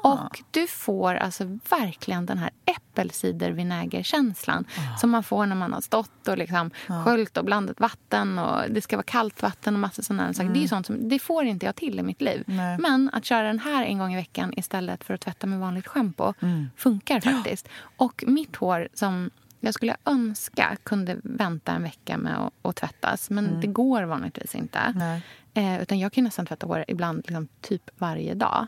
Och 0.02 0.42
du 0.50 0.66
får 0.66 1.14
alltså 1.14 1.44
verkligen 1.70 2.26
den 2.26 2.38
här 2.38 2.50
äppelcidervinägerkänslan 2.64 4.64
som 4.98 5.10
man 5.10 5.22
får 5.22 5.46
när 5.46 5.56
man 5.56 5.72
har 5.72 5.80
stått 5.80 6.28
och 6.28 6.38
liksom 6.38 6.70
sköljt 7.04 7.36
och 7.36 7.44
blandat 7.44 7.80
vatten 7.80 8.38
och 8.38 8.70
det 8.70 8.80
ska 8.80 8.96
vara 8.96 9.04
kallt 9.04 9.42
vatten 9.42 9.74
och 9.74 9.80
massa 9.80 10.02
sådana 10.02 10.34
saker. 10.34 10.50
Det 10.50 10.58
är 10.58 10.62
ju 10.62 10.68
sånt 10.68 10.86
som, 10.86 11.08
det 11.08 11.18
får 11.18 11.44
inte 11.44 11.66
jag 11.66 11.76
till 11.76 11.98
i 11.98 12.02
mitt 12.02 12.20
liv. 12.20 12.44
Nej. 12.46 12.78
Men 12.78 13.10
att 13.12 13.24
köra 13.24 13.46
den 13.46 13.58
här 13.58 13.84
en 13.84 13.98
gång 13.98 14.12
i 14.12 14.16
veckan 14.16 14.52
istället 14.56 15.04
för 15.04 15.14
att 15.14 15.20
tvätta 15.20 15.46
med 15.46 15.60
vanligt 15.60 15.86
schampo 15.86 16.34
funkar 16.76 17.20
faktiskt. 17.20 17.68
Och 17.96 18.24
mitt 18.26 18.56
hår 18.56 18.88
som 18.94 19.30
jag 19.60 19.74
skulle 19.74 19.96
önska 20.04 20.76
kunde 20.82 21.16
vänta 21.24 21.72
en 21.72 21.82
vecka 21.82 22.18
med 22.18 22.38
att, 22.38 22.52
att 22.62 22.76
tvättas. 22.76 23.30
Men 23.30 23.60
det 23.60 23.66
går 23.66 24.02
vanligtvis 24.02 24.54
inte. 24.54 24.78
Eh, 25.54 25.82
utan 25.82 25.98
jag 25.98 26.12
kan 26.12 26.24
nästan 26.24 26.46
tvätta 26.46 26.66
hår 26.66 26.84
ibland 26.88 27.18
liksom, 27.18 27.48
typ 27.60 27.90
varje 27.98 28.34
dag. 28.34 28.66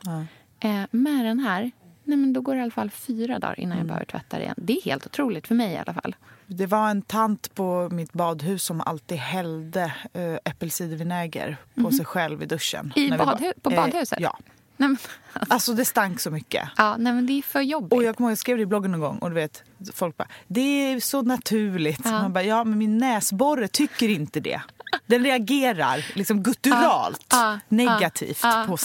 Eh, 0.61 0.83
med 0.91 1.25
den 1.25 1.39
här, 1.41 1.71
nej, 2.05 2.17
men 2.19 2.33
då 2.33 2.41
går 2.41 2.55
det 2.55 2.59
i 2.59 2.63
alla 2.63 2.71
fall 2.71 2.91
fyra 2.91 3.39
dagar 3.39 3.61
innan 3.61 3.79
jag 3.79 3.87
behöver 3.87 4.07
tvätta 4.07 4.37
det 4.39 4.43
igen. 4.43 4.55
Det 4.59 4.77
är 4.79 4.83
helt 4.83 5.07
otroligt 5.07 5.47
för 5.49 5.55
mig 5.55 5.73
i 5.73 5.77
alla 5.77 5.95
fall. 5.95 6.17
Det 6.47 6.67
var 6.67 6.91
en 6.91 7.03
tant 7.03 7.55
på 7.55 7.89
mitt 7.93 8.13
badhus 8.13 8.63
som 8.63 8.81
alltid 8.81 9.19
hällde 9.19 9.93
äh, 10.13 10.35
äppelcidervinäger 10.45 11.57
på 11.75 11.91
sig 11.91 12.05
själv 12.05 12.43
i 12.43 12.47
duschen. 12.47 12.93
I 12.97 13.11
badhu- 13.11 13.61
på 13.63 13.71
Eh, 13.71 13.77
badhuset? 13.77 14.21
ja. 14.21 14.39
Nej, 14.77 14.89
men, 14.89 14.97
Alltså 15.49 15.73
det 15.73 15.85
stank 15.85 16.21
så 16.21 16.31
mycket. 16.31 16.69
ja, 16.77 16.97
nej, 16.97 17.13
men 17.13 17.27
det 17.27 17.33
är 17.33 17.43
för 17.43 17.61
jobbigt. 17.61 17.93
Och 17.93 18.03
jag 18.05 18.17
kommer 18.17 18.29
ihåg, 18.29 18.33
jag 18.33 18.39
skrev 18.39 18.57
det 18.57 18.63
i 18.63 18.67
bloggen 18.67 18.91
någon 18.93 19.01
gång 19.01 19.19
och 19.19 19.29
du 19.31 19.35
vet, 19.35 19.63
folk 19.95 20.17
bara, 20.17 20.29
det 20.47 20.61
är 20.93 21.01
så 21.01 21.23
naturligt. 21.23 22.01
Ja. 22.05 22.11
Man 22.11 22.33
bara, 22.33 22.45
ja 22.45 22.65
men 22.65 22.79
min 22.79 22.99
näsborre 22.99 23.69
tycker 23.69 24.09
inte 24.09 24.41
det. 24.41 24.61
Den 25.09 25.25
reagerar 25.25 26.05
liksom 26.15 26.43
gutturalt 26.43 27.27
Ja, 27.31 27.53
ja, 27.53 27.59
negativt 27.69 28.41
ja, 28.43 28.65
på 28.69 28.77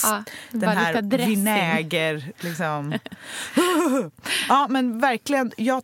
den 0.50 0.68
här 0.68 1.02
vinäger. 1.26 2.32
Liksom. 2.40 2.94
ja 4.48 4.66
men 4.70 4.98
verkligen, 4.98 5.52
jag 5.56 5.82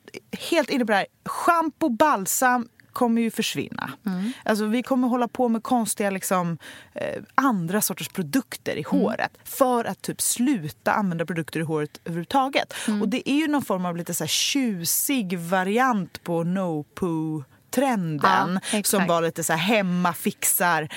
helt 0.50 0.70
inne 0.70 0.84
på 0.84 0.92
det 0.92 0.98
här. 0.98 1.06
Shampoo, 1.24 1.88
balsam 1.88 2.68
kommer 2.92 3.22
ju 3.22 3.30
försvinna. 3.30 3.90
Mm. 4.06 4.32
Alltså, 4.44 4.64
vi 4.66 4.82
kommer 4.82 5.08
hålla 5.08 5.28
på 5.28 5.48
med 5.48 5.62
konstiga 5.62 6.10
liksom, 6.10 6.58
eh, 6.94 7.22
andra 7.34 7.80
sorters 7.80 8.08
produkter 8.08 8.76
i 8.76 8.84
Mm. 8.90 9.00
håret 9.02 9.38
för 9.44 9.84
att 9.84 10.02
typ 10.02 10.20
sluta 10.20 10.92
använda 10.92 11.26
produkter 11.26 11.60
i 11.60 11.62
håret 11.62 12.00
överhuvudtaget. 12.04 12.74
Mm. 12.88 13.02
Och 13.02 13.08
det 13.08 13.30
är 13.30 13.34
ju 13.34 13.48
någon 13.48 13.64
form 13.64 13.86
av 13.86 13.96
lite 13.96 14.14
så 14.14 14.24
här 14.24 14.28
tjusig 14.28 15.38
variant 15.38 16.24
på 16.24 16.44
no 16.44 16.82
poo 16.94 17.44
trenden 17.70 18.60
Ja, 18.72 18.82
som 18.84 19.06
var 19.06 19.22
lite 19.22 19.44
så 19.44 19.52
här 19.52 19.60
hemma 19.76 20.12
fixar, 20.12 20.88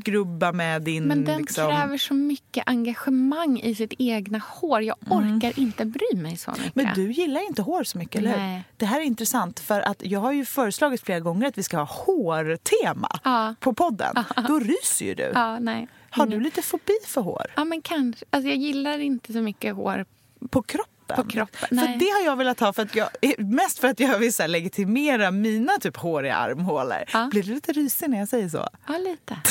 skrubba 0.00 0.52
med 0.52 0.82
din... 0.82 1.04
Men 1.04 1.24
den 1.24 1.38
liksom, 1.40 1.70
kräver 1.70 1.98
så 1.98 2.14
mycket 2.14 2.62
engagemang 2.66 3.60
i 3.60 3.74
sitt 3.74 3.92
egna 3.98 4.40
hår. 4.48 4.82
Jag 4.82 4.96
orkar 5.10 5.58
inte 5.58 5.84
bry 5.84 6.16
mig 6.16 6.36
så 6.36 6.50
mycket. 6.50 6.74
Men 6.74 6.94
du 6.94 7.12
gillar 7.12 7.46
inte 7.48 7.62
hår 7.62 7.84
så 7.84 7.98
mycket, 7.98 8.16
eller 8.18 8.54
hur? 8.54 8.62
Det 8.76 8.86
här 8.86 9.00
är 9.00 9.04
intressant 9.04 9.60
för 9.60 9.80
att 9.80 10.02
jag 10.04 10.20
har 10.20 10.32
ju 10.32 10.44
föreslagit 10.44 11.00
flera 11.02 11.20
gånger 11.20 11.48
att 11.48 11.58
vi 11.58 11.62
ska 11.62 11.76
ha 11.76 11.84
hårtema 11.84 13.20
Ja. 13.24 13.54
på 13.60 13.72
podden. 13.74 14.14
Då 14.48 14.58
ryser 14.58 15.06
ju 15.06 15.14
du. 15.14 15.30
Ja, 15.34 15.58
nej. 15.58 15.88
Har 16.10 16.26
du 16.26 16.40
lite 16.40 16.62
fobi 16.62 16.92
för 17.06 17.20
hår? 17.20 17.46
Ja, 17.56 17.64
men 17.64 17.82
kanske. 17.82 18.24
Alltså, 18.30 18.48
jag 18.48 18.56
gillar 18.58 18.98
inte 18.98 19.32
så 19.32 19.38
mycket 19.40 19.74
hår 19.74 20.04
På 20.50 20.62
kroppen? 20.62 20.94
Kroppen. 21.16 21.24
På 21.24 21.30
kroppen, 21.30 21.68
För 21.68 21.74
nej. 21.74 21.96
det 21.98 22.10
har 22.10 22.24
jag 22.24 22.36
velat 22.36 22.60
ha 22.60 22.72
för 22.72 22.82
att 22.82 22.96
jag, 22.96 23.08
mest 23.38 23.78
för 23.78 23.88
att 23.88 24.00
jag 24.00 24.18
vill 24.18 24.34
så 24.34 24.46
legitimera 24.46 25.30
mina 25.30 25.72
typ 25.80 25.96
håriga 25.96 26.36
armhålor. 26.36 27.04
Ja. 27.12 27.28
Blir 27.30 27.42
du 27.42 27.54
lite 27.54 27.72
risig 27.72 28.10
när 28.10 28.18
jag 28.18 28.28
säger 28.28 28.48
så? 28.48 28.68
Ja, 28.86 28.98
lite. 28.98 29.36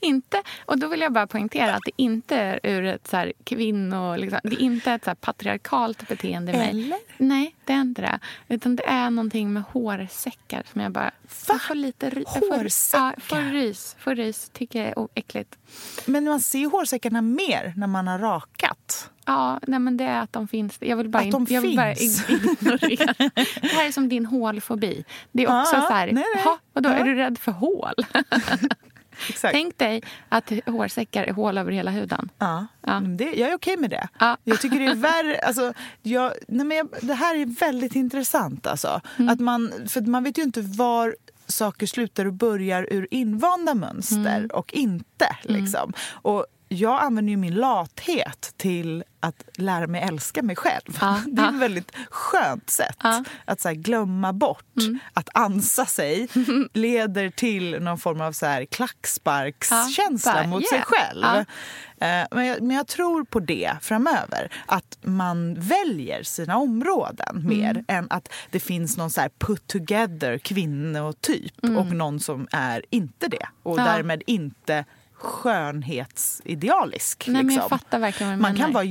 inte, 0.00 0.42
och 0.66 0.78
då 0.78 0.88
vill 0.88 1.00
jag 1.00 1.12
bara 1.12 1.26
poängtera 1.26 1.74
att 1.74 1.82
det 1.84 2.02
inte 2.02 2.36
är 2.36 2.60
ur 2.62 2.84
ett 2.84 3.08
så 3.08 3.16
här 3.16 3.32
kvinno... 3.44 4.16
Liksom, 4.16 4.40
det 4.44 4.56
är 4.56 4.60
inte 4.60 4.92
ett 4.92 5.04
så 5.04 5.14
patriarkalt 5.14 6.08
beteende 6.08 6.52
i 6.52 6.56
mig. 6.56 6.70
Eller? 6.70 6.98
Nej, 7.16 7.54
det 7.70 7.74
är 7.74 7.80
inte 7.80 8.02
det. 8.02 8.18
Utan 8.48 8.76
det 8.76 8.86
är 8.86 9.10
någonting 9.10 9.52
med 9.52 9.62
hårsäckar 9.62 10.62
som 10.72 10.80
jag 10.80 10.92
bara... 10.92 11.10
Jag 11.48 11.62
får 11.62 11.74
lite 11.74 12.10
ry, 12.10 12.22
jag 12.26 12.32
får, 12.38 12.56
Hårsäckar? 12.62 13.04
Ja, 13.16 13.20
får 13.20 13.52
rys. 13.52 13.96
Får 13.98 14.14
rys. 14.14 14.50
Tycker 14.52 14.78
jag 14.78 14.88
är 14.98 15.08
äckligt. 15.14 15.58
Men 16.06 16.24
man 16.24 16.40
ser 16.40 16.58
ju 16.58 16.66
hårsäckarna 16.70 17.22
mer 17.22 17.72
när 17.76 17.86
man 17.86 18.06
har 18.08 18.18
rakat. 18.18 19.10
Ja, 19.26 19.60
nej 19.66 19.78
men 19.78 19.96
det 19.96 20.04
är 20.04 20.20
att 20.20 20.32
de 20.32 20.48
finns. 20.48 20.76
Jag 20.80 20.96
vill 20.96 21.08
bara, 21.08 21.22
Att 21.22 21.30
de 21.30 21.46
jag 21.50 21.60
vill 21.60 21.76
bara 21.76 21.92
ignorera. 21.94 23.14
Det 23.60 23.66
här 23.68 23.86
är 23.88 23.92
som 23.92 24.08
din 24.08 24.26
hålfobi. 24.26 25.04
Det 25.32 25.42
är 25.42 25.60
också 25.62 25.76
Ja, 25.76 25.82
så 25.88 25.92
här, 25.94 26.06
nej, 26.12 26.24
nej. 26.34 26.44
"Ha, 26.44 26.58
vadå, 26.72 26.88
Ja. 26.88 26.94
är 26.94 27.04
du 27.04 27.14
rädd 27.14 27.38
för 27.38 27.52
hål? 27.52 27.94
Exakt. 29.28 29.52
Tänk 29.52 29.78
dig 29.78 30.02
att 30.28 30.52
hårsäckar 30.66 31.24
är 31.24 31.32
hål 31.32 31.58
över 31.58 31.72
hela 31.72 31.90
huden. 31.90 32.28
Ja, 32.38 32.66
Ja. 32.86 33.00
Det, 33.00 33.24
jag 33.24 33.50
är 33.50 33.54
okej 33.54 33.76
med 33.76 33.90
det. 33.90 34.08
Ja. 34.18 34.36
Jag 34.44 34.60
tycker 34.60 34.78
det 34.78 34.86
är 34.86 34.94
värre... 34.94 35.38
Alltså, 35.38 35.72
jag, 36.02 36.32
nej 36.48 36.66
men 36.66 36.76
jag, 36.76 36.88
det 37.00 37.14
här 37.14 37.36
är 37.36 37.46
väldigt 37.46 37.94
intressant. 37.94 38.66
Alltså. 38.66 39.00
Mm. 39.18 39.28
Att 39.28 39.40
man, 39.40 39.72
för 39.88 40.00
man 40.00 40.24
vet 40.24 40.38
ju 40.38 40.42
inte 40.42 40.60
var 40.62 41.16
saker 41.46 41.86
slutar 41.86 42.24
och 42.24 42.32
börjar 42.32 42.86
ur 42.90 43.08
invanda 43.10 43.74
mönster 43.74 44.36
Mm. 44.38 44.50
och 44.52 44.72
inte. 44.74 45.36
Liksom. 45.42 45.92
Och 46.12 46.46
jag 46.72 47.02
använder 47.02 47.30
ju 47.30 47.36
min 47.36 47.54
lathet 47.54 48.54
till 48.56 49.04
att 49.20 49.44
lära 49.54 49.86
mig 49.86 50.02
älska 50.02 50.42
mig 50.42 50.56
själv. 50.56 50.98
Ja, 51.00 51.20
Det 51.26 51.42
är 51.42 51.44
ja. 51.46 51.50
ett 51.50 51.60
väldigt 51.60 51.92
skönt 52.10 52.70
sätt 52.70 52.96
Ja. 53.02 53.24
att 53.44 53.60
så 53.60 53.72
glömma 53.72 54.32
bort 54.32 54.74
att 55.14 55.28
ansa 55.34 55.86
sig 55.86 56.28
leder 56.72 57.30
till 57.30 57.82
någon 57.82 57.98
form 57.98 58.20
av 58.20 58.32
så 58.32 58.46
här, 58.46 58.64
klacksparkskänsla 58.64 60.46
mot 60.46 60.62
yeah. 60.62 60.70
sig 60.70 60.82
själv. 60.82 61.24
Eh, 61.24 62.26
Men 62.30 62.46
jag, 62.46 62.62
men 62.62 62.76
jag 62.76 62.86
tror 62.86 63.24
på 63.24 63.40
det 63.40 63.70
framöver. 63.80 64.52
Att 64.66 64.98
man 65.02 65.54
väljer 65.54 66.22
sina 66.22 66.56
områden 66.56 67.46
mer 67.48 67.84
än 67.88 68.06
att 68.10 68.32
det 68.50 68.60
finns 68.60 68.96
någon 68.96 69.10
så 69.10 69.28
put 69.38 69.66
together 69.66 70.38
kvinnotyp 70.38 71.64
och 71.78 71.86
någon 71.86 72.20
som 72.20 72.48
är 72.52 72.84
inte 72.90 73.28
det. 73.28 73.46
Och 73.62 73.76
därmed 73.76 74.22
inte 74.26 74.84
skönhetsidealisk. 75.20 77.28
Nej, 77.28 77.44
liksom. 77.44 77.68
Man 78.28 78.38
menar. 78.38 78.56
kan 78.56 78.72
vara 78.72 78.84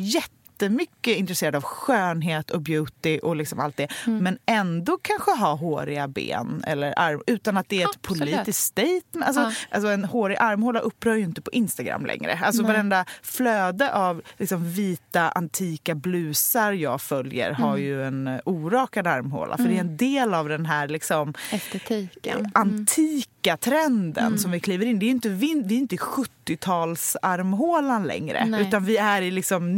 jättemycket 0.63 1.17
intresserad 1.17 1.55
av 1.55 1.63
skönhet 1.63 2.51
och 2.51 2.61
beauty 2.61 3.19
och 3.19 3.35
liksom 3.35 3.59
allt 3.59 3.77
det. 3.77 3.87
Mm. 4.07 4.23
Men 4.23 4.37
ändå 4.45 4.97
kanske 5.01 5.31
ha 5.31 5.53
håriga 5.53 6.07
ben 6.07 6.63
eller 6.67 6.93
arm 6.99 7.21
utan 7.27 7.57
att 7.57 7.69
det 7.69 7.81
är 7.81 7.89
ett 7.89 7.95
Absolut. 8.03 8.19
politiskt 8.35 8.59
statement. 8.65 9.25
Alltså, 9.25 9.41
Ja. 9.41 9.51
alltså 9.71 9.87
en 9.89 10.05
hårig 10.05 10.37
armhåla 10.39 10.79
upprör 10.79 11.15
ju 11.15 11.23
inte 11.23 11.41
på 11.41 11.51
Instagram 11.51 12.05
längre. 12.05 12.39
Alltså 12.43 12.61
Nej. 12.61 12.71
varenda 12.71 13.05
flöde 13.21 13.93
av 13.93 14.21
liksom 14.37 14.71
vita 14.71 15.29
antika 15.29 15.95
blusar 15.95 16.71
jag 16.71 17.01
följer 17.01 17.51
har 17.51 17.69
Mm. 17.69 17.81
ju 17.83 18.03
en 18.03 18.27
eh, 18.27 18.39
orakad 18.45 19.07
armhåla. 19.07 19.57
För 19.57 19.63
det 19.63 19.75
är 19.75 19.79
en 19.79 19.97
del 19.97 20.33
av 20.33 20.49
den 20.49 20.65
här 20.65 20.87
liksom 20.87 21.33
Estetiken. 21.51 22.39
Mm. 22.39 22.51
antika 22.53 23.57
trenden 23.59 24.39
som 24.39 24.51
vi 24.51 24.59
kliver 24.59 24.85
in. 24.85 24.99
Det 24.99 25.05
är 25.05 25.09
inte, 25.09 25.29
vi, 25.29 25.63
vi 25.65 25.75
är 25.75 25.79
inte 25.79 25.95
i 25.95 25.97
70-talsarmhålan 25.97 28.05
längre. 28.07 28.45
Nej. 28.45 28.61
Utan 28.67 28.85
vi 28.85 28.97
är 28.97 29.21
i 29.21 29.31
liksom 29.31 29.75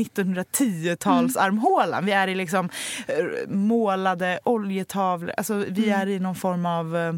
1910-talsarmhålan. 0.71 2.05
Vi 2.05 2.11
är 2.11 2.27
i 2.27 2.35
liksom 2.35 2.69
eh, 3.07 3.15
målade 3.49 4.39
oljetavlor. 4.43 5.33
Alltså, 5.37 5.53
vi 5.53 5.87
Mm. 5.87 6.01
är 6.01 6.07
i 6.09 6.19
någon 6.19 6.35
form 6.35 6.65
av 6.65 6.97
eh, 6.97 7.13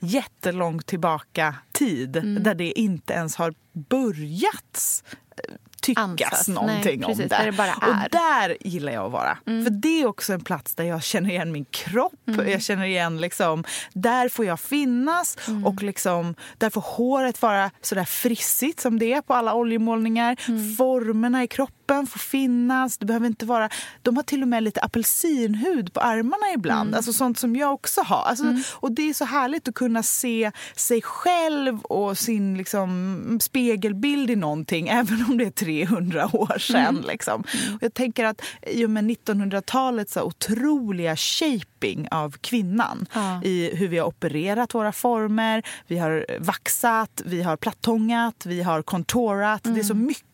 jättelångt 0.00 0.86
tillbaka 0.86 1.54
tid 1.72 2.16
Mm. 2.16 2.42
där 2.42 2.54
det 2.54 2.78
inte 2.80 3.12
ens 3.12 3.36
har 3.36 3.54
börjat 3.72 5.02
eh, 5.48 5.54
tyckas 5.82 6.04
Ansas. 6.04 6.48
Nej, 6.48 6.54
någonting 6.54 7.04
om 7.04 7.08
precis, 7.10 7.30
det. 7.30 7.36
där 7.36 7.44
det 7.52 7.72
Och 7.76 7.82
är. 7.88 7.92
Mm. 7.92 8.08
där 8.12 8.56
gillar 8.60 8.92
jag 8.92 9.06
att 9.06 9.12
vara. 9.12 9.38
För 9.44 9.70
det 9.70 10.02
är 10.02 10.06
också 10.06 10.32
en 10.32 10.40
plats 10.44 10.74
där 10.74 10.84
jag 10.84 11.02
känner 11.02 11.30
igen 11.30 11.52
min 11.52 11.64
kropp. 11.64 12.12
Mm. 12.28 12.48
Jag 12.50 12.62
känner 12.62 12.84
igen 12.86 13.20
liksom, 13.20 13.64
där 13.92 14.28
får 14.28 14.44
jag 14.44 14.60
finnas 14.60 15.36
Mm. 15.48 15.66
och 15.66 15.82
liksom, 15.82 16.34
där 16.58 16.70
får 16.70 16.80
håret 16.80 17.42
vara 17.42 17.70
sådär 17.80 18.04
frissigt 18.04 18.80
som 18.80 18.98
det 18.98 19.12
är 19.12 19.20
på 19.22 19.34
alla 19.34 19.54
oljemålningar. 19.54 20.36
Mm. 20.48 20.74
Formerna 20.76 21.42
i 21.42 21.46
kroppen 21.46 21.74
får 22.06 22.18
finnas. 22.18 22.98
Det 22.98 23.06
behöver 23.06 23.26
inte 23.26 23.46
vara, 23.46 23.68
de 24.02 24.16
har 24.16 24.22
till 24.22 24.42
och 24.42 24.48
med 24.48 24.62
lite 24.62 24.80
apelsinhud 24.80 25.92
på 25.92 26.00
armarna 26.00 26.52
ibland. 26.54 26.88
Mm. 26.88 26.96
Alltså 26.96 27.12
sånt 27.12 27.38
som 27.38 27.56
jag 27.56 27.72
också 27.74 28.00
har. 28.02 28.22
Alltså, 28.22 28.44
Och 28.74 28.92
det 28.92 29.08
är 29.08 29.14
så 29.14 29.24
härligt 29.24 29.68
att 29.68 29.74
kunna 29.74 30.02
se 30.02 30.52
sig 30.76 31.02
själv 31.02 31.80
och 31.80 32.18
sin 32.18 32.58
liksom, 32.58 33.38
spegelbild 33.42 34.30
i 34.30 34.36
någonting 34.36 34.88
även 34.92 35.24
om 35.28 35.38
det 35.38 35.44
är 35.44 35.50
300 35.50 36.30
år 36.32 36.58
sedan. 36.58 37.04
Liksom. 37.08 37.40
Och 37.74 37.82
jag 37.82 37.94
tänker 37.94 38.24
att 38.24 38.42
i 38.66 38.84
och 38.86 38.90
med 38.90 39.04
1900-talets 39.04 40.12
så 40.12 40.22
otroliga 40.22 41.16
shaping 41.16 42.08
av 42.10 42.30
kvinnan 42.40 43.06
Ja. 43.12 43.42
i 43.44 43.70
hur 43.76 43.88
vi 43.88 43.98
har 43.98 44.06
opererat 44.06 44.74
våra 44.74 44.92
former, 44.92 45.62
vi 45.86 45.98
har 45.98 46.26
vaxat, 46.40 47.22
vi 47.24 47.42
har 47.42 47.56
plattångat, 47.56 48.46
vi 48.46 48.62
har 48.62 48.82
contourat. 48.82 49.64
Det 49.64 49.80
är 49.80 49.84
så 49.84 49.94
mycket. 49.94 50.27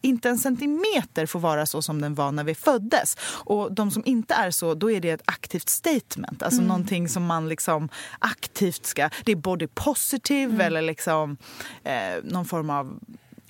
Inte 0.00 0.28
en 0.28 0.38
centimeter 0.38 1.26
får 1.26 1.40
vara 1.40 1.66
så 1.66 1.82
som 1.82 2.00
den 2.00 2.14
var 2.14 2.32
när 2.32 2.44
vi 2.44 2.54
föddes. 2.54 3.16
Och 3.44 3.72
de 3.72 3.90
som 3.90 4.02
inte 4.06 4.34
är 4.34 4.50
så, 4.50 4.74
då 4.74 4.90
är 4.90 5.00
det 5.00 5.10
ett 5.10 5.22
aktivt 5.24 5.68
statement. 5.68 6.42
Alltså 6.42 6.62
någonting 6.62 7.08
som 7.08 7.26
man 7.26 7.48
liksom 7.48 7.88
aktivt 8.18 8.86
ska... 8.86 9.10
Det 9.24 9.32
är 9.32 9.36
body 9.36 9.66
positive 9.66 10.64
eller 10.64 10.82
liksom 10.82 11.36
eh, 11.84 11.92
någon 12.24 12.44
form 12.44 12.70
av 12.70 12.98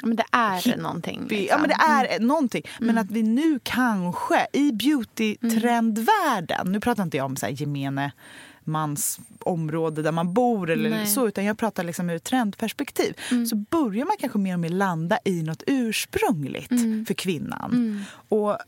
Men 0.02 0.16
det 0.16 0.24
är 0.32 0.76
någonting. 0.76 1.26
vi- 1.28 1.36
liksom. 1.40 1.60
Ja, 1.62 1.66
men 1.66 1.68
det 1.68 2.14
är 2.14 2.20
någonting. 2.20 2.62
Men 2.80 2.98
att 2.98 3.10
vi 3.10 3.22
nu 3.22 3.60
kanske 3.62 4.46
i 4.52 4.70
beauty-trendvärlden... 4.72 6.64
Nu 6.72 6.80
pratar 6.80 7.02
inte 7.02 7.16
jag 7.16 7.26
om 7.26 7.36
så 7.36 7.46
här 7.46 7.52
gemene 7.52 8.12
mans 8.68 9.20
område 9.38 10.02
där 10.02 10.12
man 10.12 10.34
bor 10.34 10.70
eller 10.70 10.90
Nej. 10.90 11.06
så, 11.06 11.28
utan 11.28 11.44
jag 11.44 11.58
pratar 11.58 11.84
liksom 11.84 12.10
ur 12.10 12.16
ett 12.16 12.24
trendperspektiv. 12.24 13.14
Så 13.50 13.56
börjar 13.56 14.04
man 14.04 14.16
kanske 14.20 14.38
mer 14.38 14.54
och 14.54 14.60
mer 14.60 14.68
landa 14.68 15.18
i 15.24 15.42
något 15.42 15.62
ursprungligt 15.66 16.72
för 17.06 17.14
kvinnan. 17.14 18.04
Och 18.28 18.58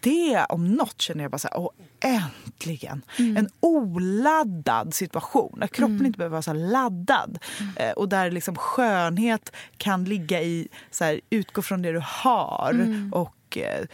det 0.00 0.46
om 0.48 0.68
något 0.68 1.00
känner 1.00 1.24
jag 1.24 1.30
bara 1.30 1.38
så 1.38 1.48
här, 1.48 1.58
åh, 1.58 1.70
äntligen! 2.00 3.02
En 3.16 3.48
oladdad 3.60 4.94
situation, 4.94 5.56
där 5.60 5.66
kroppen 5.66 6.06
inte 6.06 6.16
behöver 6.16 6.32
vara 6.32 6.42
så 6.42 6.52
laddad. 6.52 7.38
Eh, 7.76 7.90
och 7.90 8.08
där 8.08 8.30
liksom 8.30 8.56
skönhet 8.56 9.52
kan 9.76 10.04
ligga 10.04 10.42
i, 10.42 10.68
så 10.90 11.04
här, 11.04 11.20
utgå 11.30 11.62
från 11.62 11.82
det 11.82 11.92
du 11.92 12.02
har 12.04 12.86
och 13.12 13.58
eh, 13.58 13.86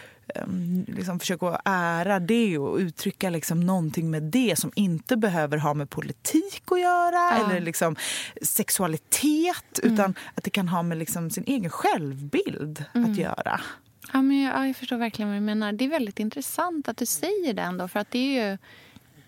liksom 0.86 1.20
försöka 1.20 1.60
ära 1.64 2.20
det 2.20 2.58
och 2.58 2.76
uttrycka 2.76 3.30
liksom 3.30 3.60
någonting 3.60 4.10
med 4.10 4.22
det 4.22 4.58
som 4.58 4.72
inte 4.74 5.16
behöver 5.16 5.58
ha 5.58 5.74
med 5.74 5.90
politik 5.90 6.62
att 6.66 6.80
göra 6.80 7.30
eller 7.30 7.60
liksom 7.60 7.96
sexualitet 8.42 9.80
utan 9.82 10.14
att 10.34 10.44
det 10.44 10.50
kan 10.50 10.68
ha 10.68 10.82
med 10.82 10.98
liksom 10.98 11.30
sin 11.30 11.44
egen 11.46 11.70
självbild 11.70 12.84
att 12.92 13.16
göra. 13.16 13.60
Ja, 14.12 14.22
men 14.22 14.40
jag, 14.40 14.54
ja, 14.54 14.66
jag 14.66 14.76
förstår 14.76 14.96
verkligen 14.96 15.28
vad 15.28 15.36
du 15.36 15.40
menar. 15.40 15.72
Det 15.72 15.84
är 15.84 15.88
väldigt 15.88 16.20
intressant 16.20 16.88
att 16.88 16.96
du 16.96 17.06
säger 17.06 17.54
det 17.54 17.62
ändå. 17.62 17.88
För 17.88 18.00
att 18.00 18.10
det 18.10 18.18
är 18.18 18.50
ju... 18.50 18.58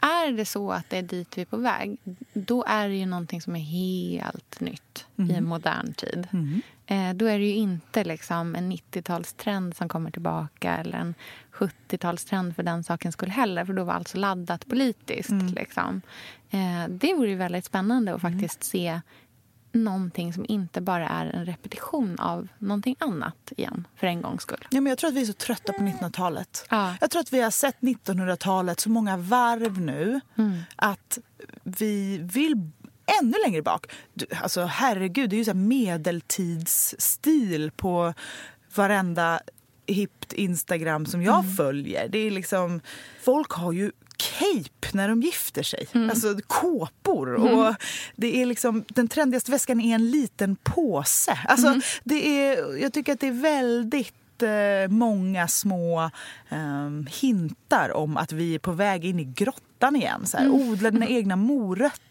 Är 0.00 0.32
det 0.32 0.44
så 0.44 0.70
att 0.72 0.90
det 0.90 0.98
är 0.98 1.02
dit 1.02 1.38
vi 1.38 1.42
är 1.42 1.46
på 1.46 1.56
väg, 1.56 1.96
då 2.32 2.64
är 2.64 2.88
det 2.88 2.94
ju 2.94 3.06
någonting 3.06 3.40
som 3.40 3.56
är 3.56 3.60
helt 3.60 4.60
nytt 4.60 5.06
i 5.16 5.32
en 5.32 5.44
modern 5.44 5.92
tid. 5.92 6.28
Eh, 6.32 6.38
då 7.14 7.26
är 7.26 7.38
det 7.38 7.44
ju 7.44 7.54
inte 7.54 8.04
liksom 8.04 8.54
en 8.54 8.72
90-talstrend 8.72 9.76
som 9.76 9.88
kommer 9.88 10.10
tillbaka 10.10 10.76
eller 10.76 10.98
en 10.98 11.14
70-talstrend 11.52 12.54
för 12.54 12.62
den 12.62 12.84
sakens 12.84 13.12
skull 13.12 13.30
heller. 13.30 13.64
För 13.64 13.72
då 13.72 13.84
var 13.84 13.94
allt 13.94 14.08
så 14.08 14.18
laddat 14.18 14.66
politiskt. 14.66 15.50
Liksom. 15.56 16.02
Eh, 16.50 16.88
det 16.88 17.14
vore 17.14 17.28
ju 17.28 17.36
väldigt 17.36 17.64
spännande 17.64 18.14
att 18.14 18.20
faktiskt 18.20 18.64
se 18.64 19.00
någonting 19.72 20.32
som 20.32 20.46
inte 20.48 20.80
bara 20.80 21.08
är 21.08 21.26
en 21.26 21.44
repetition 21.44 22.18
av 22.18 22.48
någonting 22.58 22.96
annat 22.98 23.52
igen, 23.56 23.86
för 23.96 24.06
en 24.06 24.22
gångs 24.22 24.42
skull. 24.42 24.66
Ja, 24.70 24.80
men 24.80 24.90
jag 24.90 24.98
tror 24.98 25.08
att 25.08 25.16
vi 25.16 25.20
är 25.20 25.26
så 25.26 25.32
trötta 25.32 25.72
på 25.72 25.78
1900-talet. 25.78 26.66
Ja. 26.70 26.94
Jag 27.00 27.10
tror 27.10 27.20
att 27.20 27.32
vi 27.32 27.40
har 27.40 27.50
sett 27.50 27.80
1900-talet 27.80 28.80
så 28.80 28.90
många 28.90 29.16
varv 29.16 29.80
nu 29.80 30.20
att 30.76 31.18
vi 31.62 32.18
vill 32.18 32.70
ännu 33.20 33.34
längre 33.46 33.62
bak. 33.62 33.86
Du, 34.14 34.26
Alltså, 34.42 34.64
herregud, 34.64 35.30
det 35.30 35.36
är 35.36 35.38
ju 35.38 35.44
så 35.44 35.54
medeltidsstil 35.54 37.70
på 37.76 38.14
varenda 38.74 39.40
hippt 39.86 40.32
Instagram 40.32 41.06
som 41.06 41.22
jag 41.22 41.56
följer. 41.56 42.08
Det 42.08 42.18
är 42.18 42.30
liksom, 42.30 42.80
folk 43.22 43.50
har 43.50 43.72
ju 43.72 43.92
cape 44.16 44.88
när 44.92 45.08
de 45.08 45.22
gifter 45.22 45.62
sig. 45.62 45.86
Alltså 46.10 46.38
kåpor. 46.46 47.34
Och 47.34 47.74
det 48.16 48.42
är 48.42 48.46
liksom, 48.46 48.84
den 48.88 49.08
trendigaste 49.08 49.50
väskan 49.50 49.80
är 49.80 49.94
en 49.94 50.10
liten 50.10 50.56
påse. 50.56 51.38
Alltså, 51.48 51.80
det 52.04 52.28
är, 52.48 52.76
jag 52.76 52.92
tycker 52.92 53.12
att 53.12 53.20
det 53.20 53.26
är 53.28 53.42
väldigt 53.42 54.14
jättemånga 54.42 55.48
små 55.48 56.10
um, 56.50 57.06
hintar 57.10 57.96
om 57.96 58.16
att 58.16 58.32
vi 58.32 58.54
är 58.54 58.58
på 58.58 58.72
väg 58.72 59.04
in 59.04 59.20
i 59.20 59.24
grottan 59.24 59.96
igen. 59.96 60.26
Så 60.26 60.36
här, 60.36 60.44
Mm. 60.46 60.70
Odla 60.70 60.90
dina 60.90 61.06
egna 61.06 61.36
morötter. 61.36 62.05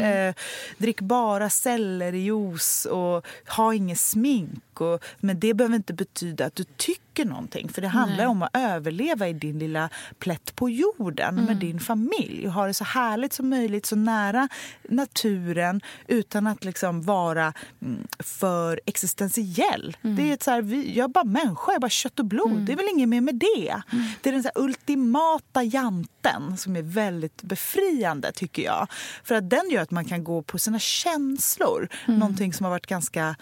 Eh, 0.00 0.34
drick 0.78 1.00
bara 1.00 1.50
sellerijuice 1.50 2.86
och 2.86 3.26
ha 3.48 3.74
inget 3.74 4.00
smink. 4.00 4.80
Och, 4.80 5.04
men 5.20 5.40
det 5.40 5.54
behöver 5.54 5.76
inte 5.76 5.92
betyda 5.92 6.46
att 6.46 6.54
du 6.54 6.64
tycker 6.64 7.03
någonting. 7.18 7.68
För 7.68 7.82
det 7.82 7.88
handlar 7.88 8.16
Nej. 8.16 8.26
om 8.26 8.42
att 8.42 8.56
överleva 8.56 9.28
i 9.28 9.32
din 9.32 9.58
lilla 9.58 9.88
plätt 10.18 10.56
på 10.56 10.70
jorden 10.70 11.34
med 11.34 11.56
din 11.56 11.80
familj. 11.80 12.46
Och 12.46 12.52
ha 12.52 12.66
det 12.66 12.74
så 12.74 12.84
härligt 12.84 13.32
som 13.32 13.48
möjligt, 13.48 13.86
så 13.86 13.96
nära 13.96 14.48
naturen 14.88 15.80
utan 16.08 16.46
att 16.46 16.64
liksom 16.64 17.02
vara 17.02 17.52
mm, 17.82 18.06
för 18.18 18.80
existentiell. 18.86 19.96
Det 20.02 20.30
är 20.30 20.34
ett 20.34 20.42
så 20.42 20.50
här, 20.50 20.62
vi, 20.62 20.96
jag 20.96 21.04
är 21.04 21.08
bara 21.08 21.24
människa, 21.24 21.64
jag 21.66 21.74
är 21.74 21.80
bara 21.80 21.90
kött 21.90 22.18
och 22.18 22.26
blod. 22.26 22.60
Det 22.60 22.72
är 22.72 22.76
väl 22.76 22.88
inget 22.94 23.08
mer 23.08 23.20
med 23.20 23.34
det. 23.34 23.82
Det 24.20 24.28
är 24.28 24.32
den 24.32 24.42
så 24.42 24.50
ultimata 24.54 25.62
janten 25.62 26.56
som 26.56 26.76
är 26.76 26.82
väldigt 26.82 27.42
befriande 27.42 28.32
tycker 28.32 28.62
jag. 28.62 28.86
För 29.24 29.34
att 29.34 29.50
den 29.50 29.70
gör 29.70 29.82
att 29.82 29.90
man 29.90 30.04
kan 30.04 30.24
gå 30.24 30.42
på 30.42 30.58
sina 30.58 30.78
känslor. 30.78 31.88
Någonting 32.06 32.52
som 32.52 32.64
har 32.64 32.70
varit 32.70 32.86
ganska 32.86 33.36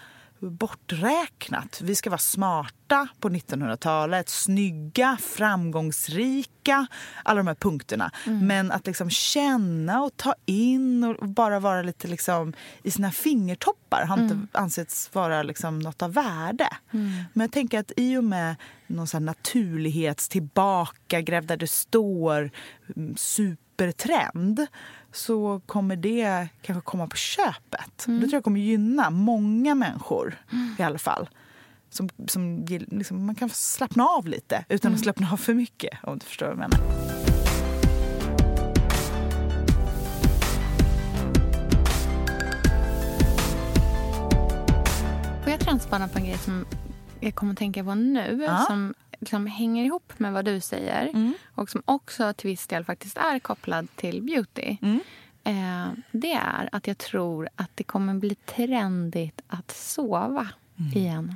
borträknat. 0.49 1.81
Vi 1.81 1.95
ska 1.95 2.09
vara 2.09 2.17
smarta 2.17 3.07
på 3.19 3.29
1900-talet, 3.29 4.29
snygga, 4.29 5.17
framgångsrika, 5.21 6.87
alla 7.23 7.37
de 7.37 7.47
här 7.47 7.55
punkterna. 7.55 8.11
Men 8.25 8.71
att 8.71 8.87
liksom 8.87 9.09
känna 9.09 10.03
och 10.03 10.17
ta 10.17 10.35
in 10.45 11.03
och 11.03 11.29
bara 11.29 11.59
vara 11.59 11.81
lite 11.81 12.07
liksom 12.07 12.53
i 12.83 12.91
sina 12.91 13.11
fingertoppar 13.11 14.05
har 14.05 14.17
inte 14.17 14.47
ansetts 14.51 15.09
vara 15.13 15.43
liksom 15.43 15.79
något 15.79 16.01
av 16.01 16.13
värde. 16.13 16.67
Men 17.33 17.41
jag 17.41 17.51
tänker 17.51 17.79
att 17.79 17.91
i 17.97 18.17
och 18.17 18.23
med 18.23 18.55
någon 18.87 19.07
sån 19.07 19.21
här 19.21 19.25
naturlighets 19.25 20.29
tillbaka, 20.29 21.21
gräv 21.21 21.45
där 21.45 21.57
det 21.57 21.67
står, 21.71 22.51
mm, 22.95 23.17
supertrend 23.77 24.67
så 25.11 25.61
kommer 25.65 25.95
det 25.95 26.47
kanske 26.61 26.81
komma 26.81 27.07
på 27.07 27.15
köpet. 27.15 28.05
Det 28.05 28.19
tror 28.19 28.33
jag 28.33 28.43
kommer 28.43 28.59
gynna 28.59 29.09
många 29.09 29.75
människor 29.75 30.35
i 30.79 30.83
alla 30.83 30.97
fall. 30.97 31.29
Som, 31.89 32.09
som, 32.27 32.65
liksom, 32.67 33.25
man 33.25 33.35
kan 33.35 33.49
slappna 33.49 34.03
av 34.05 34.27
lite 34.27 34.65
utan 34.69 34.93
att 34.93 34.99
slappna 34.99 35.31
av 35.31 35.37
för 35.37 35.53
mycket 35.53 35.97
om 36.03 36.17
du 36.19 36.25
förstår 36.25 36.45
vad 36.45 36.51
jag 36.53 36.59
menar. 36.59 36.79
Får 45.43 45.51
jag 45.51 45.59
transpana 45.59 46.07
på 46.07 46.17
en 46.19 46.25
grej 46.25 46.37
som 46.37 46.65
jag 47.19 47.35
kommer 47.35 47.51
att 47.53 47.57
tänka 47.59 47.83
på 47.83 47.95
nu 47.95 48.43
Ja. 48.47 48.65
som 48.67 48.93
liksom 49.23 49.47
hänger 49.47 49.85
ihop 49.85 50.13
med 50.19 50.33
vad 50.33 50.45
du 50.45 50.59
säger 50.59 51.07
Mm. 51.13 51.33
och 51.55 51.69
som 51.69 51.81
också 51.85 52.33
till 52.33 52.49
viss 52.49 52.67
del 52.67 52.85
faktiskt 52.85 53.17
är 53.17 53.39
kopplad 53.39 53.87
till 53.95 54.21
beauty. 54.21 54.77
Mm. 54.81 54.99
Eh, 55.43 55.91
det 56.11 56.33
är 56.33 56.69
att 56.71 56.87
jag 56.87 56.97
tror 56.97 57.49
att 57.55 57.69
det 57.75 57.83
kommer 57.83 58.13
bli 58.13 58.35
trendigt 58.35 59.41
att 59.47 59.71
sova 59.71 60.47
Mm. 60.79 60.91
igen. 60.97 61.35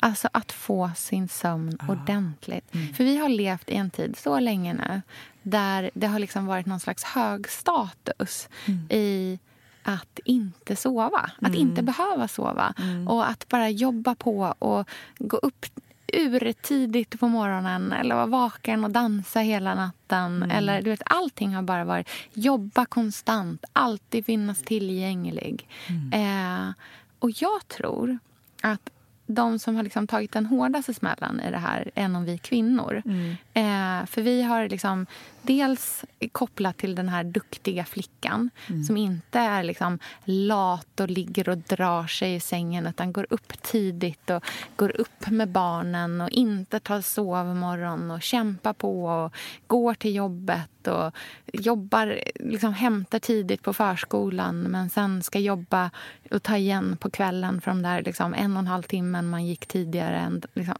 Alltså 0.00 0.28
att 0.32 0.52
få 0.52 0.90
sin 0.96 1.28
sömn 1.28 1.78
Ah. 1.80 1.92
ordentligt. 1.92 2.74
Mm. 2.74 2.94
För 2.94 3.04
vi 3.04 3.16
har 3.16 3.28
levt 3.28 3.70
i 3.70 3.74
en 3.74 3.90
tid 3.90 4.16
så 4.18 4.38
länge 4.40 4.72
nu 4.74 5.02
där 5.42 5.90
det 5.94 6.06
har 6.06 6.18
liksom 6.18 6.46
varit 6.46 6.66
någon 6.66 6.80
slags 6.80 7.04
hög 7.04 7.48
status 7.48 8.48
Mm. 8.68 8.80
i 8.90 9.38
att 9.82 10.18
inte 10.24 10.76
sova. 10.76 11.30
Att 11.40 11.54
inte 11.54 11.82
behöva 11.82 12.28
sova. 12.28 12.74
Mm. 12.78 13.08
Och 13.08 13.28
att 13.30 13.48
bara 13.48 13.68
jobba 13.70 14.14
på 14.14 14.54
och 14.58 14.88
gå 15.18 15.36
upp 15.36 15.66
urtidigt 16.14 17.20
på 17.20 17.28
morgonen 17.28 17.92
eller 17.92 18.14
vara 18.14 18.26
vaken 18.26 18.84
och 18.84 18.90
dansa 18.90 19.40
hela 19.40 19.74
natten. 19.74 20.36
Mm. 20.36 20.50
Eller 20.50 20.82
du 20.82 20.90
vet, 20.90 21.02
Allting 21.04 21.54
har 21.54 21.62
bara 21.62 21.84
varit 21.84 22.08
jobba 22.32 22.86
konstant, 22.86 23.64
alltid 23.72 24.26
finnas 24.26 24.62
tillgänglig. 24.62 25.68
Mm. 25.88 26.12
Eh, 26.12 26.72
och 27.18 27.30
jag 27.30 27.68
tror 27.68 28.18
att 28.62 28.90
de 29.26 29.58
som 29.58 29.76
har 29.76 29.82
liksom 29.82 30.06
tagit 30.06 30.32
den 30.32 30.46
hårdaste 30.46 30.94
smällen 30.94 31.40
i 31.40 31.50
det 31.50 31.58
här 31.58 31.90
är 31.94 32.08
nog 32.08 32.24
vi 32.24 32.38
kvinnor. 32.38 33.02
Mm. 33.04 33.30
Eh, 33.54 34.06
för 34.06 34.22
vi 34.22 34.42
har 34.42 34.68
liksom 34.68 35.06
dels 35.42 36.04
kopplat 36.32 36.76
till 36.76 36.94
den 36.94 37.08
här 37.08 37.24
duktiga 37.24 37.84
flickan 37.84 38.50
som 38.86 38.96
inte 38.96 39.38
är 39.38 39.62
liksom 39.62 39.98
lat 40.24 41.00
och 41.00 41.10
ligger 41.10 41.48
och 41.48 41.58
drar 41.58 42.06
sig 42.06 42.34
i 42.34 42.40
sängen 42.40 42.86
utan 42.86 43.12
går 43.12 43.26
upp 43.30 43.62
tidigt 43.62 44.30
och 44.30 44.44
går 44.76 45.00
upp 45.00 45.30
med 45.30 45.48
barnen 45.48 46.20
och 46.20 46.30
inte 46.30 46.80
tar 46.80 47.00
sovmorgon 47.00 48.10
och 48.10 48.22
kämpar 48.22 48.72
på 48.72 49.04
och 49.04 49.34
går 49.66 49.94
till 49.94 50.14
jobbet 50.14 50.86
och 50.86 51.14
jobbar, 51.52 52.20
liksom 52.34 52.74
hämtar 52.74 53.18
tidigt 53.18 53.62
på 53.62 53.72
förskolan 53.72 54.60
men 54.60 54.90
sen 54.90 55.22
ska 55.22 55.38
jobba 55.38 55.90
och 56.30 56.42
ta 56.42 56.56
igen 56.56 56.96
på 57.00 57.10
kvällen 57.10 57.60
för 57.60 57.70
de 57.70 57.82
där 57.82 58.02
liksom 58.02 58.34
en 58.34 58.52
och 58.52 58.58
en 58.58 58.66
halv 58.66 58.82
timmen 58.82 59.30
man 59.30 59.46
gick 59.46 59.66
tidigare. 59.66 60.40
Liksom. 60.54 60.74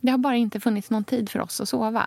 Det 0.00 0.10
har 0.10 0.18
bara 0.18 0.36
inte 0.36 0.60
funnits 0.60 0.90
någon 0.90 1.04
tid 1.04 1.30
för 1.30 1.40
oss 1.40 1.60
att 1.60 1.68
sova. 1.68 2.06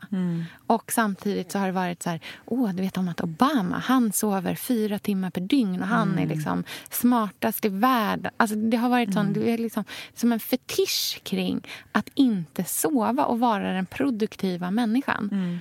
Och 0.67 0.91
samtidigt 0.91 1.51
så 1.51 1.59
har 1.59 1.65
det 1.65 1.71
varit 1.71 1.92
så 2.01 2.09
här, 2.09 2.19
åh, 2.45 2.73
du 2.73 2.83
vet 2.83 2.97
om 2.97 3.07
att 3.07 3.21
Obama, 3.21 3.77
han 3.77 4.11
sover 4.11 4.55
fyra 4.55 4.99
timmar 4.99 5.29
per 5.29 5.41
dygn 5.41 5.81
och 5.81 5.87
han 5.87 6.19
är 6.19 6.27
liksom 6.27 6.63
smartast 6.89 7.65
i 7.65 7.69
världen. 7.69 8.31
Alltså 8.37 8.55
det 8.55 8.77
har 8.77 8.89
varit 8.89 9.13
sån, 9.13 9.33
det 9.33 9.51
är 9.51 9.57
liksom, 9.57 9.83
som 10.13 10.31
en 10.31 10.39
fetisch 10.39 11.21
kring 11.23 11.67
att 11.91 12.09
inte 12.13 12.63
sova 12.63 13.25
och 13.25 13.39
vara 13.39 13.73
den 13.73 13.85
produktiva 13.85 14.71
människan. 14.71 15.59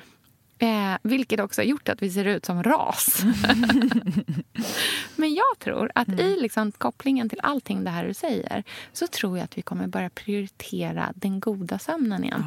Eh, 0.62 0.98
vilket 1.02 1.40
också 1.40 1.60
har 1.60 1.66
gjort 1.66 1.88
att 1.88 2.02
vi 2.02 2.10
ser 2.10 2.24
ut 2.24 2.44
som 2.44 2.62
ras. 2.62 3.22
Men 5.16 5.34
jag 5.34 5.58
tror 5.58 5.92
att 5.94 6.08
i 6.08 6.36
liksom 6.40 6.72
kopplingen 6.72 7.28
till 7.28 7.40
allting 7.42 7.84
det 7.84 7.90
här 7.90 8.06
du 8.06 8.14
säger 8.14 8.64
så 8.92 9.06
tror 9.06 9.38
jag 9.38 9.44
att 9.44 9.58
vi 9.58 9.62
kommer 9.62 9.86
börja 9.86 10.10
prioritera 10.10 11.12
den 11.14 11.40
goda 11.40 11.78
sömnen 11.78 12.24
igen. 12.24 12.44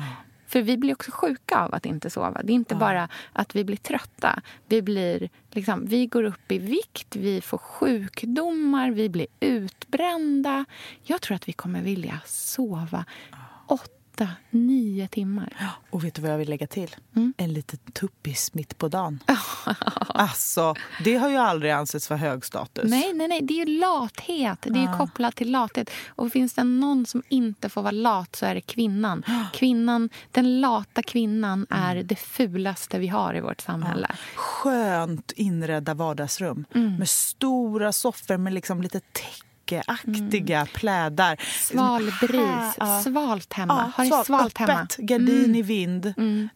För 0.48 0.62
vi 0.62 0.78
blir 0.78 0.93
också 0.93 1.12
sjuka 1.12 1.60
av 1.60 1.76
att 1.76 1.86
inte 1.86 2.10
sova. 2.10 2.41
Det 2.43 2.52
är 2.52 2.56
inte 2.56 2.76
bara 2.76 3.10
att 3.34 3.56
vi 3.56 3.64
blir 3.64 3.78
trötta. 3.78 4.41
Vi, 4.68 4.82
blir, 4.82 5.30
liksom, 5.52 5.86
vi 5.86 6.08
går 6.08 6.24
upp 6.24 6.52
i 6.52 6.58
vikt, 6.58 7.16
vi 7.16 7.41
får 7.41 7.58
sjukdomar, 7.58 8.91
vi 8.91 9.10
blir 9.10 9.28
utbrända. 9.39 10.66
Jag 11.04 11.22
tror 11.22 11.36
att 11.36 11.48
vi 11.48 11.54
kommer 11.54 11.82
vilja 11.82 12.20
sova 12.26 13.06
åtta, 13.68 13.95
nio 14.49 15.07
timmar. 15.07 15.72
Och 15.89 16.03
vet 16.03 16.16
du 16.16 16.22
vad 16.22 16.32
jag 16.32 16.38
vill 16.38 16.49
lägga 16.49 16.68
till? 16.68 16.95
Mm. 17.16 17.34
En 17.38 17.53
liten 17.53 17.80
tuppis 17.93 18.53
mitt 18.53 18.78
på 18.78 18.88
dagen. 18.88 19.20
alltså, 20.07 20.76
det 21.03 21.16
har 21.16 21.30
ju 21.30 21.38
aldrig 21.38 21.72
ansetts 21.72 22.09
vara 22.09 22.18
hög 22.20 22.45
status. 22.45 22.89
Nej, 22.89 23.13
nej, 23.13 23.28
nej. 23.28 23.41
Det 23.41 23.53
är 23.61 23.66
ju 23.66 23.80
lathet. 23.80 24.59
Det 24.61 24.80
är 24.80 24.91
ju 24.91 24.97
kopplat 24.97 25.36
till 25.36 25.51
lathet. 25.51 25.89
Och 26.07 26.32
finns 26.32 26.53
det 26.53 26.63
någon 26.63 27.05
som 27.05 27.24
inte 27.30 27.70
får 27.70 27.82
vara 27.82 27.91
lat 27.91 28.36
så 28.36 28.45
är 28.45 28.55
det 28.55 28.61
kvinnan. 28.61 29.24
kvinnan 29.53 30.09
den 30.32 30.61
lata 30.61 31.03
kvinnan 31.03 31.68
är 31.70 31.95
det 32.03 32.16
fulaste 32.16 32.99
vi 32.99 33.07
har 33.07 33.36
i 33.36 33.39
vårt 33.41 33.61
samhälle. 33.61 34.11
Skönt 34.36 35.32
inredda 35.32 35.93
vardagsrum 35.93 36.66
Mm. 36.74 36.95
med 36.95 37.09
stora 37.09 37.91
soffor 37.93 38.38
med 38.38 38.53
liksom 38.53 38.82
lite 38.82 39.01
täckeaktiga 39.66 40.68
plädar. 40.74 41.38
Sval 41.61 42.11
bris. 42.22 42.76
Ja. 42.80 43.01
Svalt 43.03 43.53
hemma. 43.53 43.91
har 43.95 44.05
sval- 44.05 44.26
svalt 44.26 44.57
hemma. 44.57 44.74
Mm. 44.74 44.84
öppet, 44.84 44.97
gardin 44.97 45.55
i 45.55 45.61
vind. 45.61 46.05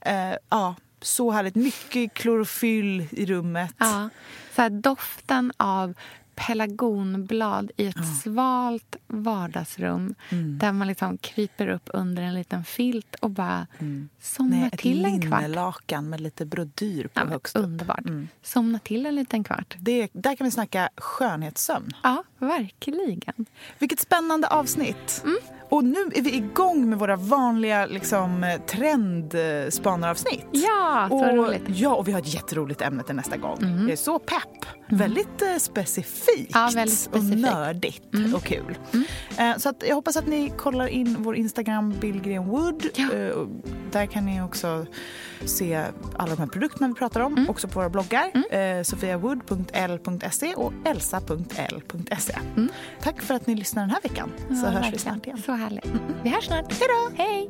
Eh, 0.02 0.16
ja, 0.50 0.76
så 1.02 1.32
härligt. 1.32 1.56
Mycket 1.56 2.14
klorofyll 2.14 3.08
i 3.12 3.26
rummet. 3.26 3.74
Ja. 3.78 4.10
Så 4.56 4.62
här, 4.62 4.70
doften 4.70 5.52
av 5.58 5.94
pelargonblad 6.48 7.72
i 7.78 7.88
ett 7.88 8.18
svalt 8.24 8.96
vardagsrum 9.08 10.16
där 10.60 10.72
man 10.72 10.88
liksom 10.88 11.18
kryper 11.18 11.68
upp 11.68 11.90
under 11.94 12.24
en 12.24 12.34
liten 12.34 12.64
filt 12.64 13.16
och 13.16 13.30
bara 13.30 13.68
somnar 14.22 14.58
Nej, 14.58 14.70
ett 14.74 14.80
till 14.80 15.06
en 15.06 15.22
kvart. 15.22 15.42
linnelakan 15.42 16.10
med 16.10 16.22
lite 16.22 16.46
brodyr 16.46 17.04
på 17.04 17.20
Ja, 17.22 17.26
högst 17.26 17.56
upp. 17.56 17.66
underbart. 17.66 18.04
Somna 18.44 18.80
till 18.80 19.06
en 19.06 19.16
liten 19.16 19.44
kvart. 19.44 19.76
Det, 19.80 20.10
där 20.14 20.36
kan 20.36 20.46
vi 20.46 20.52
snacka 20.52 20.90
skönhetssömn. 20.98 21.92
Ja, 22.04 22.24
verkligen. 22.38 23.46
Vilket 23.80 24.00
spännande 24.00 24.48
avsnitt. 24.48 25.22
Mm. 25.26 25.38
Och 25.70 25.84
nu 25.84 25.98
är 26.16 26.22
vi 26.22 26.36
igång 26.36 26.90
med 26.90 27.00
våra 27.00 27.16
vanliga 27.16 27.86
liksom, 27.86 28.58
trendspannaravsnitt. 28.68 30.46
Ja, 30.52 31.08
så 31.10 31.16
och, 31.16 31.36
roligt. 31.38 31.62
Mm. 31.68 31.74
Ja, 31.76 31.96
och 31.96 32.08
vi 32.08 32.12
har 32.12 32.20
ett 32.20 32.34
jätteroligt 32.34 32.82
ämne 32.82 33.04
till 33.04 33.16
nästa 33.16 33.38
gång. 33.38 33.58
Jag 33.82 33.90
är 33.92 33.96
så 33.96 34.20
pepp. 34.20 34.66
Väldigt 34.92 35.42
eh, 35.42 35.56
specifikt, 35.58 36.52
Ja, 36.54 36.70
väldigt 36.76 37.00
specifikt. 37.00 37.34
Mm. 37.34 37.46
och 37.46 37.52
nördigt 37.60 38.04
och 38.36 38.44
kul. 38.44 38.78
Eh, 39.38 39.58
så 39.58 39.70
att 39.70 39.84
jag 39.88 39.96
hoppas 39.96 40.18
att 40.18 40.28
ni 40.28 40.54
kollar 40.58 40.88
in 40.88 41.16
vår 41.20 41.36
Instagram 41.36 41.94
Billgren 42.02 42.46
Wood. 42.48 42.86
Ja. 42.96 43.14
Eh, 43.14 43.36
där 43.92 44.06
kan 44.06 44.26
ni 44.26 44.42
också 44.42 44.86
se 45.46 45.84
alla 46.18 46.36
de 46.36 46.42
här 46.42 46.48
produkterna 46.48 46.88
vi 46.88 46.94
pratar 46.94 47.22
om, 47.22 47.34
Mm. 47.34 47.50
också 47.50 47.68
på 47.68 47.80
våra 47.80 47.90
bloggar. 47.90 48.32
Eh, 48.52 48.84
sofiawood.l.se 48.84 50.56
och 50.56 50.74
elsa.l.se. 50.86 52.36
Tack 53.02 53.22
för 53.22 53.34
att 53.34 53.48
ni 53.48 53.56
lyssnar 53.56 53.82
den 53.84 53.90
här 53.90 54.02
veckan, 54.04 54.32
så 54.38 54.54
Ja, 54.54 54.56
hörs 54.56 54.66
vi 54.66 54.72
verkligen. 54.74 55.00
snart 55.00 55.26
igen. 55.26 55.42
Så 55.46 55.52
härligt. 55.60 55.86
Vi 56.24 56.30
hörs 56.30 56.46
snart. 56.46 56.74
Hej 56.74 56.88
då! 56.88 57.24
Hej! 57.24 57.50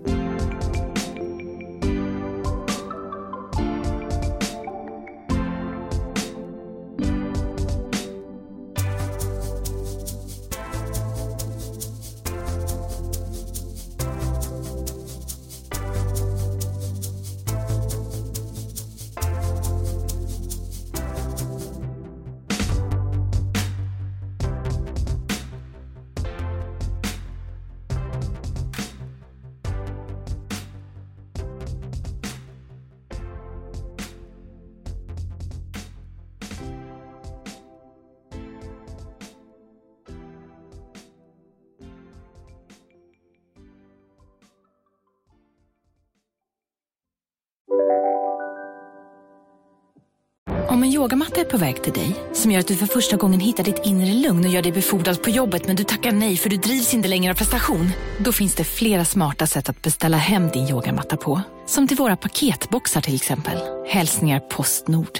Om 50.71 50.83
en 50.83 50.89
yogamatta 50.89 51.41
är 51.41 51.45
på 51.45 51.57
väg 51.57 51.83
till 51.83 51.93
dig, 51.93 52.15
som 52.33 52.51
gör 52.51 52.59
att 52.59 52.67
du 52.67 52.75
för 52.75 52.85
första 52.85 53.17
gången 53.17 53.39
hittar 53.39 53.63
ditt 53.63 53.81
inre 53.85 54.13
lugn 54.13 54.45
och 54.45 54.51
gör 54.51 54.61
dig 54.61 54.71
befordrad 54.71 55.23
på 55.23 55.29
jobbet 55.29 55.67
men 55.67 55.75
du 55.75 55.83
tackar 55.83 56.11
nej 56.11 56.37
för 56.37 56.49
du 56.49 56.57
drivs 56.57 56.93
inte 56.93 57.07
längre 57.07 57.31
av 57.31 57.35
prestation. 57.35 57.91
Då 58.19 58.31
finns 58.31 58.55
det 58.55 58.63
flera 58.63 59.05
smarta 59.05 59.47
sätt 59.47 59.69
att 59.69 59.81
beställa 59.81 60.17
hem 60.17 60.49
din 60.49 60.67
yogamatta 60.67 61.17
på. 61.17 61.41
Som 61.65 61.87
till 61.87 61.97
våra 61.97 62.17
paketboxar 62.17 63.01
till 63.01 63.15
exempel. 63.15 63.57
Hälsningar 63.87 64.39
Postnord. 64.39 65.19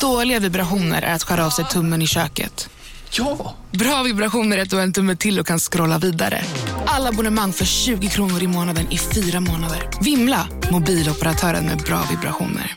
Dåliga 0.00 0.38
vibrationer 0.38 1.02
är 1.02 1.14
att 1.14 1.22
skära 1.22 1.46
av 1.46 1.50
sig 1.50 1.64
tummen 1.64 2.02
i 2.02 2.06
köket. 2.06 2.70
Ja! 3.10 3.54
Bra 3.70 4.02
vibrationer 4.02 4.58
är 4.58 4.62
att 4.62 4.70
du 4.70 4.76
har 4.76 4.82
en 4.82 4.92
tumme 4.92 5.16
till 5.16 5.40
och 5.40 5.46
kan 5.46 5.58
scrolla 5.58 5.98
vidare. 5.98 6.42
Alla 6.86 7.08
abonnemang 7.08 7.52
för 7.52 7.64
20 7.64 8.08
kronor 8.08 8.42
i 8.42 8.46
månaden 8.46 8.92
i 8.92 8.98
fyra 8.98 9.40
månader. 9.40 9.88
Vimla! 10.00 10.48
Mobiloperatören 10.72 11.66
med 11.66 11.78
bra 11.78 12.02
vibrationer. 12.10 12.76